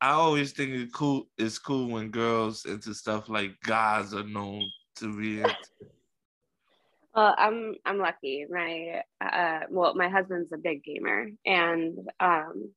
I 0.00 0.10
always 0.10 0.52
think 0.52 0.70
it 0.70 0.92
cool. 0.92 1.28
It's 1.36 1.58
cool 1.58 1.88
when 1.88 2.10
girls 2.10 2.64
into 2.64 2.94
stuff 2.94 3.28
like 3.28 3.60
guys 3.62 4.14
are 4.14 4.24
known 4.24 4.62
to 4.96 5.18
be 5.18 5.38
into. 5.40 5.54
Well, 7.14 7.34
I'm 7.38 7.74
I'm 7.84 7.98
lucky. 7.98 8.46
My 8.50 9.02
uh, 9.20 9.60
well, 9.70 9.94
my 9.94 10.08
husband's 10.08 10.52
a 10.52 10.58
big 10.58 10.82
gamer, 10.84 11.28
and 11.46 11.98
um, 12.20 12.70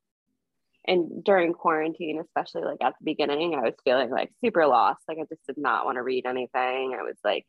and 0.88 1.24
during 1.24 1.54
quarantine, 1.54 2.20
especially 2.20 2.64
like 2.64 2.78
at 2.82 2.94
the 3.00 3.06
beginning, 3.06 3.56
I 3.56 3.62
was 3.62 3.74
feeling 3.84 4.10
like 4.10 4.32
super 4.44 4.66
lost. 4.66 5.02
Like 5.08 5.18
I 5.20 5.26
just 5.30 5.46
did 5.46 5.58
not 5.58 5.86
want 5.86 5.98
to 5.98 6.04
read 6.04 6.26
anything. 6.26 6.96
I 6.98 7.04
was 7.04 7.18
like 7.24 7.46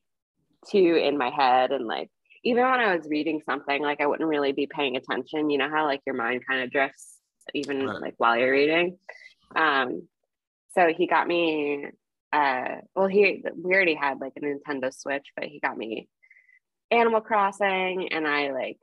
too 0.69 0.97
in 1.03 1.17
my 1.17 1.31
head, 1.31 1.71
and 1.71 1.87
like 1.87 2.11
even 2.45 2.65
when 2.65 2.81
I 2.81 2.97
was 2.97 3.07
reading 3.09 3.41
something, 3.45 3.83
like 3.83 4.01
I 4.01 4.07
wouldn't 4.07 4.29
really 4.29 4.53
be 4.53 4.67
paying 4.67 4.97
attention. 4.97 5.51
You 5.51 5.59
know 5.59 5.71
how 5.71 5.85
like 5.85 6.01
your 6.07 6.17
mind 6.17 6.43
kind 6.47 6.63
of 6.63 6.71
drifts 6.71 7.17
even 7.55 7.87
Right. 7.87 8.01
like 8.01 8.15
while 8.19 8.37
you're 8.37 8.51
reading. 8.51 8.99
Um, 9.57 10.09
so 10.71 10.93
he 10.97 11.07
got 11.07 11.27
me. 11.27 11.87
Uh, 12.33 12.77
well, 12.95 13.07
he 13.07 13.43
we 13.57 13.73
already 13.75 13.95
had 13.95 14.21
like 14.21 14.33
a 14.37 14.41
Nintendo 14.41 14.93
Switch, 14.93 15.27
but 15.35 15.47
he 15.47 15.61
got 15.61 15.77
me 15.79 16.09
Animal 16.91 17.21
Crossing, 17.21 18.13
and 18.13 18.27
I 18.27 18.51
like, 18.53 18.79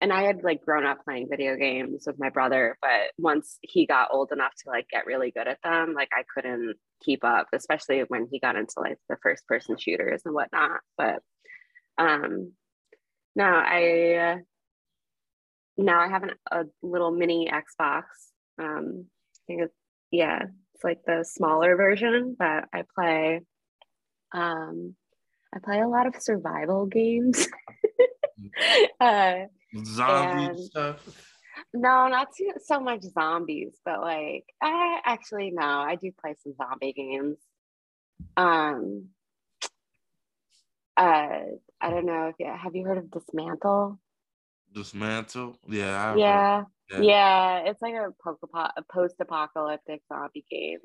and 0.00 0.12
I 0.12 0.22
had 0.22 0.42
like 0.42 0.64
grown 0.64 0.86
up 0.86 1.04
playing 1.04 1.28
video 1.30 1.56
games 1.56 2.04
with 2.06 2.18
my 2.18 2.30
brother, 2.30 2.78
but 2.80 3.12
once 3.18 3.58
he 3.60 3.86
got 3.86 4.08
old 4.12 4.32
enough 4.32 4.52
to 4.64 4.70
like 4.70 4.88
get 4.88 5.06
really 5.06 5.30
good 5.30 5.46
at 5.46 5.58
them, 5.62 5.92
like 5.94 6.08
I 6.12 6.24
couldn't 6.34 6.76
keep 7.02 7.22
up, 7.22 7.48
especially 7.52 8.00
when 8.08 8.26
he 8.30 8.40
got 8.40 8.56
into 8.56 8.74
like 8.78 8.98
the 9.08 9.16
first 9.22 9.46
person 9.46 9.76
shooters 9.76 10.22
and 10.24 10.34
whatnot. 10.34 10.80
But 10.96 11.22
um, 11.98 12.52
no, 13.36 13.44
I 13.44 14.14
uh, 14.14 14.36
now 15.76 16.00
I 16.00 16.08
have 16.08 16.22
an, 16.22 16.32
a 16.50 16.64
little 16.82 17.10
mini 17.10 17.50
Xbox. 17.50 18.04
Um, 18.58 19.04
I 19.06 19.40
think 19.46 19.62
it's 19.62 19.76
yeah, 20.10 20.44
it's 20.74 20.84
like 20.84 21.00
the 21.06 21.24
smaller 21.28 21.76
version, 21.76 22.36
but 22.38 22.64
I 22.72 22.84
play. 22.94 23.42
Um, 24.32 24.94
I 25.54 25.58
play 25.58 25.80
a 25.80 25.88
lot 25.88 26.06
of 26.06 26.14
survival 26.22 26.86
games. 26.86 27.48
uh, 29.00 29.34
Zombie 29.84 30.44
And- 30.46 30.58
stuff. 30.58 31.06
no, 31.74 32.08
not 32.08 32.28
too, 32.36 32.52
so 32.64 32.80
much 32.80 33.02
zombies, 33.02 33.78
but 33.84 34.00
like, 34.00 34.44
I 34.62 35.00
actually 35.04 35.50
no, 35.50 35.62
I 35.62 35.96
do 35.96 36.10
play 36.20 36.34
some 36.42 36.54
zombie 36.54 36.92
games. 36.92 37.38
Um, 38.36 39.08
uh, 40.96 41.42
I 41.80 41.90
don't 41.90 42.04
know 42.06 42.28
if 42.28 42.34
you 42.38 42.46
have 42.46 42.74
you 42.74 42.84
heard 42.84 42.98
of 42.98 43.04
Dysmantle? 43.04 43.98
Dysmantle. 44.74 45.56
Yeah. 45.66 46.14
Yeah, 46.16 46.64
yeah. 46.90 47.00
yeah, 47.00 47.58
it's 47.60 47.80
like 47.82 47.94
a 47.94 48.12
post-apocalyptic 48.92 50.02
zombie 50.08 50.44
game. 50.50 50.78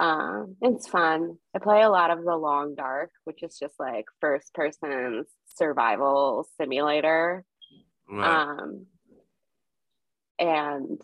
Um, 0.00 0.56
it's 0.62 0.88
fun. 0.88 1.38
I 1.54 1.58
play 1.58 1.82
a 1.82 1.90
lot 1.90 2.10
of 2.10 2.24
The 2.24 2.36
Long 2.36 2.74
Dark, 2.76 3.10
which 3.24 3.42
is 3.42 3.58
just 3.58 3.74
like 3.78 4.06
first-person 4.20 5.24
survival 5.56 6.48
simulator. 6.56 7.44
Um, 8.10 8.86
and 10.38 11.00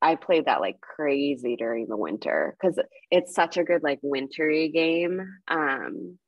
I 0.00 0.14
played 0.14 0.46
that 0.46 0.60
like 0.60 0.80
crazy 0.80 1.56
during 1.56 1.86
the 1.88 1.96
winter 1.96 2.56
because 2.60 2.78
it's 3.10 3.34
such 3.34 3.56
a 3.56 3.64
good 3.64 3.82
like 3.82 3.98
wintry 4.02 4.68
game. 4.68 5.20
Um, 5.48 6.18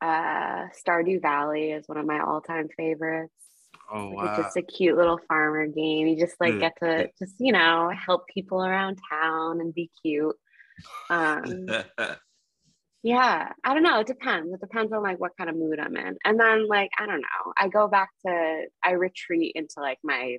uh, 0.00 0.66
Stardew 0.86 1.22
Valley 1.22 1.70
is 1.70 1.86
one 1.86 1.98
of 1.98 2.06
my 2.06 2.20
all-time 2.20 2.68
favorites. 2.76 3.32
oh 3.92 4.10
wow. 4.10 4.24
It's 4.24 4.44
just 4.44 4.56
a 4.56 4.62
cute 4.62 4.96
little 4.96 5.20
farmer 5.28 5.66
game. 5.66 6.08
You 6.08 6.18
just 6.18 6.40
like 6.40 6.54
Yeah, 6.54 6.60
get 6.60 6.72
to 6.82 7.10
just 7.18 7.36
you 7.38 7.52
know 7.52 7.90
help 7.94 8.26
people 8.28 8.64
around 8.64 8.98
town 9.10 9.60
and 9.60 9.72
be 9.72 9.90
cute. 10.02 10.36
Um, 11.08 11.68
yeah, 13.04 13.52
I 13.62 13.74
don't 13.74 13.82
know. 13.82 14.00
It 14.00 14.06
depends. 14.06 14.52
It 14.54 14.60
depends 14.60 14.90
on 14.92 15.02
like 15.02 15.20
what 15.20 15.32
kind 15.38 15.50
of 15.50 15.56
mood 15.56 15.78
I'm 15.78 15.94
in. 15.96 16.16
And 16.24 16.40
then 16.40 16.66
like 16.66 16.90
I 16.98 17.04
don't 17.06 17.20
know. 17.20 17.52
I 17.58 17.68
go 17.68 17.86
back 17.86 18.08
to 18.26 18.62
I 18.82 18.92
retreat 18.92 19.52
into 19.54 19.74
like 19.78 19.98
my 20.02 20.38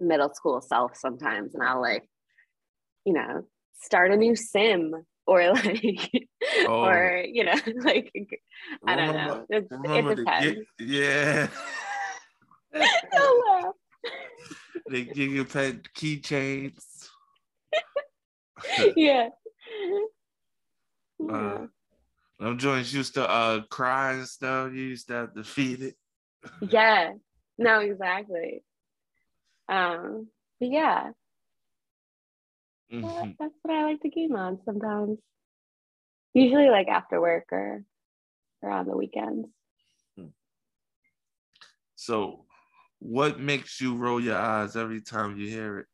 middle 0.00 0.32
school 0.34 0.60
self 0.62 0.96
sometimes, 0.96 1.54
and 1.54 1.62
I'll 1.62 1.80
like 1.82 2.08
you 3.04 3.12
know 3.12 3.42
start 3.82 4.10
a 4.12 4.16
new 4.16 4.34
sim 4.34 4.94
or 5.26 5.52
like 5.54 6.26
Oh. 6.66 6.84
or 6.84 7.22
you 7.26 7.44
know 7.44 7.52
like 7.84 8.10
I 8.86 8.96
don't 8.96 9.08
Remember- 9.08 9.46
know. 9.50 9.56
It, 9.56 9.66
it 9.70 10.04
the 10.08 10.14
depends. 10.16 10.60
yeah. 10.80 11.48
Oh, 12.76 12.82
don't 13.12 13.64
laugh. 13.64 13.74
they 14.90 15.04
give 15.04 15.30
you 15.32 15.44
pet 15.44 15.76
keychains. 15.96 16.82
yeah. 18.96 19.28
Uh, 21.30 21.66
Them 22.38 22.58
joints 22.58 22.92
used 22.92 23.14
to 23.14 23.28
uh 23.28 23.62
cry 23.70 24.14
and 24.14 24.28
stuff. 24.28 24.72
You 24.72 24.82
used 24.82 25.08
to 25.08 25.14
have 25.14 25.34
to 25.34 25.44
feed 25.44 25.82
it. 25.82 25.96
yeah. 26.60 27.14
No, 27.56 27.78
exactly. 27.78 28.64
Um, 29.68 30.26
but 30.58 30.68
yeah, 30.70 31.10
Mhm. 32.92 33.36
that's 33.38 33.54
what 33.62 33.74
I 33.74 33.84
like 33.84 34.00
to 34.00 34.08
game 34.08 34.34
on 34.34 34.58
sometimes. 34.64 35.18
Usually 36.32 36.68
like 36.68 36.88
after 36.88 37.20
work 37.20 37.44
or 37.52 37.84
or 38.60 38.70
on 38.70 38.86
the 38.86 38.96
weekends. 38.96 39.46
So, 41.94 42.46
what 42.98 43.38
makes 43.38 43.80
you 43.80 43.94
roll 43.96 44.20
your 44.20 44.36
eyes 44.36 44.74
every 44.76 45.00
time 45.00 45.38
you 45.38 45.48
hear 45.48 45.78
it? 45.78 45.86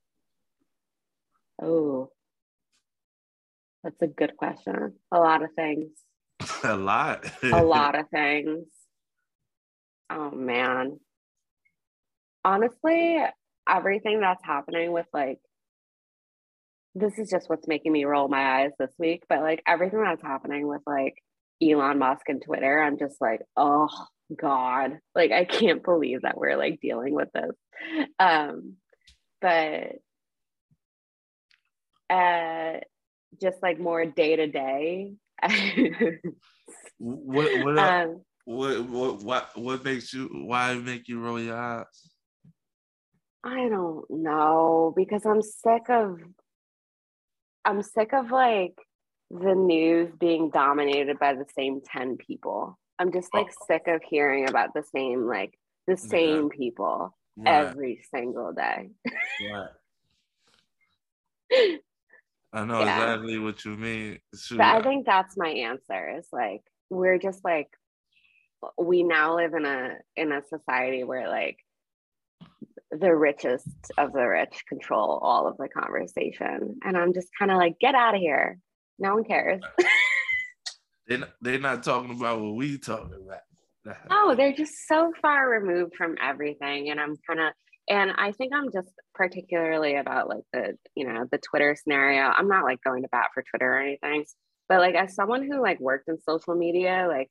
Oh, 1.62 2.10
that's 3.82 4.02
a 4.02 4.06
good 4.06 4.36
question. 4.36 4.94
A 5.12 5.18
lot 5.18 5.42
of 5.42 5.50
things. 5.54 5.90
a 6.64 6.76
lot. 6.76 7.24
A 7.42 7.62
lot 7.62 7.98
of 7.98 8.08
things. 8.10 8.66
Oh 10.10 10.30
man. 10.30 10.98
Honestly, 12.44 13.22
everything 13.68 14.20
that's 14.20 14.44
happening 14.44 14.92
with 14.92 15.06
like 15.12 15.38
this 16.94 17.18
is 17.18 17.30
just 17.30 17.48
what's 17.48 17.68
making 17.68 17.92
me 17.92 18.04
roll 18.04 18.28
my 18.28 18.62
eyes 18.62 18.72
this 18.78 18.92
week, 18.98 19.22
but 19.28 19.40
like 19.40 19.62
everything 19.66 20.02
that's 20.02 20.22
happening 20.22 20.66
with 20.66 20.82
like 20.86 21.14
Elon 21.62 21.98
Musk 21.98 22.28
and 22.28 22.42
Twitter, 22.42 22.82
I'm 22.82 22.98
just 22.98 23.20
like, 23.20 23.40
oh 23.56 23.88
God. 24.36 24.98
Like 25.14 25.30
I 25.30 25.44
can't 25.44 25.84
believe 25.84 26.22
that 26.22 26.36
we're 26.36 26.56
like 26.56 26.80
dealing 26.80 27.14
with 27.14 27.28
this. 27.32 27.52
Um, 28.18 28.74
but 29.40 29.92
uh 32.10 32.80
just 33.40 33.62
like 33.62 33.78
more 33.78 34.04
day 34.04 34.36
to 34.36 34.46
day 34.46 35.12
what 36.98 37.64
what, 37.64 37.78
um, 37.78 38.20
what 38.44 38.84
what 38.88 39.22
what 39.22 39.50
what 39.56 39.84
makes 39.84 40.12
you 40.12 40.28
why 40.46 40.74
make 40.74 41.08
you 41.08 41.20
roll 41.20 41.40
your 41.40 41.56
eyes? 41.56 41.86
I 43.42 43.68
don't 43.68 44.04
know 44.10 44.92
because 44.94 45.24
I'm 45.24 45.42
sick 45.42 45.88
of 45.88 46.20
I'm 47.64 47.82
sick 47.82 48.12
of 48.12 48.30
like 48.30 48.74
the 49.30 49.54
news 49.54 50.12
being 50.18 50.50
dominated 50.50 51.18
by 51.18 51.34
the 51.34 51.46
same 51.56 51.80
10 51.84 52.16
people. 52.16 52.78
I'm 52.98 53.12
just 53.12 53.32
like 53.32 53.46
oh. 53.48 53.64
sick 53.66 53.84
of 53.86 54.02
hearing 54.08 54.48
about 54.48 54.74
the 54.74 54.82
same 54.94 55.26
like 55.26 55.54
the 55.86 55.96
same 55.96 56.50
yeah. 56.52 56.56
people 56.56 57.16
right. 57.36 57.66
every 57.66 58.02
single 58.10 58.52
day. 58.52 58.90
right. 59.52 59.70
I 62.52 62.64
know 62.64 62.80
yeah. 62.80 63.14
exactly 63.14 63.38
what 63.38 63.64
you 63.64 63.76
mean. 63.76 64.18
But 64.50 64.60
I 64.60 64.82
think 64.82 65.06
that's 65.06 65.36
my 65.36 65.48
answer 65.48 66.18
is 66.18 66.26
like 66.32 66.62
we're 66.88 67.18
just 67.18 67.44
like 67.44 67.68
we 68.78 69.02
now 69.02 69.36
live 69.36 69.54
in 69.54 69.64
a 69.64 69.96
in 70.16 70.32
a 70.32 70.42
society 70.48 71.04
where 71.04 71.28
like 71.28 71.58
the 72.90 73.14
richest 73.14 73.68
of 73.96 74.12
the 74.12 74.26
rich 74.26 74.64
control 74.68 75.20
all 75.22 75.46
of 75.46 75.56
the 75.58 75.68
conversation. 75.68 76.78
And 76.84 76.96
i'm 76.96 77.14
just 77.14 77.28
kind 77.38 77.50
of 77.50 77.56
like 77.56 77.78
get 77.80 77.94
out 77.94 78.14
of 78.14 78.20
here. 78.20 78.58
No 78.98 79.14
one 79.14 79.24
cares. 79.24 79.62
They're, 81.06 81.26
they're 81.40 81.58
not 81.58 81.82
talking 81.82 82.16
about 82.16 82.40
what 82.40 82.54
we 82.54 82.78
talking 82.78 83.18
about. 83.26 83.96
Oh 84.10 84.36
they're 84.36 84.52
just 84.52 84.86
so 84.86 85.12
far 85.20 85.48
removed 85.48 85.96
from 85.96 86.16
everything. 86.22 86.90
And 86.90 87.00
i'm 87.00 87.16
kind 87.26 87.40
of 87.40 87.52
and 87.90 88.12
i 88.16 88.32
think 88.32 88.54
i'm 88.54 88.72
just 88.72 88.88
particularly 89.14 89.96
about 89.96 90.28
like 90.28 90.44
the 90.52 90.76
you 90.94 91.06
know 91.06 91.26
the 91.30 91.38
twitter 91.38 91.76
scenario 91.76 92.22
i'm 92.22 92.48
not 92.48 92.64
like 92.64 92.80
going 92.82 93.02
to 93.02 93.08
bat 93.08 93.28
for 93.34 93.42
twitter 93.42 93.74
or 93.74 93.80
anything 93.80 94.24
but 94.68 94.78
like 94.78 94.94
as 94.94 95.14
someone 95.14 95.42
who 95.42 95.60
like 95.60 95.78
worked 95.80 96.08
in 96.08 96.18
social 96.22 96.54
media 96.54 97.06
like 97.08 97.28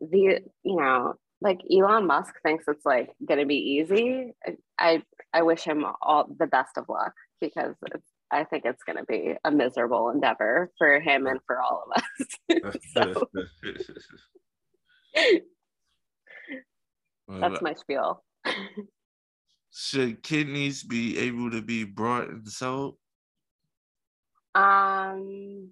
the 0.00 0.40
you 0.64 0.76
know 0.76 1.14
like 1.42 1.60
Elon 1.70 2.06
Musk 2.06 2.34
thinks 2.42 2.64
it's 2.68 2.86
like 2.86 3.10
going 3.26 3.40
to 3.40 3.46
be 3.46 3.56
easy. 3.56 4.32
I 4.78 5.02
I 5.32 5.42
wish 5.42 5.64
him 5.64 5.84
all 6.00 6.28
the 6.38 6.46
best 6.46 6.78
of 6.78 6.88
luck 6.88 7.14
because 7.40 7.74
I 8.30 8.44
think 8.44 8.64
it's 8.64 8.84
going 8.84 8.98
to 8.98 9.04
be 9.04 9.34
a 9.44 9.50
miserable 9.50 10.10
endeavor 10.10 10.70
for 10.78 11.00
him 11.00 11.26
and 11.26 11.40
for 11.46 11.60
all 11.60 11.84
of 11.86 12.02
us. 12.02 12.80
so 12.94 13.28
that's 17.28 17.60
my 17.62 17.74
spiel. 17.74 18.24
Should 19.74 20.22
kidneys 20.22 20.82
be 20.82 21.18
able 21.18 21.50
to 21.50 21.62
be 21.62 21.84
brought 21.84 22.28
and 22.28 22.46
sold? 22.46 22.98
Um, 24.54 25.70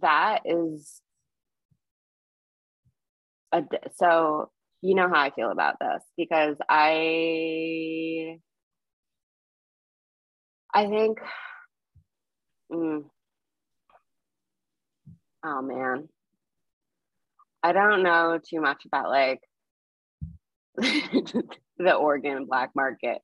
that 0.00 0.42
is 0.44 1.02
a, 3.52 3.62
so 3.96 4.50
you 4.82 4.94
know 4.94 5.08
how 5.08 5.20
I 5.20 5.30
feel 5.30 5.50
about 5.50 5.76
this 5.80 6.02
because 6.16 6.56
I 6.68 8.38
I 10.72 10.86
think 10.86 11.18
mm, 12.70 13.04
oh 15.44 15.62
man 15.62 16.08
I 17.62 17.72
don't 17.72 18.02
know 18.02 18.38
too 18.48 18.60
much 18.60 18.84
about 18.86 19.08
like 19.10 19.40
the 21.78 21.94
organ 21.94 22.46
black 22.46 22.70
market 22.74 23.18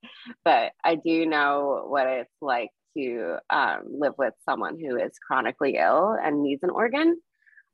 but 0.44 0.72
I 0.84 0.96
do 0.96 1.26
know 1.26 1.84
what 1.88 2.06
it's 2.06 2.34
like 2.40 2.70
to 2.96 3.36
um, 3.50 3.84
live 3.90 4.14
with 4.18 4.34
someone 4.44 4.78
who 4.78 4.96
is 4.96 5.12
chronically 5.26 5.76
ill 5.76 6.16
and 6.20 6.42
needs 6.42 6.62
an 6.62 6.70
organ 6.70 7.18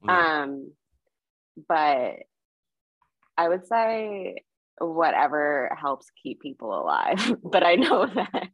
um 0.07 0.71
but 1.69 2.17
I 3.37 3.49
would 3.49 3.67
say 3.67 4.37
whatever 4.79 5.77
helps 5.81 6.07
keep 6.23 6.41
people 6.41 6.79
alive. 6.79 7.37
but 7.43 7.63
I 7.65 7.77
know 7.77 8.07
that 8.15 8.51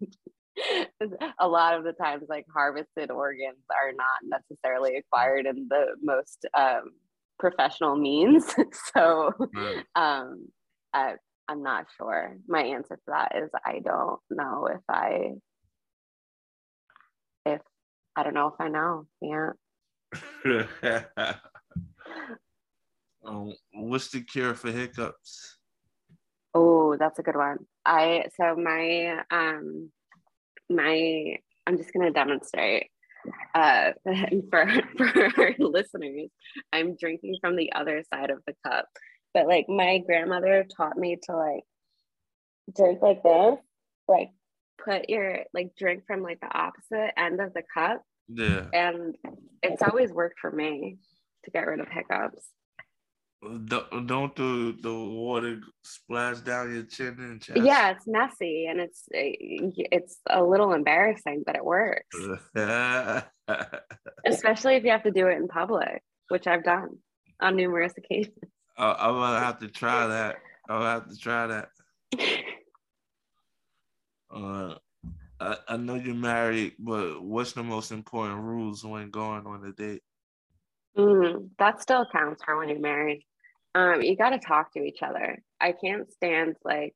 a 1.39 1.49
lot 1.49 1.75
of 1.75 1.85
the 1.85 1.93
times, 1.93 2.25
like 2.29 2.47
harvested 2.53 3.11
organs 3.11 3.65
are 3.71 3.93
not 3.93 4.41
necessarily 4.41 4.97
acquired 4.97 5.47
in 5.47 5.69
the 5.69 5.87
most 6.03 6.47
um, 6.57 6.91
professional 7.39 7.97
means. 7.97 8.55
so 8.95 9.33
um, 9.95 10.49
I, 10.93 11.15
I'm 11.49 11.63
not 11.63 11.87
sure. 11.97 12.37
My 12.47 12.63
answer 12.63 12.97
to 12.97 13.03
that 13.09 13.37
is 13.37 13.51
I 13.65 13.81
don't 13.85 14.21
know 14.31 14.69
if 14.73 14.81
I, 14.89 15.33
if 17.47 17.61
I 18.17 18.23
don't 18.23 18.35
know 18.35 18.49
if 18.49 18.61
I 18.61 18.69
know. 18.69 19.07
Yeah. 19.21 19.53
Um, 23.25 23.53
what's 23.73 24.11
the 24.11 24.23
cure 24.23 24.55
for 24.55 24.71
hiccups? 24.71 25.59
Oh, 26.55 26.97
that's 26.97 27.19
a 27.19 27.23
good 27.23 27.37
one. 27.37 27.59
I 27.85 28.27
so 28.37 28.57
my 28.57 29.23
um 29.31 29.91
my 30.69 31.37
I'm 31.67 31.77
just 31.77 31.93
gonna 31.93 32.11
demonstrate 32.11 32.89
uh 33.55 33.93
for 34.51 34.67
for 34.97 35.41
our 35.41 35.55
listeners. 35.59 36.31
I'm 36.73 36.97
drinking 36.97 37.37
from 37.41 37.57
the 37.57 37.73
other 37.73 38.03
side 38.13 38.31
of 38.31 38.39
the 38.47 38.55
cup, 38.67 38.87
but 39.35 39.47
like 39.47 39.69
my 39.69 39.99
grandmother 39.99 40.67
taught 40.77 40.97
me 40.97 41.19
to 41.25 41.37
like 41.37 41.65
drink 42.77 43.01
like 43.03 43.23
this, 43.23 43.59
like 44.09 44.31
put 44.85 45.09
your 45.09 45.41
like 45.55 45.75
drink 45.77 46.05
from 46.07 46.23
like 46.23 46.41
the 46.41 46.53
opposite 46.53 47.13
end 47.17 47.41
of 47.41 47.53
the 47.55 47.63
cup. 47.75 48.03
Yeah. 48.29 48.67
And 48.73 49.17
it's 49.63 49.83
always 49.83 50.13
worked 50.13 50.39
for 50.41 50.51
me 50.51 50.99
to 51.45 51.51
get 51.51 51.67
rid 51.67 51.81
of 51.81 51.89
hiccups. 51.89 52.47
Don't 53.43 54.37
the 54.37 54.77
the 54.83 54.93
water 54.93 55.61
splash 55.83 56.41
down 56.41 56.75
your 56.75 56.83
chin 56.83 57.17
and 57.19 57.41
chest? 57.41 57.59
Yeah, 57.63 57.93
it's 57.93 58.07
messy 58.07 58.67
and 58.67 58.81
it's 58.81 59.05
it's 59.11 60.19
a 60.29 60.45
little 60.45 60.75
embarrassing, 60.75 61.45
but 61.47 61.57
it 61.57 61.65
works. 61.65 62.15
Especially 64.27 64.75
if 64.75 64.85
you 64.85 64.91
have 64.91 65.05
to 65.05 65.11
do 65.11 65.29
it 65.29 65.39
in 65.39 65.49
public, 65.49 66.03
which 66.29 66.47
I've 66.47 66.65
done 66.65 66.99
on 67.41 67.57
numerous 67.57 67.95
occasions. 67.97 68.37
I'm 68.81 69.15
gonna 69.15 69.41
have 69.41 69.59
to 69.61 69.69
try 69.69 70.07
that. 70.07 70.37
I'll 70.69 70.83
have 70.83 71.09
to 71.09 71.19
try 71.19 71.47
that. 71.47 71.69
Uh, 74.33 74.77
I, 75.41 75.57
I 75.71 75.77
know 75.77 75.97
you're 75.97 76.15
married, 76.15 76.75
but 76.79 77.21
what's 77.21 77.51
the 77.51 77.65
most 77.65 77.91
important 77.91 78.41
rules 78.45 78.85
when 78.85 79.11
going 79.11 79.45
on 79.45 79.65
a 79.65 79.73
date? 79.73 80.03
Mm, 80.97 81.49
that 81.59 81.83
still 81.83 82.07
counts 82.13 82.45
for 82.45 82.57
when 82.57 82.69
you're 82.69 82.79
married 82.79 83.25
um, 83.75 84.03
you 84.03 84.17
got 84.17 84.31
to 84.31 84.39
talk 84.39 84.73
to 84.73 84.83
each 84.83 85.03
other. 85.03 85.43
I 85.61 85.73
can't 85.73 86.11
stand 86.13 86.57
like 86.65 86.95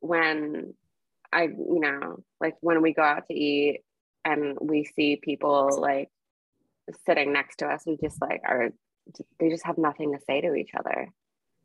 when 0.00 0.74
I, 1.32 1.42
you 1.42 1.80
know, 1.80 2.18
like 2.40 2.54
when 2.60 2.82
we 2.82 2.92
go 2.92 3.02
out 3.02 3.28
to 3.28 3.34
eat 3.34 3.82
and 4.24 4.56
we 4.60 4.84
see 4.84 5.16
people 5.16 5.78
like 5.80 6.08
sitting 7.04 7.32
next 7.32 7.56
to 7.56 7.66
us, 7.66 7.84
we 7.86 7.96
just 7.96 8.20
like 8.20 8.42
are, 8.44 8.70
they 9.38 9.48
just 9.48 9.66
have 9.66 9.78
nothing 9.78 10.12
to 10.12 10.18
say 10.26 10.40
to 10.40 10.54
each 10.54 10.70
other. 10.78 11.08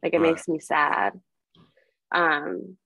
Like 0.04 0.14
it 0.14 0.20
right. 0.20 0.32
makes 0.32 0.48
me 0.48 0.60
sad. 0.60 1.14
Um, 2.14 2.78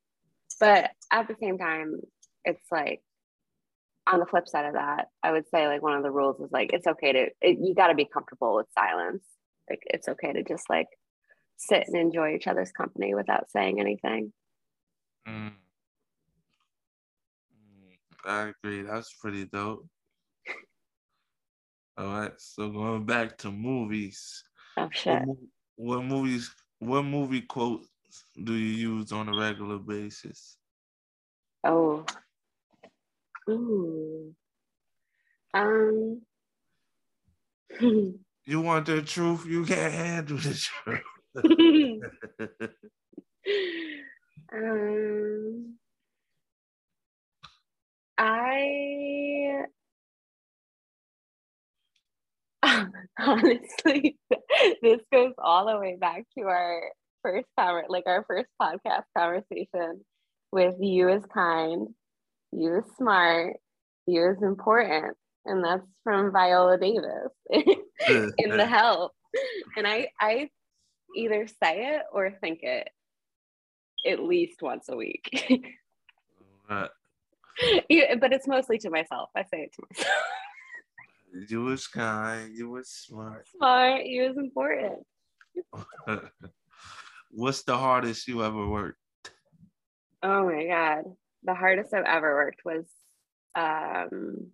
but 0.60 0.92
at 1.12 1.28
the 1.28 1.36
same 1.42 1.58
time, 1.58 2.00
it's 2.44 2.72
like 2.72 3.02
on 4.08 4.20
the 4.20 4.26
flip 4.26 4.48
side 4.48 4.66
of 4.66 4.74
that, 4.74 5.08
I 5.24 5.32
would 5.32 5.50
say 5.50 5.68
like 5.68 5.82
one 5.82 5.98
of 5.98 6.04
the 6.04 6.12
rules 6.12 6.40
is 6.40 6.52
like 6.52 6.72
it's 6.74 6.88
okay 6.88 7.12
to 7.12 7.28
it, 7.42 7.58
you 7.60 7.74
got 7.74 7.88
to 7.88 7.96
be 7.96 8.06
comfortable 8.06 8.56
with 8.56 8.68
silence. 8.78 9.24
Like 9.70 9.82
it's 9.86 10.08
okay 10.08 10.34
to 10.34 10.44
just 10.44 10.70
like 10.70 10.88
sit 11.58 11.86
and 11.88 11.96
enjoy 11.96 12.36
each 12.36 12.48
other's 12.48 12.72
company 12.72 13.16
without 13.16 13.50
saying 13.50 13.80
anything. 13.80 14.32
Mm. 15.28 15.54
I 18.26 18.52
agree. 18.64 18.82
That's 18.82 19.14
pretty 19.14 19.46
dope. 19.46 19.86
All 21.98 22.08
right. 22.08 22.34
So 22.38 22.70
going 22.70 23.06
back 23.06 23.38
to 23.40 23.52
movies. 23.52 24.44
Oh 24.78 24.90
shit. 24.92 25.22
What, 25.24 25.38
what 25.76 26.04
movies? 26.04 26.54
What 26.80 27.04
movie 27.04 27.42
quotes 27.42 27.88
do 28.44 28.54
you 28.54 28.90
use 28.98 29.12
on 29.12 29.30
a 29.30 29.38
regular 29.38 29.78
basis? 29.78 30.58
Oh. 31.64 32.06
Ooh. 33.50 34.34
Um. 35.54 36.22
you 37.80 38.62
want 38.62 38.86
the 38.86 39.02
truth? 39.02 39.46
You 39.46 39.66
can't 39.66 39.94
handle 39.94 40.38
the 40.38 40.54
truth. 40.54 41.02
um, 44.54 45.76
I 48.18 49.66
honestly, 53.20 54.18
this 54.82 55.02
goes 55.12 55.34
all 55.38 55.68
the 55.68 55.80
way 55.80 55.98
back 56.00 56.24
to 56.38 56.46
our 56.46 56.92
first 57.24 57.48
conver- 57.60 57.90
like 57.90 58.06
our 58.08 58.24
first 58.28 58.50
podcast 58.62 59.04
conversation 59.18 60.02
with 60.52 60.76
you 60.80 61.10
is 61.10 61.24
kind, 61.34 61.88
you 62.52 62.78
is 62.78 62.86
smart, 62.98 63.58
you 64.08 64.30
is 64.30 64.42
important, 64.42 65.16
and 65.46 65.64
that's 65.64 65.86
from 66.04 66.32
Viola 66.32 66.78
Davis 66.78 67.32
in 68.08 68.50
The 68.50 68.66
Help. 68.66 69.14
And 69.76 69.88
I 69.88 70.10
I 70.20 70.50
either 71.16 71.48
say 71.48 71.96
it 71.96 72.04
or 72.12 72.32
think 72.42 72.60
it 72.64 72.90
at 74.06 74.24
least 74.24 74.62
once 74.62 74.90
a 74.90 74.96
week. 74.96 75.30
Uh, 76.68 76.88
yeah, 77.90 78.16
but 78.16 78.34
it's 78.34 78.48
mostly 78.48 78.80
to 78.80 78.90
myself. 78.90 79.30
I 79.36 79.44
say 79.44 79.62
it 79.62 79.74
to 79.74 79.84
myself. 79.88 80.18
You 81.36 81.64
was 81.64 81.88
kind. 81.88 82.56
You 82.56 82.70
was 82.70 82.90
smart. 82.90 83.48
Smart. 83.58 84.06
You 84.06 84.30
was 84.30 84.38
important. 84.38 85.06
What's 87.30 87.64
the 87.64 87.78
hardest 87.78 88.28
you 88.28 88.44
ever 88.44 88.68
worked? 88.68 89.00
Oh 90.24 90.46
my 90.46 90.66
god, 90.66 91.04
the 91.44 91.54
hardest 91.54 91.94
I've 91.94 92.06
ever 92.06 92.34
worked 92.36 92.62
was 92.64 92.86
um. 93.54 94.52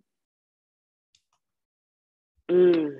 mm. 2.50 2.96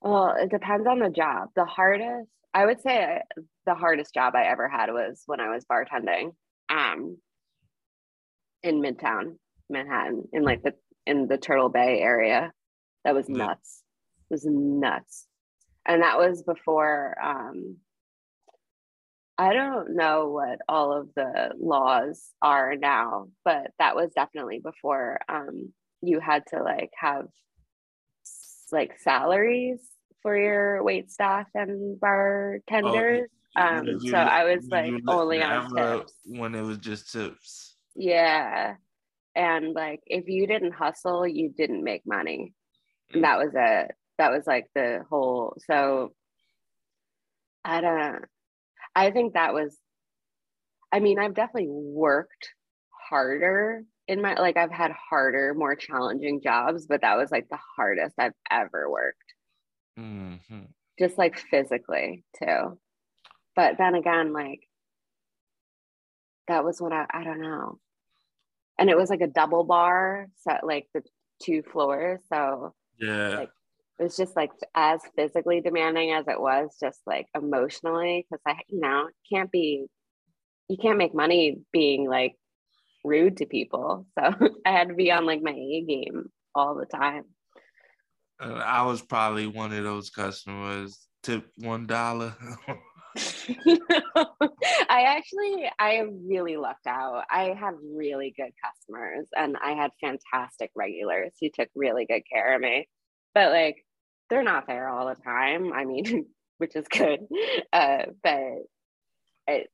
Well, 0.00 0.34
it 0.38 0.50
depends 0.50 0.86
on 0.86 0.98
the 1.00 1.10
job. 1.10 1.50
The 1.54 1.66
hardest, 1.66 2.30
I 2.54 2.64
would 2.64 2.80
say, 2.80 3.20
the 3.66 3.74
hardest 3.74 4.14
job 4.14 4.34
I 4.34 4.44
ever 4.44 4.66
had 4.66 4.90
was 4.90 5.22
when 5.26 5.40
I 5.40 5.50
was 5.50 5.66
bartending, 5.66 6.34
um, 6.70 7.18
in 8.62 8.80
Midtown 8.80 9.36
Manhattan, 9.70 10.28
in 10.32 10.42
like 10.42 10.62
the 10.62 10.74
in 11.06 11.26
the 11.28 11.38
Turtle 11.38 11.68
Bay 11.70 12.00
area. 12.00 12.52
That 13.04 13.14
was 13.14 13.28
nuts. 13.38 13.82
It 14.30 14.34
was 14.34 14.44
nuts, 14.44 15.26
and 15.86 16.02
that 16.02 16.18
was 16.18 16.42
before. 16.42 17.16
Um, 17.22 17.76
I 19.38 19.54
don't 19.54 19.96
know 19.96 20.28
what 20.28 20.58
all 20.68 20.92
of 20.92 21.08
the 21.16 21.52
laws 21.58 22.28
are 22.42 22.76
now, 22.76 23.28
but 23.44 23.70
that 23.78 23.96
was 23.96 24.10
definitely 24.14 24.58
before 24.58 25.18
um, 25.30 25.72
you 26.02 26.20
had 26.20 26.44
to 26.48 26.62
like 26.62 26.90
have 26.98 27.26
like 28.70 28.98
salaries 29.00 29.80
for 30.22 30.36
your 30.36 30.82
wait 30.84 31.10
staff 31.10 31.46
and 31.54 31.98
bartenders. 31.98 33.28
um, 33.56 33.86
You- 33.86 34.10
so 34.10 34.16
I 34.18 34.44
was 34.54 34.68
like 34.70 34.92
only 35.08 35.42
on 35.42 35.74
tips. 35.74 36.12
when 36.26 36.54
it 36.54 36.60
was 36.62 36.76
just 36.78 37.10
tips. 37.10 37.76
Yeah. 37.96 38.74
And 39.34 39.74
like 39.74 40.00
if 40.06 40.28
you 40.28 40.46
didn't 40.46 40.72
hustle, 40.72 41.26
you 41.26 41.50
didn't 41.50 41.84
make 41.84 42.02
money. 42.06 42.54
And 43.14 43.22
Mm. 43.22 43.24
that 43.24 43.38
was 43.38 43.52
it. 43.54 43.92
That 44.18 44.32
was 44.32 44.46
like 44.46 44.68
the 44.74 45.04
whole 45.10 45.56
so 45.66 46.14
I 47.64 47.80
don't 47.80 48.24
I 48.96 49.10
think 49.12 49.34
that 49.34 49.54
was 49.54 49.78
I 50.92 51.00
mean, 51.00 51.18
I've 51.18 51.34
definitely 51.34 51.68
worked 51.70 52.48
harder 53.08 53.84
in 54.08 54.20
my 54.22 54.34
like 54.34 54.56
I've 54.56 54.70
had 54.72 54.90
harder, 54.92 55.54
more 55.54 55.76
challenging 55.76 56.40
jobs, 56.42 56.86
but 56.86 57.00
that 57.02 57.16
was 57.16 57.30
like 57.30 57.48
the 57.48 57.58
hardest 57.76 58.16
I've 58.18 58.34
ever 58.50 58.90
worked. 58.90 59.34
Mhm. 59.96 60.74
Just 60.98 61.18
like 61.18 61.36
physically 61.38 62.24
too. 62.36 62.78
But 63.56 63.78
then 63.78 63.94
again, 63.94 64.32
like 64.32 64.68
that 66.48 66.64
was 66.64 66.80
when 66.80 66.92
I 66.92 67.06
I 67.10 67.24
don't 67.24 67.40
know. 67.40 67.80
And 68.80 68.90
it 68.90 68.96
was 68.96 69.10
like 69.10 69.20
a 69.20 69.28
double 69.28 69.62
bar, 69.62 70.26
so 70.38 70.56
like 70.64 70.88
the 70.94 71.02
two 71.40 71.62
floors. 71.62 72.20
So 72.32 72.74
Yeah. 72.98 73.36
Like, 73.36 73.50
it 74.00 74.04
was 74.04 74.16
just 74.16 74.34
like 74.34 74.50
as 74.74 75.00
physically 75.14 75.60
demanding 75.60 76.12
as 76.12 76.26
it 76.26 76.40
was 76.40 76.74
just 76.80 77.00
like 77.06 77.26
emotionally 77.36 78.26
because 78.26 78.40
i 78.46 78.58
you 78.68 78.80
know 78.80 79.08
can't 79.30 79.52
be 79.52 79.86
you 80.68 80.78
can't 80.80 80.96
make 80.96 81.14
money 81.14 81.58
being 81.70 82.08
like 82.08 82.34
rude 83.04 83.36
to 83.36 83.46
people 83.46 84.06
so 84.18 84.32
i 84.66 84.70
had 84.70 84.88
to 84.88 84.94
be 84.94 85.12
on 85.12 85.26
like 85.26 85.42
my 85.42 85.52
a 85.52 85.84
game 85.86 86.30
all 86.54 86.74
the 86.74 86.86
time 86.86 87.24
Uh, 88.42 88.54
I 88.64 88.82
was 88.86 89.02
probably 89.02 89.46
one 89.46 89.70
of 89.70 89.84
those 89.84 90.08
customers. 90.08 91.06
Tip 91.22 91.44
one 91.58 91.86
dollar. 91.86 92.34
i 94.88 95.02
actually 95.02 95.68
i 95.78 96.04
really 96.28 96.56
lucked 96.56 96.86
out. 96.86 97.24
I 97.30 97.54
had 97.58 97.74
really 97.82 98.32
good 98.36 98.52
customers 98.64 99.26
and 99.36 99.56
i 99.62 99.72
had 99.72 99.90
fantastic 100.00 100.70
regulars 100.76 101.32
who 101.40 101.48
took 101.52 101.68
really 101.74 102.06
good 102.06 102.22
care 102.32 102.54
of 102.54 102.60
me. 102.60 102.88
But 103.34 103.50
like 103.50 103.84
they're 104.28 104.42
not 104.44 104.66
there 104.66 104.88
all 104.88 105.08
the 105.08 105.16
time. 105.22 105.72
I 105.72 105.84
mean 105.84 106.26
which 106.58 106.76
is 106.76 106.86
good. 106.88 107.20
Uh 107.72 108.06
but 108.22 108.40
it 109.48 109.68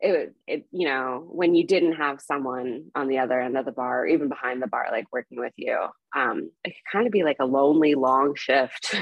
it 0.00 0.34
it 0.46 0.66
you 0.72 0.86
know 0.88 1.26
when 1.30 1.54
you 1.54 1.66
didn't 1.66 1.94
have 1.94 2.20
someone 2.20 2.86
on 2.94 3.08
the 3.08 3.18
other 3.18 3.40
end 3.40 3.56
of 3.56 3.64
the 3.64 3.72
bar 3.72 4.02
or 4.02 4.06
even 4.06 4.28
behind 4.28 4.60
the 4.60 4.66
bar 4.66 4.88
like 4.90 5.06
working 5.12 5.38
with 5.38 5.52
you 5.56 5.78
um 6.16 6.50
it 6.64 6.70
could 6.70 6.92
kind 6.92 7.06
of 7.06 7.12
be 7.12 7.22
like 7.22 7.38
a 7.40 7.46
lonely 7.46 7.94
long 7.94 8.34
shift. 8.34 8.94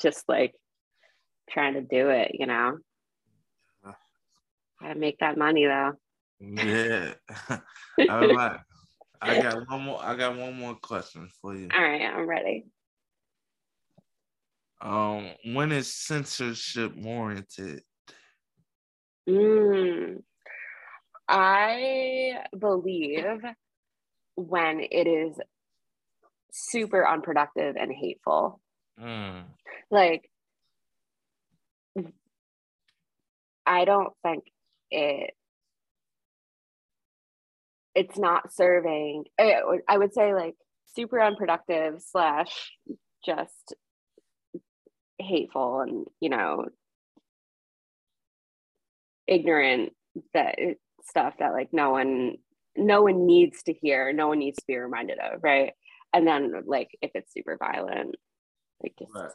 Just 0.00 0.28
like 0.28 0.54
trying 1.52 1.74
to 1.74 1.80
do 1.80 2.10
it 2.10 2.32
you 2.34 2.46
know 2.46 2.78
gotta 4.80 4.94
make 4.94 5.18
that 5.18 5.36
money 5.38 5.66
though 5.66 5.92
yeah. 6.40 7.14
All 8.08 8.28
right. 8.28 8.60
I 9.20 9.42
got 9.42 9.68
one 9.68 9.82
more. 9.82 9.98
I 10.00 10.14
got 10.14 10.36
one 10.36 10.54
more 10.54 10.76
question 10.76 11.28
for 11.42 11.52
you. 11.54 11.68
all 11.74 11.82
right 11.82 12.02
i'm 12.02 12.28
ready 12.28 12.64
Um, 14.80 15.30
when 15.54 15.72
is 15.72 15.92
censorship 15.92 16.94
warranted? 16.96 17.82
Mm. 19.28 20.22
I 21.28 22.44
believe 22.56 23.24
when 24.36 24.80
it 24.80 25.06
is 25.08 25.36
super 26.52 27.06
unproductive 27.06 27.76
and 27.76 27.92
hateful. 27.92 28.60
Mm. 29.00 29.44
Like, 29.90 30.30
I 33.68 33.84
don't 33.84 34.12
think 34.22 34.44
it. 34.90 35.34
It's 37.94 38.18
not 38.18 38.52
serving. 38.52 39.24
I 39.38 39.60
I 39.88 39.98
would 39.98 40.14
say 40.14 40.34
like 40.34 40.54
super 40.94 41.20
unproductive 41.20 42.00
slash 42.00 42.72
just 43.24 43.74
hateful 45.18 45.80
and 45.80 46.06
you 46.20 46.28
know 46.30 46.66
ignorant 49.26 49.92
that 50.32 50.56
stuff 51.04 51.34
that 51.38 51.52
like 51.52 51.68
no 51.72 51.90
one 51.90 52.36
no 52.76 53.02
one 53.02 53.26
needs 53.26 53.62
to 53.64 53.72
hear 53.72 54.12
no 54.12 54.28
one 54.28 54.38
needs 54.38 54.58
to 54.58 54.64
be 54.66 54.76
reminded 54.76 55.18
of 55.18 55.42
right 55.42 55.72
and 56.14 56.26
then 56.26 56.52
like 56.66 56.88
if 57.02 57.10
it's 57.14 57.32
super 57.32 57.56
violent 57.58 58.14
like 58.82 58.94
just 58.98 59.12
Right. 59.14 59.30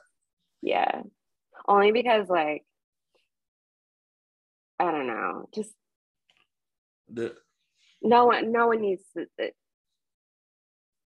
yeah 0.62 1.02
only 1.68 1.92
because 1.92 2.30
like 2.30 2.64
i 4.80 4.92
don't 4.92 5.08
know 5.08 5.48
just 5.54 5.72
The, 7.10 7.36
no 8.02 8.26
one 8.26 8.52
no 8.52 8.68
one 8.68 8.82
needs 8.82 9.04
to 9.16 9.26
it- 9.38 9.56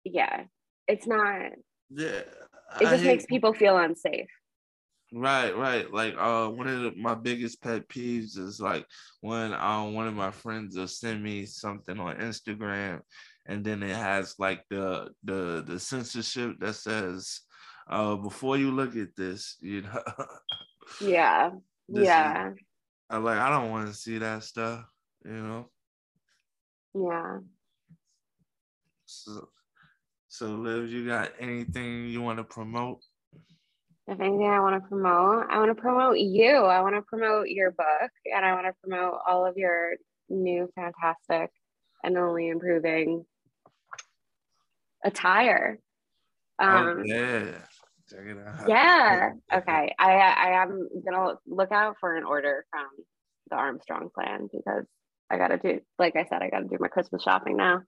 yeah 0.03 0.43
it's 0.87 1.05
not 1.07 1.51
yeah. 1.89 2.21
it 2.79 2.79
just 2.79 3.03
hate- 3.03 3.07
makes 3.07 3.25
people 3.25 3.53
feel 3.53 3.77
unsafe 3.77 4.27
Right, 5.11 5.57
right. 5.57 5.91
Like 5.91 6.13
uh 6.19 6.49
one 6.49 6.67
of 6.67 6.81
the, 6.81 6.91
my 6.95 7.15
biggest 7.15 7.63
pet 7.63 7.87
peeves 7.89 8.37
is 8.37 8.61
like 8.61 8.85
when 9.21 9.53
um 9.55 9.95
one 9.95 10.07
of 10.07 10.13
my 10.13 10.29
friends 10.29 10.77
will 10.77 10.87
send 10.87 11.23
me 11.23 11.47
something 11.47 11.99
on 11.99 12.17
Instagram 12.17 13.01
and 13.47 13.65
then 13.65 13.81
it 13.81 13.95
has 13.95 14.35
like 14.37 14.61
the 14.69 15.09
the 15.23 15.63
the 15.65 15.79
censorship 15.79 16.59
that 16.59 16.75
says 16.75 17.41
uh 17.89 18.15
before 18.17 18.57
you 18.57 18.69
look 18.69 18.95
at 18.95 19.15
this, 19.17 19.57
you 19.61 19.81
know. 19.81 20.03
yeah 21.01 21.49
This 21.89 22.03
is- 22.03 22.05
yeah 22.05 22.51
I 23.09 23.17
like 23.17 23.37
I 23.39 23.49
don't 23.49 23.71
want 23.71 23.87
to 23.87 23.93
see 23.93 24.17
that 24.19 24.43
stuff, 24.43 24.85
you 25.25 25.31
know. 25.31 25.69
yeah 26.93 27.39
So, 29.05 29.49
so 30.27 30.47
Liv, 30.47 30.91
you 30.91 31.05
got 31.07 31.31
anything 31.39 32.07
you 32.07 32.21
want 32.21 32.37
to 32.37 32.43
promote? 32.43 32.99
if 34.07 34.19
anything 34.19 34.47
I 34.47 34.59
want 34.59 34.81
to 34.81 34.87
promote, 34.87 35.45
I 35.51 35.59
want 35.59 35.69
to 35.75 35.79
promote 35.79 36.17
you. 36.17 36.55
I 36.55 36.81
want 36.81 36.95
to 36.95 37.01
promote 37.03 37.47
your 37.49 37.69
book 37.69 38.11
and 38.25 38.43
I 38.43 38.53
want 38.53 38.65
to 38.65 38.73
promote 38.83 39.19
all 39.27 39.45
of 39.45 39.55
your 39.55 39.91
new 40.29 40.67
fantastic 40.73 41.51
and 42.03 42.17
only 42.17 42.47
improving 42.49 43.23
attire. 45.03 45.77
oh 46.59 46.65
Um, 46.65 47.03
yeah. 47.05 47.51
Check 48.09 48.25
it 48.25 48.37
out. 48.37 48.67
yeah. 48.67 49.29
Okay. 49.53 49.93
I 49.99 50.11
I 50.13 50.63
am 50.63 50.87
gonna 51.05 51.35
look 51.47 51.71
out 51.71 51.97
for 51.99 52.15
an 52.15 52.23
order 52.23 52.65
from 52.71 52.87
the 53.49 53.55
Armstrong 53.55 54.09
clan 54.13 54.49
because 54.51 54.85
I 55.29 55.37
gotta 55.37 55.57
do 55.57 55.79
like 55.97 56.15
I 56.15 56.25
said, 56.25 56.41
I 56.41 56.49
gotta 56.49 56.67
do 56.67 56.77
my 56.79 56.87
Christmas 56.87 57.23
shopping 57.23 57.57
now. 57.57 57.81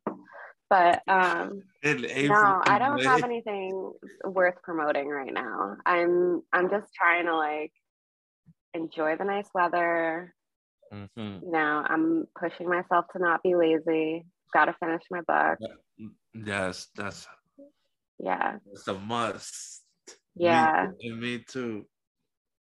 But 0.69 1.01
um 1.07 1.63
no, 1.83 2.61
I 2.65 2.77
don't 2.79 3.03
have 3.03 3.23
anything 3.23 3.91
worth 4.23 4.61
promoting 4.63 5.07
right 5.09 5.33
now. 5.33 5.75
I'm 5.85 6.41
I'm 6.53 6.69
just 6.69 6.93
trying 6.93 7.25
to 7.25 7.35
like 7.35 7.73
enjoy 8.73 9.17
the 9.17 9.25
nice 9.25 9.47
weather. 9.53 10.33
Mhm. 10.93 11.41
You 11.41 11.51
know, 11.51 11.83
I'm 11.87 12.27
pushing 12.39 12.69
myself 12.69 13.05
to 13.13 13.19
not 13.19 13.41
be 13.43 13.55
lazy. 13.55 14.25
gotta 14.53 14.75
finish 14.79 15.01
my 15.09 15.21
book. 15.21 15.59
Yes, 16.33 16.87
that's 16.95 17.27
Yeah. 18.19 18.57
It's 18.71 18.87
a 18.87 18.93
must. 18.93 19.80
Yeah. 20.35 20.87
Me, 21.01 21.11
me 21.11 21.39
too. 21.39 21.85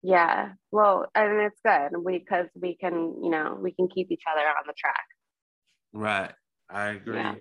Yeah. 0.03 0.53
Well, 0.71 1.07
and 1.15 1.41
it's 1.41 1.61
good 1.65 1.91
because 2.07 2.47
we 2.55 2.77
can, 2.77 2.93
you 3.23 3.31
know, 3.31 3.59
we 3.61 3.73
can 3.73 3.89
keep 3.89 4.11
each 4.11 4.23
other 4.31 4.47
on 4.47 4.65
the 4.67 4.75
track. 4.77 5.07
Right. 5.93 6.33
I 6.69 6.89
agree. 6.89 7.17
Yeah. 7.17 7.35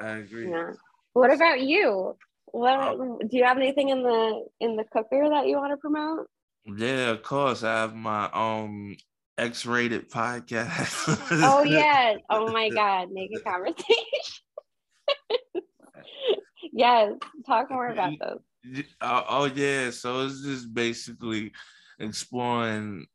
I 0.00 0.08
agree. 0.18 0.50
Yeah. 0.50 0.72
What 1.12 1.32
about 1.32 1.60
you? 1.60 2.16
What 2.52 2.98
do 3.28 3.36
you 3.36 3.44
have 3.44 3.58
anything 3.58 3.90
in 3.90 4.02
the 4.02 4.44
in 4.60 4.76
the 4.76 4.84
cooker 4.84 5.28
that 5.28 5.46
you 5.46 5.56
want 5.56 5.72
to 5.72 5.76
promote? 5.76 6.26
Yeah, 6.64 7.10
of 7.10 7.22
course. 7.22 7.62
I 7.62 7.80
have 7.80 7.94
my 7.94 8.30
um 8.32 8.96
X-rated 9.38 10.10
podcast. 10.10 11.20
Oh 11.42 11.62
yeah. 11.62 12.16
Oh 12.30 12.52
my 12.52 12.70
god, 12.70 13.10
naked 13.10 13.44
conversation. 13.46 13.84
yes. 16.72 17.12
Talk 17.46 17.70
more 17.70 17.88
about 17.88 18.12
those. 18.20 18.40
Uh, 19.00 19.22
oh 19.28 19.44
yeah, 19.46 19.90
so 19.90 20.26
it's 20.26 20.42
just 20.42 20.72
basically 20.74 21.52
exploring 21.98 23.06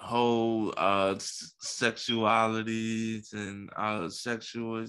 whole 0.00 0.72
uh 0.78 1.14
sexualities 1.14 3.32
and 3.34 3.68
uh 3.76 4.08
sexual 4.08 4.84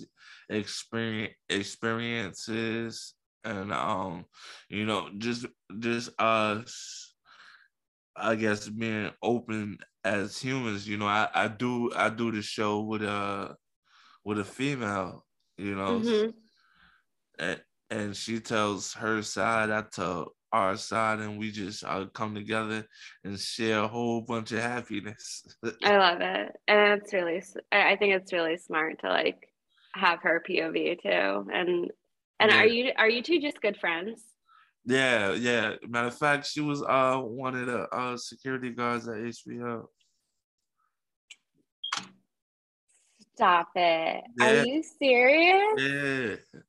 experience 0.49 1.33
experiences 1.49 3.13
and 3.43 3.73
um 3.73 4.23
you 4.69 4.85
know 4.85 5.09
just 5.17 5.45
just 5.79 6.09
us 6.19 7.13
I 8.15 8.35
guess 8.35 8.67
being 8.67 9.11
open 9.21 9.77
as 10.03 10.41
humans, 10.41 10.87
you 10.87 10.97
know, 10.97 11.07
I, 11.07 11.29
I 11.33 11.47
do 11.47 11.91
I 11.95 12.09
do 12.09 12.31
the 12.31 12.41
show 12.41 12.81
with 12.81 13.03
a 13.03 13.55
with 14.23 14.39
a 14.39 14.45
female, 14.45 15.25
you 15.57 15.75
know, 15.75 16.01
Mhm. 16.03 16.33
and, 17.39 17.61
and 17.91 18.15
she 18.15 18.39
tells 18.39 18.93
her 18.93 19.21
side, 19.21 19.69
I 19.69 19.83
tell 19.83 20.33
our 20.51 20.77
side, 20.77 21.19
and 21.19 21.37
we 21.37 21.51
just 21.51 21.83
uh, 21.83 22.05
come 22.13 22.33
together 22.33 22.87
and 23.23 23.37
share 23.37 23.83
a 23.83 23.87
whole 23.87 24.21
bunch 24.21 24.53
of 24.53 24.59
happiness. 24.59 25.43
I 25.83 25.97
love 25.97 26.21
it, 26.21 26.55
and 26.67 27.01
it's 27.01 27.13
really, 27.13 27.43
I 27.71 27.95
think 27.97 28.15
it's 28.15 28.33
really 28.33 28.57
smart 28.57 29.01
to 29.01 29.09
like 29.09 29.47
have 29.93 30.21
her 30.23 30.41
POV 30.47 31.01
too. 31.01 31.49
And 31.53 31.91
and 32.39 32.51
Yeah. 32.51 32.57
are 32.57 32.65
you 32.65 32.91
are 32.97 33.09
you 33.09 33.21
two 33.21 33.39
just 33.39 33.61
good 33.61 33.77
friends? 33.77 34.23
yeah, 34.85 35.33
yeah. 35.33 35.75
Matter 35.87 36.07
of 36.07 36.17
fact, 36.17 36.47
she 36.47 36.61
was 36.61 36.81
uh 36.81 37.17
one 37.17 37.55
of 37.55 37.67
the 37.67 37.81
uh 37.93 38.17
security 38.17 38.71
guards 38.71 39.07
at 39.07 39.15
HBO. 39.15 39.87
Stop 43.35 43.69
it! 43.75 44.23
Yeah. 44.37 44.45
Are 44.45 44.65
you 44.65 44.83
serious? 44.83 45.81
Yeah, 46.53 46.61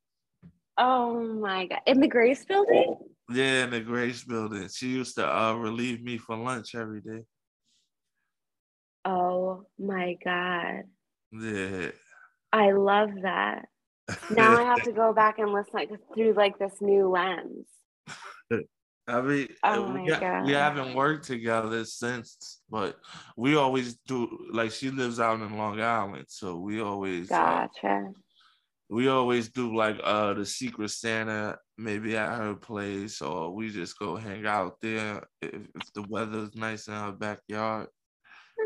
Oh 0.78 1.22
my 1.22 1.66
god! 1.66 1.80
In 1.86 2.00
the 2.00 2.08
Grace 2.08 2.44
Building? 2.44 2.96
yeah, 3.30 3.64
in 3.64 3.70
the 3.70 3.80
Grace 3.80 4.24
Building. 4.24 4.68
She 4.68 4.88
used 4.88 5.16
to 5.16 5.26
uh 5.26 5.54
relieve 5.54 6.02
me 6.02 6.18
for 6.18 6.36
lunch 6.36 6.74
every 6.74 7.00
day. 7.00 7.22
Oh 9.04 9.66
my 9.78 10.16
god! 10.24 10.84
Yeah. 11.32 11.90
I 12.52 12.72
love 12.72 13.10
that. 13.22 13.66
Now 14.30 14.56
I 14.56 14.62
have 14.62 14.82
to 14.82 14.92
go 14.92 15.12
back 15.14 15.38
and 15.38 15.52
listen 15.52 15.72
like, 15.74 15.90
through 16.14 16.34
like 16.34 16.58
this 16.58 16.74
new 16.80 17.08
lens. 17.08 17.66
I 19.08 19.20
mean, 19.20 19.48
Oh 19.64 19.94
we, 19.94 20.08
got, 20.08 20.44
we 20.44 20.52
haven't 20.52 20.94
worked 20.94 21.26
together 21.26 21.84
since, 21.84 22.60
but 22.70 22.96
we 23.36 23.56
always 23.56 23.96
do. 24.06 24.46
Like 24.52 24.70
she 24.70 24.90
lives 24.90 25.18
out 25.18 25.40
in 25.40 25.58
Long 25.58 25.80
Island, 25.80 26.26
so 26.28 26.56
we 26.56 26.80
always 26.80 27.30
uh, 27.30 27.66
Gotcha. 27.82 28.12
We 28.92 29.08
always 29.08 29.48
do 29.48 29.74
like 29.74 29.98
uh 30.04 30.34
the 30.34 30.44
Secret 30.44 30.90
Santa 30.90 31.56
maybe 31.78 32.14
at 32.14 32.36
her 32.36 32.54
place, 32.54 33.22
or 33.22 33.50
we 33.50 33.70
just 33.70 33.98
go 33.98 34.16
hang 34.16 34.44
out 34.46 34.74
there 34.82 35.26
if, 35.40 35.54
if 35.74 35.92
the 35.94 36.02
weather's 36.10 36.54
nice 36.54 36.88
in 36.88 36.92
her 36.92 37.12
backyard. 37.12 37.88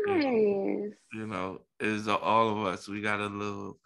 Nice. 0.05 0.91
You 1.13 1.27
know, 1.27 1.61
is 1.79 2.09
all 2.09 2.49
of 2.49 2.67
us. 2.67 2.89
We 2.89 2.99
got 2.99 3.21
a 3.21 3.27
little 3.27 3.79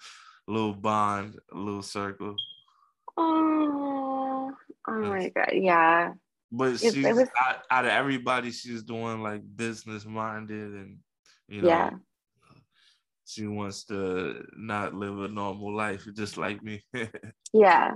little 0.48 0.74
bond, 0.74 1.38
a 1.54 1.58
little 1.58 1.84
circle. 1.84 2.36
Oh, 3.18 4.52
oh 4.88 4.92
my 4.92 5.30
god! 5.30 5.52
Yeah. 5.54 6.14
But 6.52 6.80
she's 6.80 6.96
was- 7.06 7.30
out, 7.39 7.58
out 7.70 7.86
of 7.86 7.92
everybody, 7.92 8.50
she's 8.50 8.82
doing 8.82 9.22
like 9.22 9.44
business 9.56 10.08
minded 10.08 10.74
and 10.74 10.98
you 11.48 11.62
know 11.62 11.68
Yeah. 11.68 11.89
She 13.32 13.47
wants 13.47 13.86
to 13.86 14.43
not 14.57 14.93
live 14.93 15.17
a 15.21 15.29
normal 15.29 15.73
life 15.73 16.05
just 16.13 16.38
like 16.38 16.61
me. 16.61 16.84
Yeah. 17.53 17.95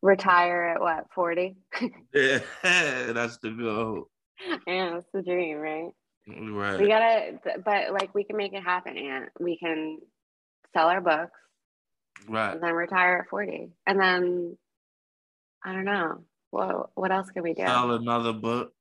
Retire 0.00 0.62
at 0.62 0.80
what, 0.80 1.06
40? 1.14 1.56
yeah, 2.14 2.38
that's 2.62 3.38
the 3.38 3.50
goal. 3.50 4.08
yeah, 4.66 4.90
that's 4.94 5.08
the 5.12 5.22
dream, 5.22 5.56
right? 5.58 5.90
Right. 6.26 6.80
We 6.80 6.86
gotta, 6.88 7.40
but 7.64 7.92
like 7.92 8.14
we 8.14 8.24
can 8.24 8.36
make 8.36 8.52
it 8.52 8.62
happen, 8.62 8.96
Ant. 8.96 9.30
We 9.40 9.58
can 9.58 9.98
sell 10.74 10.88
our 10.88 11.00
books 11.00 11.38
right. 12.28 12.52
and 12.52 12.62
then 12.62 12.72
retire 12.72 13.20
at 13.24 13.30
40. 13.30 13.70
And 13.86 14.00
then, 14.00 14.56
I 15.64 15.72
don't 15.72 15.84
know. 15.84 16.24
What, 16.50 16.90
what 16.94 17.10
else 17.10 17.30
can 17.30 17.42
we 17.42 17.54
do? 17.54 17.66
Sell 17.66 17.92
another 17.92 18.32
book. 18.32 18.72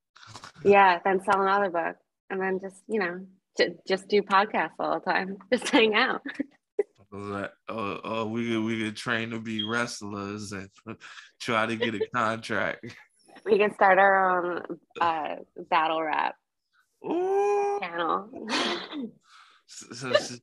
Yeah, 0.64 1.00
then 1.04 1.24
sell 1.24 1.42
another 1.42 1.70
book. 1.70 1.96
And 2.30 2.42
then 2.42 2.60
just, 2.62 2.84
you 2.88 3.00
know, 3.00 3.26
j- 3.58 3.76
just 3.88 4.08
do 4.08 4.22
podcasts 4.22 4.72
all 4.80 5.00
the 5.00 5.12
time. 5.12 5.38
Just 5.52 5.70
hang 5.70 5.96
out. 5.96 6.22
Or, 7.12 7.50
or 7.70 8.26
we 8.26 8.50
could 8.50 8.64
we 8.64 8.84
could 8.84 8.96
train 8.98 9.30
to 9.32 9.40
be 9.40 9.64
wrestlers 9.64 10.52
and 10.52 10.70
try 11.42 11.66
to 11.66 11.76
get 11.76 11.96
a 11.96 12.08
contract. 12.14 12.86
We 13.46 13.58
can 13.58 13.74
start 13.74 13.98
our 13.98 14.46
own 14.46 14.64
uh, 15.00 15.36
battle 15.70 16.02
rap 16.04 16.36
Ooh. 17.06 17.80
channel. 17.82 18.30
So- 19.68 20.14
so- 20.14 20.36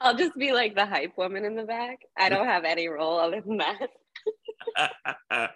I'll 0.00 0.16
just 0.16 0.34
be 0.38 0.52
like 0.52 0.74
the 0.74 0.86
hype 0.86 1.12
woman 1.18 1.44
in 1.44 1.54
the 1.54 1.64
back. 1.64 1.98
I 2.16 2.30
don't 2.30 2.46
have 2.46 2.64
any 2.64 2.88
role 2.88 3.18
other 3.18 3.42
than 3.42 3.58
that. 3.58 5.50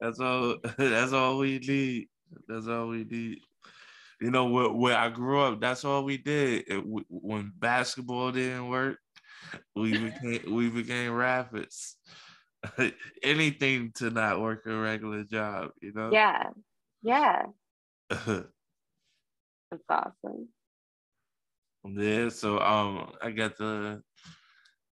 that's 0.00 0.18
all. 0.18 0.56
That's 0.76 1.12
all 1.12 1.38
we 1.38 1.58
need. 1.60 2.08
That's 2.48 2.66
all 2.66 2.88
we 2.88 3.04
need. 3.04 3.38
You 4.20 4.30
know, 4.30 4.46
where, 4.46 4.70
where 4.70 4.96
I 4.96 5.10
grew 5.10 5.40
up, 5.40 5.60
that's 5.60 5.84
all 5.84 6.04
we 6.04 6.16
did. 6.16 6.64
It, 6.68 6.82
when 7.08 7.52
basketball 7.58 8.32
didn't 8.32 8.68
work, 8.68 8.98
we 9.74 9.92
became 9.92 10.54
we 10.54 10.70
became 10.70 11.12
rappers. 11.12 11.96
Anything 13.22 13.92
to 13.96 14.10
not 14.10 14.40
work 14.40 14.64
a 14.66 14.74
regular 14.74 15.24
job, 15.24 15.70
you 15.80 15.92
know. 15.92 16.10
Yeah. 16.12 16.44
Yeah. 17.02 17.42
That's 18.10 18.48
awesome. 19.88 20.48
Yeah, 21.84 22.30
so 22.30 22.58
um, 22.58 23.12
I 23.22 23.30
got 23.30 23.56
the, 23.56 24.02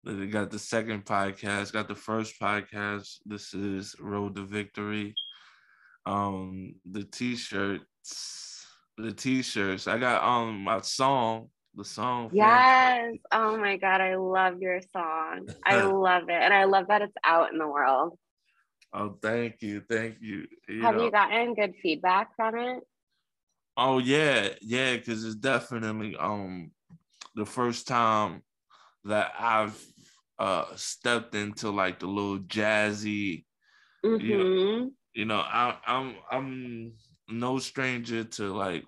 I 0.07 0.27
got 0.27 0.51
the 0.51 0.59
second 0.59 1.07
podcast. 1.07 1.73
Got 1.73 1.89
the 1.89 1.95
first 1.95 2.39
podcast. 2.41 3.19
This 3.25 3.55
is 3.55 3.97
Road 3.99 4.35
to 4.37 4.45
Victory. 4.45 5.15
Um, 6.05 6.75
the 6.91 7.05
t-shirts, 7.05 8.52
the 8.99 9.13
t-shirts. 9.13 9.87
I 9.87 9.99
got 9.99 10.23
um 10.23 10.65
my 10.65 10.81
song, 10.81 11.49
the 11.75 11.85
song. 11.85 12.31
Yes. 12.33 13.17
Oh 13.31 13.57
my 13.57 13.77
God. 13.77 14.01
I 14.01 14.17
love 14.17 14.61
your 14.61 14.81
song. 14.93 15.49
I 15.65 15.77
love 15.85 16.25
it. 16.29 16.43
And 16.43 16.53
I 16.53 16.65
love 16.65 16.87
that 16.89 17.03
it's 17.03 17.15
out 17.25 17.53
in 17.53 17.59
the 17.59 17.67
world. 17.67 18.19
Oh, 18.93 19.17
thank 19.23 19.63
you, 19.63 19.83
thank 19.89 20.17
you. 20.21 20.47
you 20.69 20.83
Have 20.83 20.97
know. 20.97 21.05
you 21.05 21.11
gotten 21.11 21.55
good 21.55 21.75
feedback 21.83 22.37
from 22.37 22.59
it? 22.59 22.83
Oh 23.77 23.99
yeah, 23.99 24.51
yeah, 24.61 24.97
because 24.97 25.25
it's 25.25 25.35
definitely 25.35 26.15
um 26.17 26.73
the 27.35 27.47
first 27.47 27.89
time 27.89 28.43
that 29.05 29.33
I've 29.39 29.83
uh 30.39 30.67
stepped 30.77 31.35
into 31.35 31.71
like 31.71 32.01
the 32.01 32.07
little 32.07 32.39
jazzy 32.41 33.45
Mm-hmm. 34.05 34.89
you 35.15 35.25
know 35.25 35.39
I, 35.39 35.77
i'm 35.87 36.17
i'm 36.31 36.93
no 37.29 37.59
stranger 37.59 38.25
to 38.25 38.53
like 38.53 38.85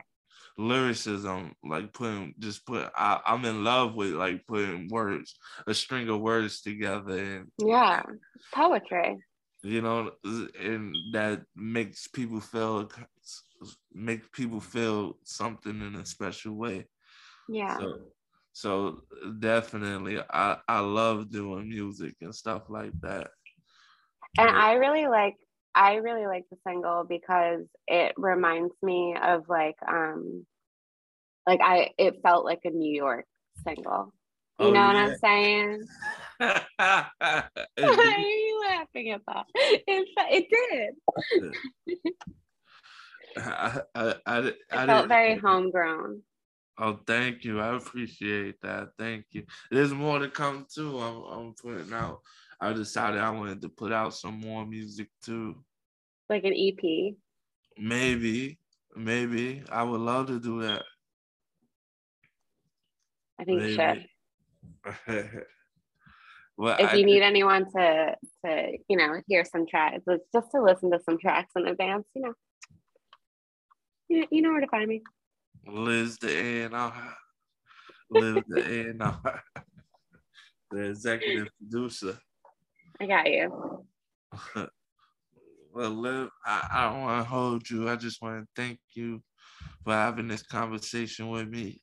lyricism 0.57 1.55
like 1.64 1.93
putting 1.93 2.35
just 2.39 2.64
put 2.66 2.91
I, 2.95 3.20
i'm 3.26 3.45
in 3.45 3.64
love 3.64 3.95
with 3.95 4.12
like 4.12 4.47
putting 4.47 4.89
words 4.89 5.37
a 5.66 5.74
string 5.74 6.09
of 6.09 6.20
words 6.20 6.61
together 6.62 7.18
and 7.18 7.51
Yeah. 7.59 8.03
Poetry. 8.53 9.18
you 9.62 9.80
know 9.82 10.12
and 10.61 10.95
that 11.12 11.43
makes 11.57 12.07
people 12.07 12.41
feel 12.41 12.89
make 13.93 14.30
people 14.32 14.61
feel 14.61 15.18
something 15.24 15.80
in 15.80 15.95
a 15.97 16.07
special 16.07 16.55
way 16.55 16.87
Yeah. 17.49 17.78
so 17.78 17.99
so 18.53 19.01
definitely 19.41 20.20
i 20.30 20.59
i 20.68 20.78
love 20.80 21.30
doing 21.30 21.68
music 21.68 22.14
and 22.20 22.35
stuff 22.35 22.64
like 22.68 22.93
that 23.01 23.30
And 24.39 24.51
I 24.51 24.74
really 24.74 25.07
like 25.07 25.37
I 25.75 25.97
really 25.97 26.27
like 26.27 26.45
the 26.51 26.57
single 26.66 27.05
because 27.05 27.62
it 27.87 28.14
reminds 28.16 28.75
me 28.83 29.16
of 29.20 29.49
like 29.49 29.77
um 29.87 30.47
like 31.47 31.61
I 31.62 31.91
it 31.99 32.20
felt 32.22 32.45
like 32.45 32.61
a 32.64 32.70
New 32.70 32.95
York 32.95 33.27
single. 33.64 34.12
You 34.61 34.66
oh, 34.66 34.70
know 34.70 34.81
yeah. 34.81 34.87
what 34.87 34.97
I'm 34.97 35.16
saying? 35.18 35.85
Why 36.79 37.09
are 37.77 38.18
you 38.20 38.62
laughing 38.68 39.11
at 39.11 39.20
that? 39.27 39.47
It, 39.55 40.09
it 40.31 40.95
did. 41.87 42.05
I, 43.37 43.81
I, 43.97 44.14
I, 44.27 44.53
I 44.70 44.87
felt 44.87 45.09
very 45.09 45.37
homegrown. 45.39 46.22
Oh, 46.79 46.99
thank 47.07 47.45
you. 47.45 47.61
I 47.61 47.77
appreciate 47.77 48.61
that. 48.62 48.91
Thank 48.99 49.27
you. 49.31 49.45
There's 49.70 49.93
more 49.93 50.18
to 50.18 50.29
come 50.29 50.66
too. 50.72 50.99
I'm, 50.99 51.22
I'm 51.25 51.55
putting 51.55 51.93
out. 51.93 52.20
I 52.65 52.73
decided 52.73 53.21
I 53.21 53.29
wanted 53.29 53.61
to 53.62 53.69
put 53.69 53.93
out 53.93 54.15
some 54.15 54.41
more 54.41 54.65
music 54.65 55.09
too. 55.23 55.55
Like 56.31 56.45
an 56.45 56.55
EP. 56.55 57.15
Maybe, 57.77 58.59
maybe 58.97 59.62
I 59.71 59.83
would 59.83 60.01
love 60.01 60.29
to 60.29 60.41
do 60.41 60.62
that. 60.62 60.83
I 63.39 63.45
think 63.45 63.61
maybe. 63.61 63.73
you 63.73 63.77
should. 63.77 64.07
well, 66.57 66.77
if 66.79 66.93
I, 66.93 66.95
you 66.95 67.05
need 67.05 67.23
anyone 67.23 67.71
to 67.73 68.17
to 68.47 68.73
you 68.89 68.97
know 68.97 69.21
hear 69.29 69.45
some 69.45 69.67
tracks, 69.67 70.03
just 70.33 70.51
to 70.53 70.62
listen 70.62 70.91
to 70.93 71.01
some 71.05 71.19
tracks 71.19 71.53
in 71.57 71.67
advance, 71.67 72.07
you 72.15 72.23
know, 72.23 72.33
you, 74.09 74.27
you 74.31 74.41
know 74.41 74.53
where 74.53 74.62
to 74.62 74.69
find 74.69 74.89
me. 74.89 75.03
Liv 75.67 76.19
the 76.21 76.31
A 76.31 76.62
and 76.62 76.75
R, 76.75 77.17
Liv 78.11 78.43
the 78.49 78.61
A 78.61 78.91
and 78.91 79.03
R, 79.03 79.43
the 80.71 80.81
executive 80.91 81.49
producer. 81.59 82.19
I 83.01 83.07
got 83.07 83.31
you. 83.31 83.85
well, 85.75 85.91
Liv, 85.91 86.29
I, 86.45 86.69
I 86.73 86.91
don't 86.91 87.03
want 87.03 87.25
to 87.25 87.29
hold 87.29 87.71
you. 87.71 87.89
I 87.89 87.97
just 87.97 88.23
want 88.23 88.43
to 88.43 88.63
thank 88.63 88.79
you 88.95 89.23
for 89.85 89.93
having 89.93 90.29
this 90.29 90.43
conversation 90.43 91.29
with 91.29 91.49
me. 91.49 91.81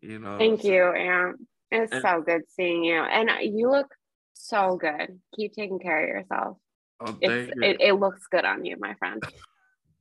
You 0.00 0.18
know. 0.18 0.38
Thank 0.38 0.62
so, 0.62 0.68
you, 0.68 0.84
Ant. 0.84 1.36
It's 1.70 1.92
and, 1.92 2.02
so 2.02 2.22
good 2.22 2.42
seeing 2.48 2.84
you, 2.84 3.00
and 3.00 3.30
you 3.42 3.70
look 3.70 3.88
so 4.34 4.76
good. 4.76 5.18
Keep 5.34 5.54
taking 5.54 5.78
care 5.78 6.02
of 6.02 6.08
yourself. 6.08 6.58
Oh, 7.00 7.18
thank 7.22 7.54
you. 7.54 7.62
It, 7.62 7.76
it 7.80 7.92
looks 7.94 8.22
good 8.30 8.44
on 8.44 8.64
you, 8.64 8.76
my 8.78 8.94
friend. 8.94 9.22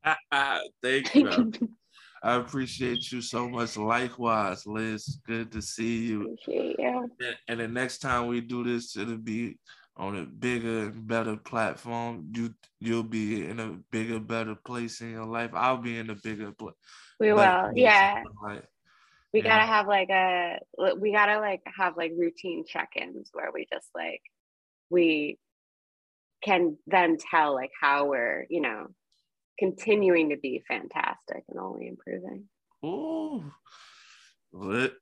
thank 0.82 1.16
you. 1.16 1.52
I 2.24 2.36
appreciate 2.36 3.12
you 3.12 3.22
so 3.22 3.48
much. 3.48 3.78
Likewise, 3.78 4.66
Liv. 4.66 5.00
Good 5.28 5.52
to 5.52 5.62
see 5.62 6.08
you. 6.08 6.22
Appreciate 6.22 6.76
you. 6.80 7.10
And 7.48 7.60
the 7.60 7.68
next 7.68 8.00
time 8.00 8.28
we 8.28 8.42
do 8.42 8.64
this, 8.64 8.98
it'll 8.98 9.18
be 9.18 9.60
on 9.98 10.18
a 10.18 10.26
bigger 10.26 10.86
and 10.88 11.08
better 11.08 11.38
platform. 11.38 12.32
You 12.34 12.54
you'll 12.80 13.04
be 13.04 13.46
in 13.46 13.60
a 13.60 13.78
bigger, 13.92 14.20
better 14.20 14.56
place 14.56 15.02
in 15.02 15.12
your 15.12 15.26
life. 15.26 15.52
I'll 15.54 15.78
be 15.78 15.98
in 15.98 16.10
a 16.10 16.16
bigger 16.16 16.52
place. 16.52 16.76
We 17.20 17.34
will. 17.34 17.72
Yeah 17.76 18.24
we 19.36 19.42
yeah. 19.42 19.50
gotta 19.50 19.66
have 19.66 19.86
like 19.86 20.10
a 20.10 20.60
we 20.98 21.12
gotta 21.12 21.42
like 21.42 21.62
have 21.78 21.98
like 21.98 22.14
routine 22.18 22.64
check-ins 22.66 23.32
where 23.34 23.50
we 23.54 23.68
just 23.70 23.90
like 23.94 24.22
we 24.90 25.38
can 26.42 26.78
then 26.88 27.18
tell 27.18 27.54
like 27.54 27.72
how 27.82 28.06
we're 28.06 28.46
you 28.50 28.62
know 28.62 28.88
continuing 29.60 30.30
to 30.30 30.38
be 30.38 30.64
fantastic 30.66 31.44
and 31.50 31.60
only 31.60 31.90
improving 31.90 32.46
oh 32.82 33.44
what 34.52 34.94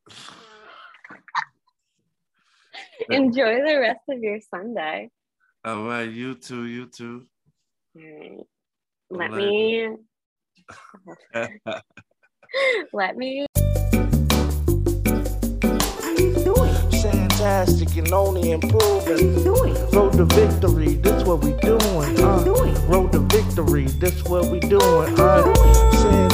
enjoy 3.10 3.56
the 3.66 3.80
rest 3.80 4.02
of 4.10 4.20
your 4.20 4.40
sunday. 4.54 5.10
All 5.66 5.84
right 5.84 6.10
you 6.10 6.36
too 6.36 6.66
you 6.66 6.88
too. 6.88 7.26
All 7.96 8.02
right. 8.02 8.46
let 9.12 9.32
me 9.32 9.88
let 12.94 13.18
me 13.18 13.46
fantastic 17.44 17.98
and 17.98 18.14
only 18.14 18.52
improving. 18.52 19.44
Road 19.92 20.14
to 20.14 20.26
victory, 20.26 20.96
this 20.96 21.24
what 21.26 21.44
we 21.44 21.52
doing. 21.54 22.20
Uh, 22.20 22.44
road 22.88 23.12
to 23.12 23.20
victory, 23.20 23.86
this 24.00 24.24
what 24.24 24.46
we 24.46 24.60
doing. 24.62 25.20
Uh, 25.20 26.33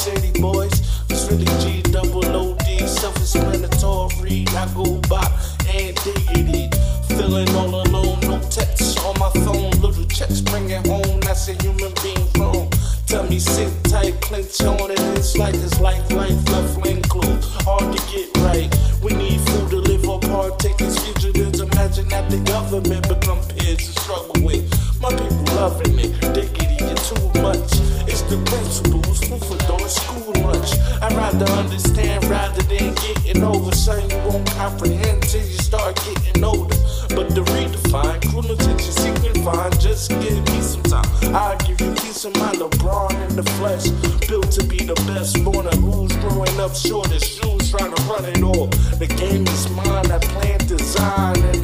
City 0.00 0.40
boys. 0.40 0.72
It's 1.10 1.30
really 1.30 1.44
G 1.60 1.82
double 1.82 2.24
O 2.24 2.56
D, 2.64 2.78
self-explanatory. 2.86 4.46
I 4.48 4.66
go 4.74 4.96
by 5.10 5.20
Ant 5.68 5.94
Diggity. 6.02 6.70
Feeling 7.08 7.50
all 7.50 7.68
alone, 7.68 8.18
no 8.20 8.40
text 8.48 8.98
on 9.04 9.18
my 9.18 9.28
phone. 9.44 9.72
Little 9.82 10.06
checks 10.06 10.40
bring 10.40 10.70
it 10.70 10.86
home. 10.86 11.20
That's 11.20 11.48
a 11.48 11.52
human 11.62 11.92
being 12.02 12.26
wrong. 12.38 12.72
Tell 13.06 13.24
me 13.24 13.38
sit 13.38 13.70
tight, 13.84 14.18
clench 14.22 14.62
on 14.62 14.90
it. 14.90 14.98
It's 15.18 15.36
like 15.36 15.54
it's 15.54 15.78
like 15.80 16.00
life 16.12 16.48
left 16.48 16.82
lane 16.82 17.02
closed. 17.02 17.44
Hard 17.66 17.94
to 17.94 18.00
get 18.10 18.34
right. 18.38 18.74
We 19.02 19.12
need 19.12 19.38
food 19.50 19.68
to 19.68 19.76
live 19.76 20.08
apart. 20.08 20.60
Take 20.60 20.78
these 20.78 20.98
fugitives. 20.98 21.60
Imagine 21.60 22.08
that 22.08 22.30
the 22.30 22.38
government 22.38 23.06
become 23.06 23.40
peers 23.48 23.76
to 23.76 24.00
struggle 24.00 24.46
with. 24.46 24.64
My 25.00 25.08
people 25.08 25.54
loving 25.56 25.98
it. 25.98 26.12
Diggity, 26.34 26.76
you're 26.84 26.94
too 27.08 27.40
much. 27.40 27.72
It's 28.04 28.20
the 28.28 28.36
principles. 28.44 29.18
Food 29.24 29.40
for 29.48 29.56
doing 29.64 29.88
school 29.88 30.32
lunch. 30.44 30.76
I'd 31.00 31.14
rather 31.14 31.50
understand 31.52 32.24
rather 32.26 32.60
than 32.64 32.94
getting 32.96 33.42
over. 33.42 33.74
Something 33.74 34.10
you 34.10 34.18
won't 34.28 34.46
comprehend 34.50 35.22
till 35.22 35.40
you 35.40 35.56
start 35.56 35.96
getting 36.04 36.44
older. 36.44 36.76
But 37.16 37.34
to 37.34 37.40
redefine, 37.40 38.20
cool 38.30 38.44
attention, 38.44 38.92
secret 38.92 39.38
fine. 39.38 39.72
Just 39.80 40.10
give 40.10 40.44
me 40.52 40.60
some 40.60 40.82
time. 40.82 41.08
I'll 41.34 41.56
give 41.64 41.80
you 41.80 41.92
peace 41.94 42.26
of 42.26 42.36
mind. 42.36 42.58
LeBron 42.58 43.30
in 43.30 43.36
the 43.36 43.44
flesh. 43.56 43.88
Built 44.28 44.50
to 44.52 44.66
be 44.66 44.84
the 44.84 45.00
best. 45.08 45.42
Born 45.42 45.66
a 45.66 45.74
who's 45.76 46.14
growing 46.16 46.60
up 46.60 46.76
short 46.76 47.10
as 47.10 47.24
shoes, 47.24 47.70
trying 47.70 47.94
to 47.94 48.02
run 48.02 48.26
it 48.26 48.42
all. 48.42 48.66
The 49.00 49.06
game 49.06 49.46
is 49.48 49.70
mine. 49.70 50.12
I 50.12 50.18
plan 50.18 50.58
design 50.66 51.59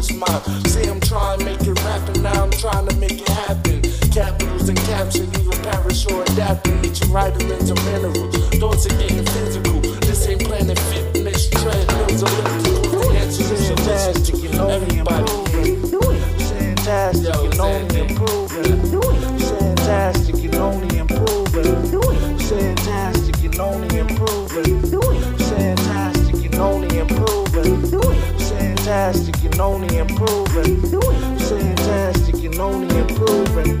The 0.00 0.16
world 0.16 0.64
is. 0.64 0.72
See, 0.72 0.88
I'm 0.88 1.00
trying 1.00 1.40
to 1.40 1.44
make 1.44 1.60
it 1.60 1.78
happen. 1.78 2.22
Now 2.22 2.44
I'm 2.44 2.50
trying 2.52 2.88
to 2.88 2.96
make 2.96 3.20
it 3.20 3.28
happen. 3.28 3.82
Capitals 4.10 4.68
and 4.70 4.78
caption, 4.88 5.28
even 5.36 5.62
perish 5.62 6.06
or 6.10 6.22
adapting. 6.22 6.82
Each 6.84 7.00
vitamins 7.04 7.68
and 7.68 7.84
minerals. 7.84 8.34
Thoughts 8.56 8.86
are 8.86 8.96
getting 8.96 9.26
physical. 9.26 9.80
This 10.00 10.26
ain't 10.26 10.44
planet 10.44 10.78
fitness. 10.78 11.50
Treadmills 11.50 12.22
elliptical. 12.22 13.12
The 13.12 13.18
answer 13.18 13.54
is 13.54 13.68
fantastic. 13.68 14.42
You 14.42 14.48
know 14.56 14.68
everybody. 14.70 15.29
Fantastic. 29.10 29.42
You 29.42 29.60
only 29.60 29.96
improving. 29.98 30.82
Fantastic. 31.40 32.36
You 32.36 32.52
only 32.60 32.96
improving. 32.96 33.80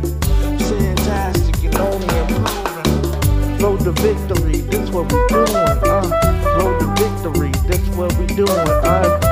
Fantastic. 0.58 1.62
You 1.62 1.70
only 1.78 2.18
improving. 2.18 3.58
Road 3.58 3.78
to 3.84 3.92
victory. 3.92 4.58
This 4.62 4.90
what 4.90 5.04
we 5.12 5.18
doing. 5.28 5.54
Uh, 5.54 6.10
road 6.58 6.80
to 6.80 6.86
victory. 6.98 7.52
This 7.68 7.96
what 7.96 8.12
we 8.18 8.26
doing. 8.26 8.50
Uh. 8.50 9.30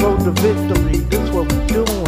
Road 0.00 0.20
to 0.24 0.30
victory, 0.32 0.98
this 1.10 1.30
what 1.30 1.52
we 1.52 1.66
doing, 1.66 1.99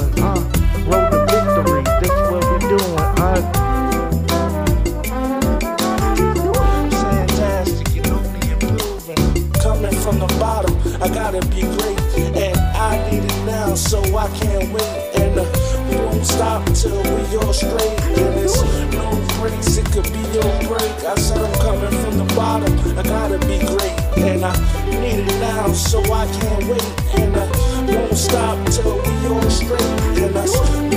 can't 14.38 14.72
wait. 14.72 14.98
And 15.16 15.38
uh, 15.38 15.44
we 15.88 15.96
won't 15.96 16.26
stop 16.26 16.64
till 16.72 17.02
we 17.02 17.36
all 17.36 17.52
straight. 17.52 18.00
And 18.18 18.34
it's 18.40 18.62
no 18.92 19.10
grace, 19.38 19.76
it 19.76 19.86
could 19.92 20.08
be 20.12 20.22
your 20.32 20.50
break. 20.68 20.96
I 21.04 21.14
said 21.16 21.38
I'm 21.38 21.54
coming 21.60 21.94
from 22.02 22.18
the 22.18 22.34
bottom, 22.34 22.72
I 22.98 23.02
gotta 23.02 23.38
be 23.46 23.58
great, 23.58 23.98
and 24.18 24.44
I 24.44 24.54
need 24.90 25.26
it 25.26 25.40
now, 25.40 25.72
so 25.72 26.00
I 26.12 26.26
can't 26.26 26.64
wait. 26.66 27.20
And 27.20 27.36
uh, 27.36 27.46
won't 27.88 28.16
stop 28.16 28.58
till 28.68 28.96
we 28.96 29.26
on 29.28 29.50
straight. 29.50 29.82
And 30.22 30.36
us 30.36 30.91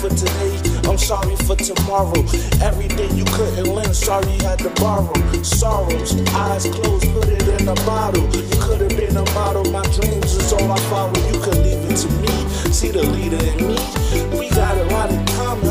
for 0.00 0.08
today, 0.08 0.56
I'm 0.88 0.96
sorry 0.96 1.36
for 1.44 1.56
tomorrow. 1.56 2.24
Everything 2.62 3.18
you 3.18 3.24
couldn't 3.26 3.66
lend, 3.66 3.94
sorry 3.94 4.32
you 4.32 4.42
had 4.42 4.58
to 4.60 4.70
borrow. 4.80 5.12
Sorrows, 5.42 6.14
eyes 6.32 6.64
closed, 6.64 7.04
put 7.12 7.28
it 7.28 7.60
in 7.60 7.68
a 7.68 7.74
bottle. 7.84 8.24
You 8.34 8.48
could 8.60 8.80
have 8.80 8.96
been 8.96 9.16
a 9.16 9.24
model, 9.34 9.64
my 9.70 9.82
dreams 9.82 10.36
is 10.36 10.52
all 10.54 10.72
I 10.72 10.78
follow. 10.88 11.12
You 11.30 11.40
could 11.40 11.58
leave 11.58 11.84
it 11.90 11.96
to 11.96 12.08
me, 12.22 12.72
see 12.72 12.90
the 12.90 13.02
leader 13.02 13.44
in 13.44 13.68
me. 13.68 14.38
We 14.38 14.48
got 14.50 14.78
a 14.78 14.84
lot 14.84 15.10
in 15.10 15.26
common. 15.26 15.69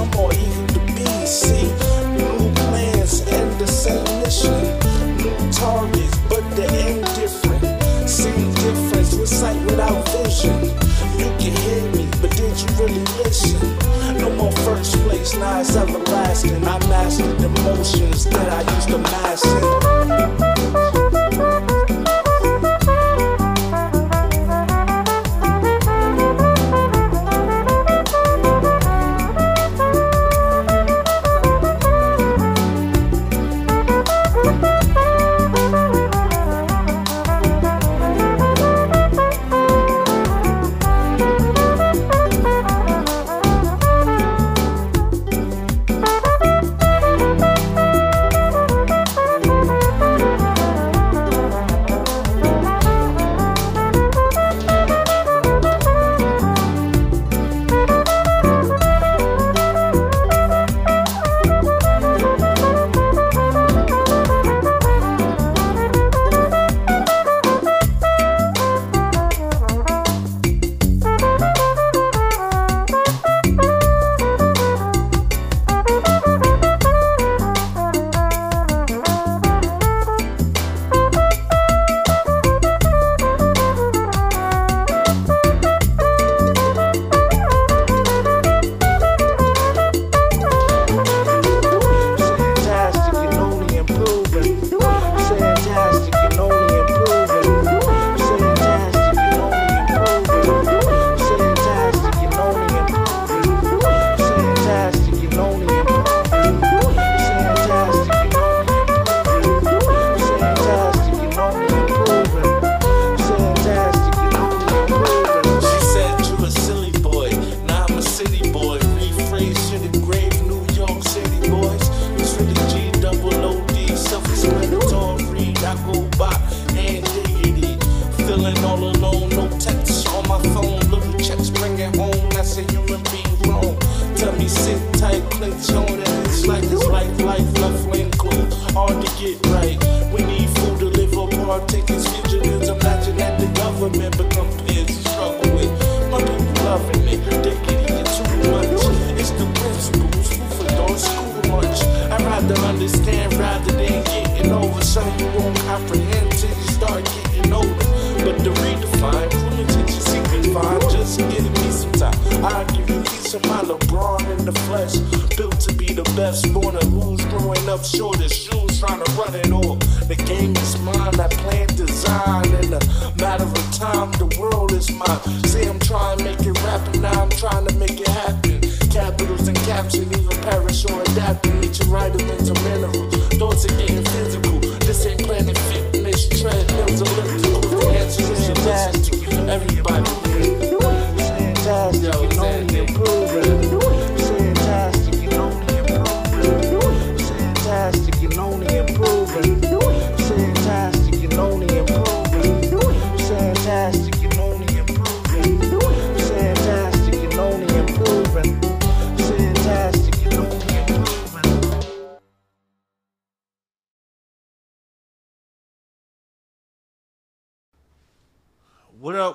that 17.98 18.50
I 18.50 18.76
used 18.76 18.90
to 18.90 18.98
mask. 19.00 19.89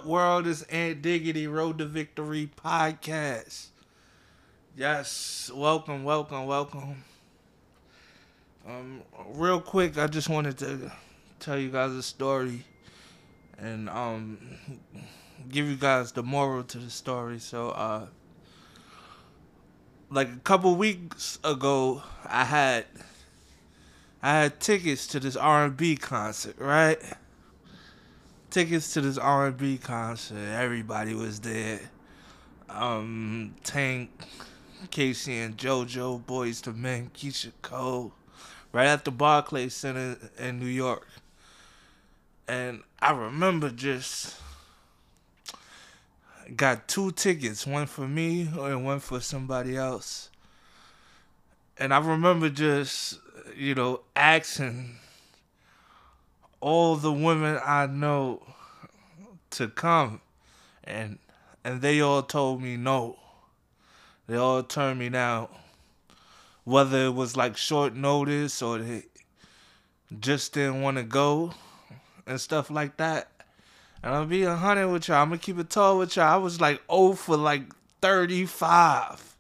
world? 0.05 0.47
is 0.47 0.63
Ant 0.65 1.03
Diggity 1.03 1.47
Road 1.47 1.79
to 1.79 1.87
Victory 1.87 2.51
podcast. 2.57 3.69
Yes, 4.77 5.51
welcome, 5.55 6.05
welcome, 6.05 6.47
welcome. 6.47 7.05
Um, 8.67 9.03
real 9.29 9.61
quick, 9.61 9.99
I 9.99 10.07
just 10.07 10.29
wanted 10.29 10.59
to 10.59 10.93
tell 11.39 11.59
you 11.59 11.71
guys 11.71 11.93
a 11.93 12.03
story, 12.03 12.65
and 13.59 13.89
um, 13.89 14.39
give 15.51 15.67
you 15.67 15.77
guys 15.77 16.13
the 16.13 16.23
moral 16.23 16.65
to 16.65 16.79
the 16.79 16.91
story. 16.91 17.39
So, 17.39 17.71
uh, 17.71 18.07
like 20.11 20.29
a 20.29 20.41
couple 20.45 20.75
weeks 20.77 21.39
ago, 21.45 22.03
I 22.27 22.45
had 22.45 22.87
I 24.23 24.33
had 24.33 24.61
tickets 24.61 25.07
to 25.09 25.21
this 25.21 25.37
R 25.37 25.65
and 25.67 25.77
B 25.77 25.97
concert, 25.97 26.57
right? 26.59 26.99
tickets 28.55 28.93
to 28.95 29.01
this 29.01 29.19
R&B 29.19 29.79
concert. 29.79 30.37
Everybody 30.37 31.13
was 31.13 31.41
there. 31.41 31.81
Um, 32.71 33.57
Tank, 33.65 34.11
K-Ci 34.93 35.37
and 35.39 35.57
JoJo, 35.57 36.23
Boyz 36.25 36.65
II 36.65 36.75
Men, 36.75 37.11
Keyshia 37.13 37.51
Cole, 37.63 38.13
right 38.71 38.87
at 38.87 39.05
the 39.05 39.11
Barclays 39.11 39.75
Center 39.75 40.17
in 40.39 40.61
New 40.61 40.67
York. 40.67 41.09
And 42.47 42.85
I 43.01 43.11
remember 43.11 43.71
just 43.71 44.37
got 46.55 46.87
two 46.87 47.11
tickets, 47.11 47.67
one 47.67 47.87
for 47.87 48.07
me 48.07 48.43
and 48.43 48.85
one 48.85 49.01
for 49.01 49.19
somebody 49.19 49.77
else. 49.77 50.31
And 51.77 51.93
I 51.93 51.99
remember 51.99 52.51
just, 52.51 53.19
you 53.57 53.75
know, 53.75 54.03
asking 54.15 55.01
all 56.65 56.97
the 56.97 57.13
women 57.13 57.61
I 57.63 57.87
know 57.87 58.43
to 59.51 59.69
come 59.69 60.23
and 60.83 61.19
and 61.63 61.83
they 61.83 62.01
all 62.01 62.23
told 62.23 62.63
me 62.63 62.79
no. 62.79 63.19
They 64.27 64.37
all 64.37 64.63
turned 64.63 64.99
me 64.99 65.11
down. 65.11 65.49
Whether 66.65 67.05
it 67.05 67.15
was 67.15 67.37
like 67.37 67.59
short 67.59 67.95
notice 67.95 68.63
or 68.63 68.79
they 68.79 69.05
just 70.21 70.55
didn't 70.55 70.81
want 70.81 70.97
to 70.97 71.03
go 71.03 71.53
and 72.27 72.41
stuff 72.41 72.71
like 72.71 72.97
that. 72.97 73.31
And 74.03 74.15
I'll 74.15 74.25
be 74.25 74.45
a 74.45 74.57
hundred 74.57 74.91
with 74.91 75.09
y'all. 75.09 75.19
I'm 75.21 75.29
gonna 75.29 75.39
keep 75.39 75.59
it 75.59 75.69
tall 75.69 75.99
with 75.99 76.17
y'all. 76.17 76.33
I 76.33 76.37
was 76.39 76.63
like 76.63 76.81
oh 76.89 77.13
for 77.13 77.37
like 77.37 77.65
35. 78.01 79.37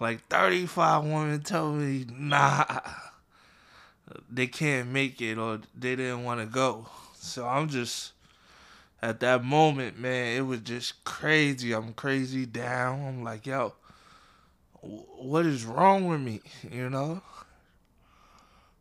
Like 0.00 0.26
35 0.28 1.04
women 1.04 1.42
told 1.42 1.76
me 1.76 2.06
nah 2.10 2.64
they 4.30 4.46
can't 4.46 4.88
make 4.88 5.20
it 5.20 5.38
or 5.38 5.60
they 5.76 5.96
didn't 5.96 6.24
want 6.24 6.40
to 6.40 6.46
go. 6.46 6.86
So 7.14 7.46
I'm 7.46 7.68
just 7.68 8.12
at 9.02 9.20
that 9.20 9.44
moment, 9.44 9.98
man, 9.98 10.36
it 10.36 10.42
was 10.42 10.60
just 10.60 11.04
crazy. 11.04 11.72
I'm 11.72 11.92
crazy 11.92 12.46
down. 12.46 13.06
I'm 13.06 13.24
like, 13.24 13.46
yo, 13.46 13.74
what 14.82 15.46
is 15.46 15.64
wrong 15.64 16.08
with 16.08 16.20
me? 16.20 16.40
You 16.70 16.90
know? 16.90 17.22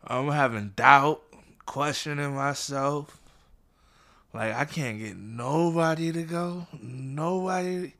I'm 0.05 0.29
having 0.29 0.73
doubt, 0.75 1.21
questioning 1.65 2.35
myself. 2.35 3.19
Like 4.33 4.53
I 4.53 4.65
can't 4.65 4.99
get 4.99 5.17
nobody 5.17 6.11
to 6.11 6.23
go. 6.23 6.67
Nobody 6.81 7.93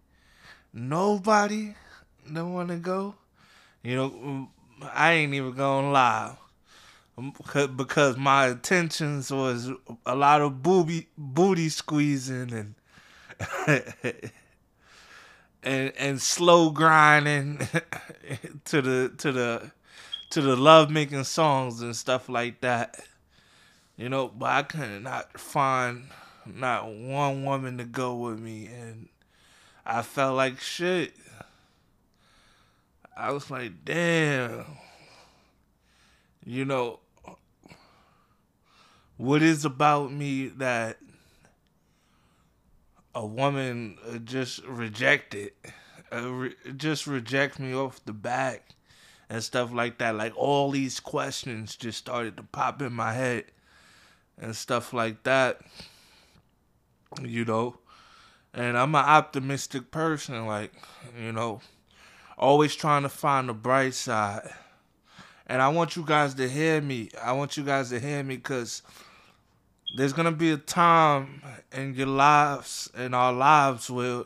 nobody 0.74 1.74
don't 2.32 2.54
want 2.54 2.70
to 2.70 2.78
go. 2.78 3.16
You 3.84 3.96
know, 3.96 4.10
mm, 4.10 4.48
I 4.94 5.14
ain't 5.14 5.34
even 5.34 5.54
gonna 5.54 5.92
lie. 5.92 6.36
Because 7.76 8.18
my 8.18 8.50
intentions 8.50 9.32
was 9.32 9.72
a 10.06 10.16
lot 10.16 10.42
of 10.42 10.62
booby 10.64 11.08
booty 11.18 11.70
squeezing 11.70 12.54
and 12.54 12.76
and 15.64 15.94
and 15.98 16.22
slow 16.22 16.70
grinding 16.70 17.58
to 18.66 18.82
the 18.82 19.14
to 19.18 19.32
the 19.32 19.72
to 20.30 20.42
the 20.42 20.56
love 20.56 20.90
making 20.90 21.24
songs 21.24 21.82
and 21.82 21.96
stuff 21.96 22.30
like 22.30 22.62
that. 22.62 23.00
You 23.98 24.10
know, 24.10 24.30
but 24.30 24.50
I 24.50 24.64
could 24.64 25.04
not 25.04 25.40
find 25.40 26.06
not 26.46 26.88
one 26.88 27.44
woman 27.44 27.78
to 27.78 27.84
go 27.84 28.16
with 28.16 28.40
me 28.40 28.68
and 28.68 29.10
I 29.86 30.02
felt 30.04 30.38
like 30.38 30.60
shit. 30.60 31.14
I 33.18 33.32
was 33.32 33.52
like, 33.52 33.84
damn. 33.84 34.66
You 36.46 36.64
know, 36.64 37.00
what 39.20 39.42
is 39.42 39.66
about 39.66 40.14
me 40.14 40.48
that 40.48 40.98
a 43.14 43.26
woman 43.26 43.98
uh, 44.08 44.18
just 44.20 44.64
rejected, 44.64 45.52
uh, 46.10 46.48
just 46.78 47.06
reject 47.06 47.60
me 47.60 47.76
off 47.76 48.00
the 48.06 48.14
back 48.14 48.70
and 49.30 49.44
stuff 49.44 49.74
like 49.74 49.98
that. 49.98 50.16
Like 50.16 50.32
all 50.38 50.72
these 50.72 51.02
questions 51.02 51.76
just 51.76 51.98
started 51.98 52.38
to 52.38 52.44
pop 52.44 52.82
in 52.82 52.94
my 52.94 53.12
head 53.12 53.44
and 54.38 54.56
stuff 54.56 54.94
like 54.94 55.24
that. 55.24 55.60
You 57.22 57.44
know, 57.44 57.76
and 58.54 58.78
I'm 58.78 58.96
an 58.96 59.04
optimistic 59.04 59.92
person, 59.92 60.46
like, 60.46 60.72
you 61.22 61.34
know, 61.34 61.60
always 62.38 62.74
trying 62.74 63.04
to 63.04 63.10
find 63.10 63.50
the 63.50 63.54
bright 63.54 63.96
side. 63.96 64.50
And 65.46 65.62
I 65.62 65.68
want 65.68 65.98
you 65.98 66.06
guys 66.06 66.36
to 66.36 66.48
hear 66.48 66.80
me. 66.80 67.10
I 67.22 67.34
want 67.34 67.58
you 67.58 67.66
guys 67.66 67.90
to 67.90 68.00
hear 68.00 68.24
me 68.24 68.38
because 68.38 68.82
there's 69.94 70.14
to 70.14 70.32
be 70.32 70.52
a 70.52 70.58
time 70.58 71.42
in 71.72 71.96
your 71.96 72.08
lives, 72.08 72.90
in 72.98 73.14
our 73.14 73.34
lives, 73.34 73.90
where 73.90 74.24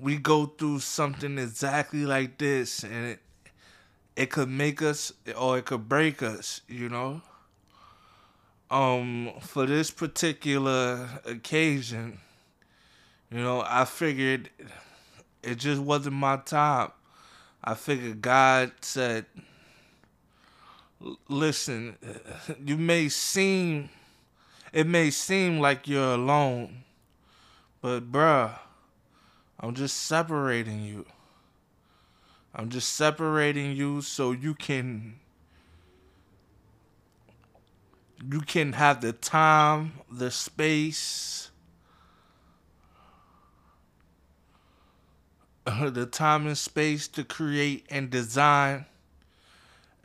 we 0.00 0.16
go 0.16 0.46
through 0.46 0.80
something 0.80 1.38
exactly 1.38 2.04
like 2.04 2.38
this 2.38 2.84
and 2.84 3.06
it, 3.06 3.20
it 4.16 4.30
could 4.30 4.48
make 4.48 4.82
us 4.82 5.12
or 5.36 5.58
it 5.58 5.66
could 5.66 5.88
break 5.88 6.22
us, 6.22 6.60
you 6.68 6.88
know? 6.88 7.22
Um, 8.70 9.32
for 9.40 9.66
this 9.66 9.90
particular 9.90 11.08
occasion, 11.24 12.18
you 13.30 13.38
know, 13.38 13.64
I 13.66 13.84
figured 13.84 14.50
it 15.42 15.56
just 15.56 15.80
wasn't 15.80 16.16
my 16.16 16.36
time. 16.36 16.90
I 17.62 17.74
figured 17.74 18.22
God 18.22 18.72
said, 18.80 19.26
listen, 21.28 21.96
you 22.64 22.76
may 22.76 23.08
seem, 23.08 23.88
it 24.72 24.86
may 24.86 25.10
seem 25.10 25.58
like 25.60 25.88
you're 25.88 26.14
alone, 26.14 26.84
but 27.80 28.10
bruh, 28.10 28.58
I'm 29.60 29.74
just 29.74 29.96
separating 29.96 30.84
you. 30.84 31.06
I'm 32.54 32.70
just 32.70 32.94
separating 32.94 33.76
you 33.76 34.02
so 34.02 34.32
you 34.32 34.54
can 34.54 35.20
you 38.30 38.40
can 38.40 38.72
have 38.72 39.00
the 39.00 39.12
time, 39.12 39.92
the 40.10 40.30
space, 40.30 41.50
the 45.64 46.06
time 46.06 46.46
and 46.46 46.58
space 46.58 47.06
to 47.08 47.24
create 47.24 47.86
and 47.90 48.10
design. 48.10 48.86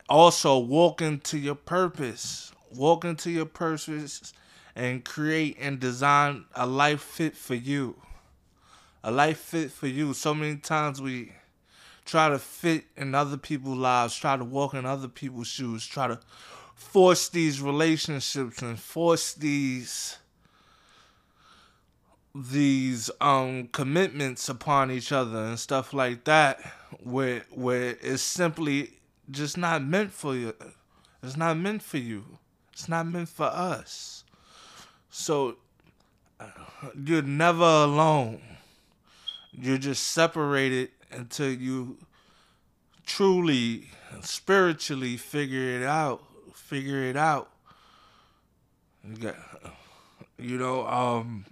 Also, 0.10 0.60
walk 0.60 1.02
into 1.02 1.38
your 1.38 1.56
purpose. 1.56 2.52
Walk 2.76 3.06
into 3.06 3.32
your 3.32 3.46
purpose 3.46 4.34
and 4.76 5.04
create 5.06 5.58
and 5.60 5.80
design 5.80 6.46
a 6.56 6.66
life 6.66 7.02
fit 7.02 7.36
for 7.36 7.56
you. 7.56 7.96
A 9.04 9.12
life 9.12 9.40
fit 9.40 9.72
for 9.72 9.88
you. 9.88 10.14
So 10.14 10.34
many 10.34 10.58
times 10.58 11.02
we 11.02 11.34
try 12.06 12.30
to 12.30 12.40
fit 12.40 12.86
in 12.98 13.16
other 13.16 13.38
people's 13.38 13.78
lives, 13.78 14.16
try 14.16 14.38
to 14.38 14.44
walk 14.44 14.74
in 14.74 14.86
other 14.86 15.08
people's 15.08 15.48
shoes, 15.48 15.86
try 15.86 16.08
to 16.08 16.20
force 16.76 17.30
these 17.30 17.62
relationships 17.62 18.62
and 18.62 18.80
force 18.80 19.34
these 19.34 20.18
these 22.36 23.12
um 23.22 23.68
commitments 23.68 24.50
upon 24.50 24.90
each 24.90 25.12
other 25.12 25.38
and 25.46 25.60
stuff 25.60 25.94
like 25.94 26.24
that 26.24 26.60
where 27.04 27.46
where 27.52 27.96
it's 28.02 28.24
simply 28.24 28.90
just 29.30 29.56
not 29.56 29.84
meant 29.84 30.12
for 30.12 30.36
you 30.36 30.52
it's 31.22 31.38
not 31.38 31.56
meant 31.56 31.84
for 31.84 32.00
you 32.00 32.24
it's 32.72 32.90
not 32.90 33.06
meant 33.06 33.30
for 33.30 33.46
us 33.46 34.23
so 35.16 35.58
you're 37.06 37.22
never 37.22 37.64
alone. 37.64 38.42
You're 39.52 39.78
just 39.78 40.06
separated 40.08 40.90
until 41.12 41.52
you 41.52 42.00
truly 43.06 43.90
spiritually 44.22 45.18
figure 45.18 45.80
it 45.80 45.84
out 45.84 46.24
figure 46.56 47.04
it 47.04 47.16
out. 47.16 47.52
You 49.08 49.18
got 49.18 49.36
you 50.40 50.58
know 50.58 50.88
um 50.88 51.46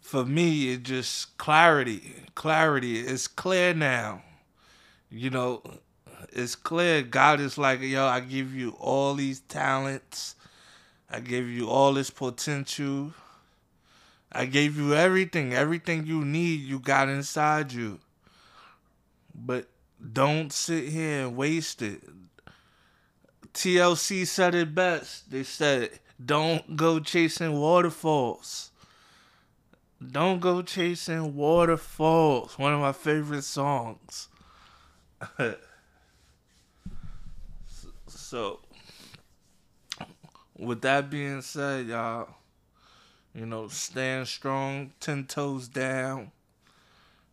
for 0.00 0.24
me 0.24 0.72
it's 0.72 0.88
just 0.88 1.36
clarity 1.36 2.14
clarity. 2.34 2.98
It's 3.00 3.26
clear 3.26 3.74
now. 3.74 4.22
You 5.10 5.28
know 5.28 5.62
it's 6.32 6.54
clear. 6.54 7.02
God 7.02 7.40
is 7.40 7.58
like 7.58 7.82
yo 7.82 8.06
i 8.06 8.20
give 8.20 8.54
you 8.54 8.70
all 8.80 9.12
these 9.12 9.40
talents 9.40 10.36
i 11.10 11.20
gave 11.20 11.48
you 11.48 11.68
all 11.68 11.94
this 11.94 12.10
potential. 12.10 13.12
I 14.32 14.46
gave 14.46 14.76
you 14.76 14.94
everything 14.94 15.52
everything 15.52 16.06
you 16.06 16.24
need 16.24 16.60
you 16.60 16.78
got 16.78 17.08
inside 17.08 17.72
you. 17.72 17.98
But 19.34 19.68
don't 20.12 20.52
sit 20.52 20.88
here 20.88 21.26
and 21.26 21.36
waste 21.36 21.82
it. 21.82 22.02
Tlc 23.52 24.26
said 24.26 24.54
it 24.54 24.74
best. 24.74 25.30
They 25.30 25.42
said 25.42 25.98
don't 26.24 26.76
go 26.76 27.00
chasing 27.00 27.58
waterfalls. 27.58 28.70
Don't 30.06 30.40
go 30.40 30.62
chasing 30.62 31.34
waterfalls. 31.36 32.58
One 32.58 32.72
of 32.72 32.80
my 32.80 32.92
favorite 32.92 33.44
songs. 33.44 34.28
so, 38.06 38.60
with 40.60 40.82
that 40.82 41.10
being 41.10 41.42
said, 41.42 41.86
y'all, 41.86 42.28
you 43.34 43.46
know, 43.46 43.68
stand 43.68 44.28
strong, 44.28 44.92
ten 45.00 45.24
toes 45.24 45.68
down. 45.68 46.32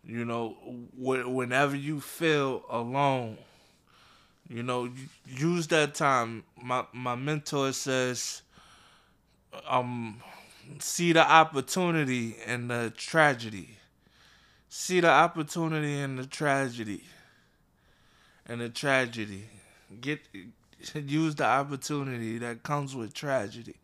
You 0.05 0.23
know, 0.25 0.49
wh- 0.95 1.29
whenever 1.29 1.75
you 1.75 1.99
feel 1.99 2.63
alone, 2.69 3.37
you 4.49 4.63
know, 4.63 4.89
use 5.27 5.67
that 5.67 5.95
time. 5.95 6.43
My 6.61 6.85
my 6.93 7.15
mentor 7.15 7.73
says, 7.73 8.41
um 9.67 10.21
see 10.79 11.13
the 11.13 11.29
opportunity 11.29 12.35
in 12.45 12.67
the 12.67 12.93
tragedy. 12.95 13.77
See 14.69 14.99
the 14.99 15.09
opportunity 15.09 15.99
in 15.99 16.17
the 16.17 16.25
tragedy. 16.25 17.03
And 18.45 18.61
the 18.61 18.69
tragedy. 18.69 19.45
Get 20.01 20.21
use 20.93 21.35
the 21.35 21.45
opportunity 21.45 22.37
that 22.39 22.63
comes 22.63 22.95
with 22.95 23.13
tragedy. 23.13 23.75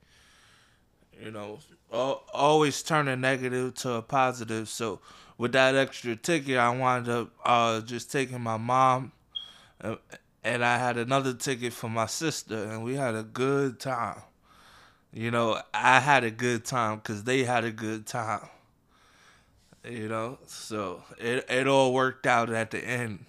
You 1.23 1.31
know, 1.31 1.59
always 1.91 2.83
turn 2.83 3.07
a 3.07 3.15
negative 3.15 3.75
to 3.75 3.93
a 3.93 4.01
positive. 4.01 4.67
So 4.67 4.99
with 5.37 5.53
that 5.53 5.75
extra 5.75 6.15
ticket, 6.15 6.57
I 6.57 6.69
wound 6.75 7.07
up 7.07 7.29
uh, 7.45 7.81
just 7.81 8.11
taking 8.11 8.41
my 8.41 8.57
mom 8.57 9.11
and 10.43 10.63
I 10.63 10.77
had 10.77 10.97
another 10.97 11.33
ticket 11.33 11.73
for 11.73 11.89
my 11.89 12.05
sister, 12.05 12.63
and 12.65 12.83
we 12.83 12.95
had 12.95 13.15
a 13.15 13.23
good 13.23 13.79
time. 13.79 14.21
You 15.13 15.31
know, 15.31 15.61
I 15.73 15.99
had 15.99 16.23
a 16.23 16.31
good 16.31 16.65
time 16.65 16.97
because 16.97 17.23
they 17.23 17.43
had 17.43 17.63
a 17.63 17.71
good 17.71 18.05
time. 18.07 18.47
You 19.87 20.07
know, 20.07 20.39
so 20.47 21.03
it 21.19 21.45
it 21.49 21.67
all 21.67 21.93
worked 21.93 22.25
out 22.25 22.49
at 22.49 22.71
the 22.71 22.79
end. 22.79 23.25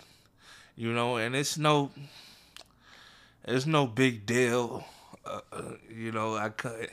You 0.76 0.92
know, 0.92 1.16
and 1.16 1.34
it's 1.36 1.58
no, 1.58 1.90
it's 3.44 3.66
no 3.66 3.86
big 3.86 4.26
deal. 4.26 4.84
Uh, 5.24 5.40
uh, 5.52 5.62
you 5.88 6.12
know, 6.12 6.36
I 6.36 6.50
couldn't, 6.50 6.92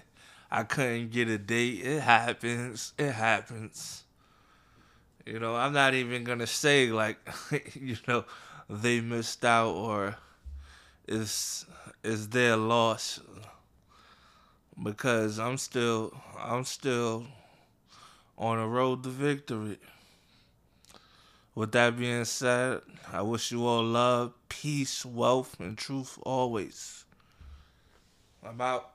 I 0.49 0.63
couldn't 0.63 1.11
get 1.11 1.27
a 1.27 1.37
date. 1.37 1.81
It 1.85 2.01
happens. 2.01 2.93
It 2.97 3.11
happens. 3.11 4.03
You 5.25 5.39
know, 5.39 5.55
I'm 5.55 5.73
not 5.73 5.93
even 5.93 6.23
gonna 6.23 6.47
say 6.47 6.91
like, 6.91 7.17
you 7.73 7.97
know, 8.07 8.25
they 8.69 9.01
missed 9.01 9.45
out 9.45 9.71
or 9.71 10.15
is 11.07 11.65
is 12.03 12.29
their 12.29 12.57
loss 12.57 13.19
because 14.81 15.39
I'm 15.39 15.57
still 15.57 16.13
I'm 16.39 16.63
still 16.65 17.25
on 18.37 18.59
a 18.59 18.67
road 18.67 19.03
to 19.03 19.09
victory. 19.09 19.77
With 21.53 21.73
that 21.73 21.97
being 21.97 22.23
said, 22.25 22.81
I 23.11 23.21
wish 23.23 23.51
you 23.51 23.65
all 23.67 23.83
love, 23.83 24.33
peace, 24.47 25.05
wealth, 25.05 25.59
and 25.59 25.77
truth 25.77 26.17
always. 26.23 27.03
I'm 28.41 28.61
out. 28.61 28.91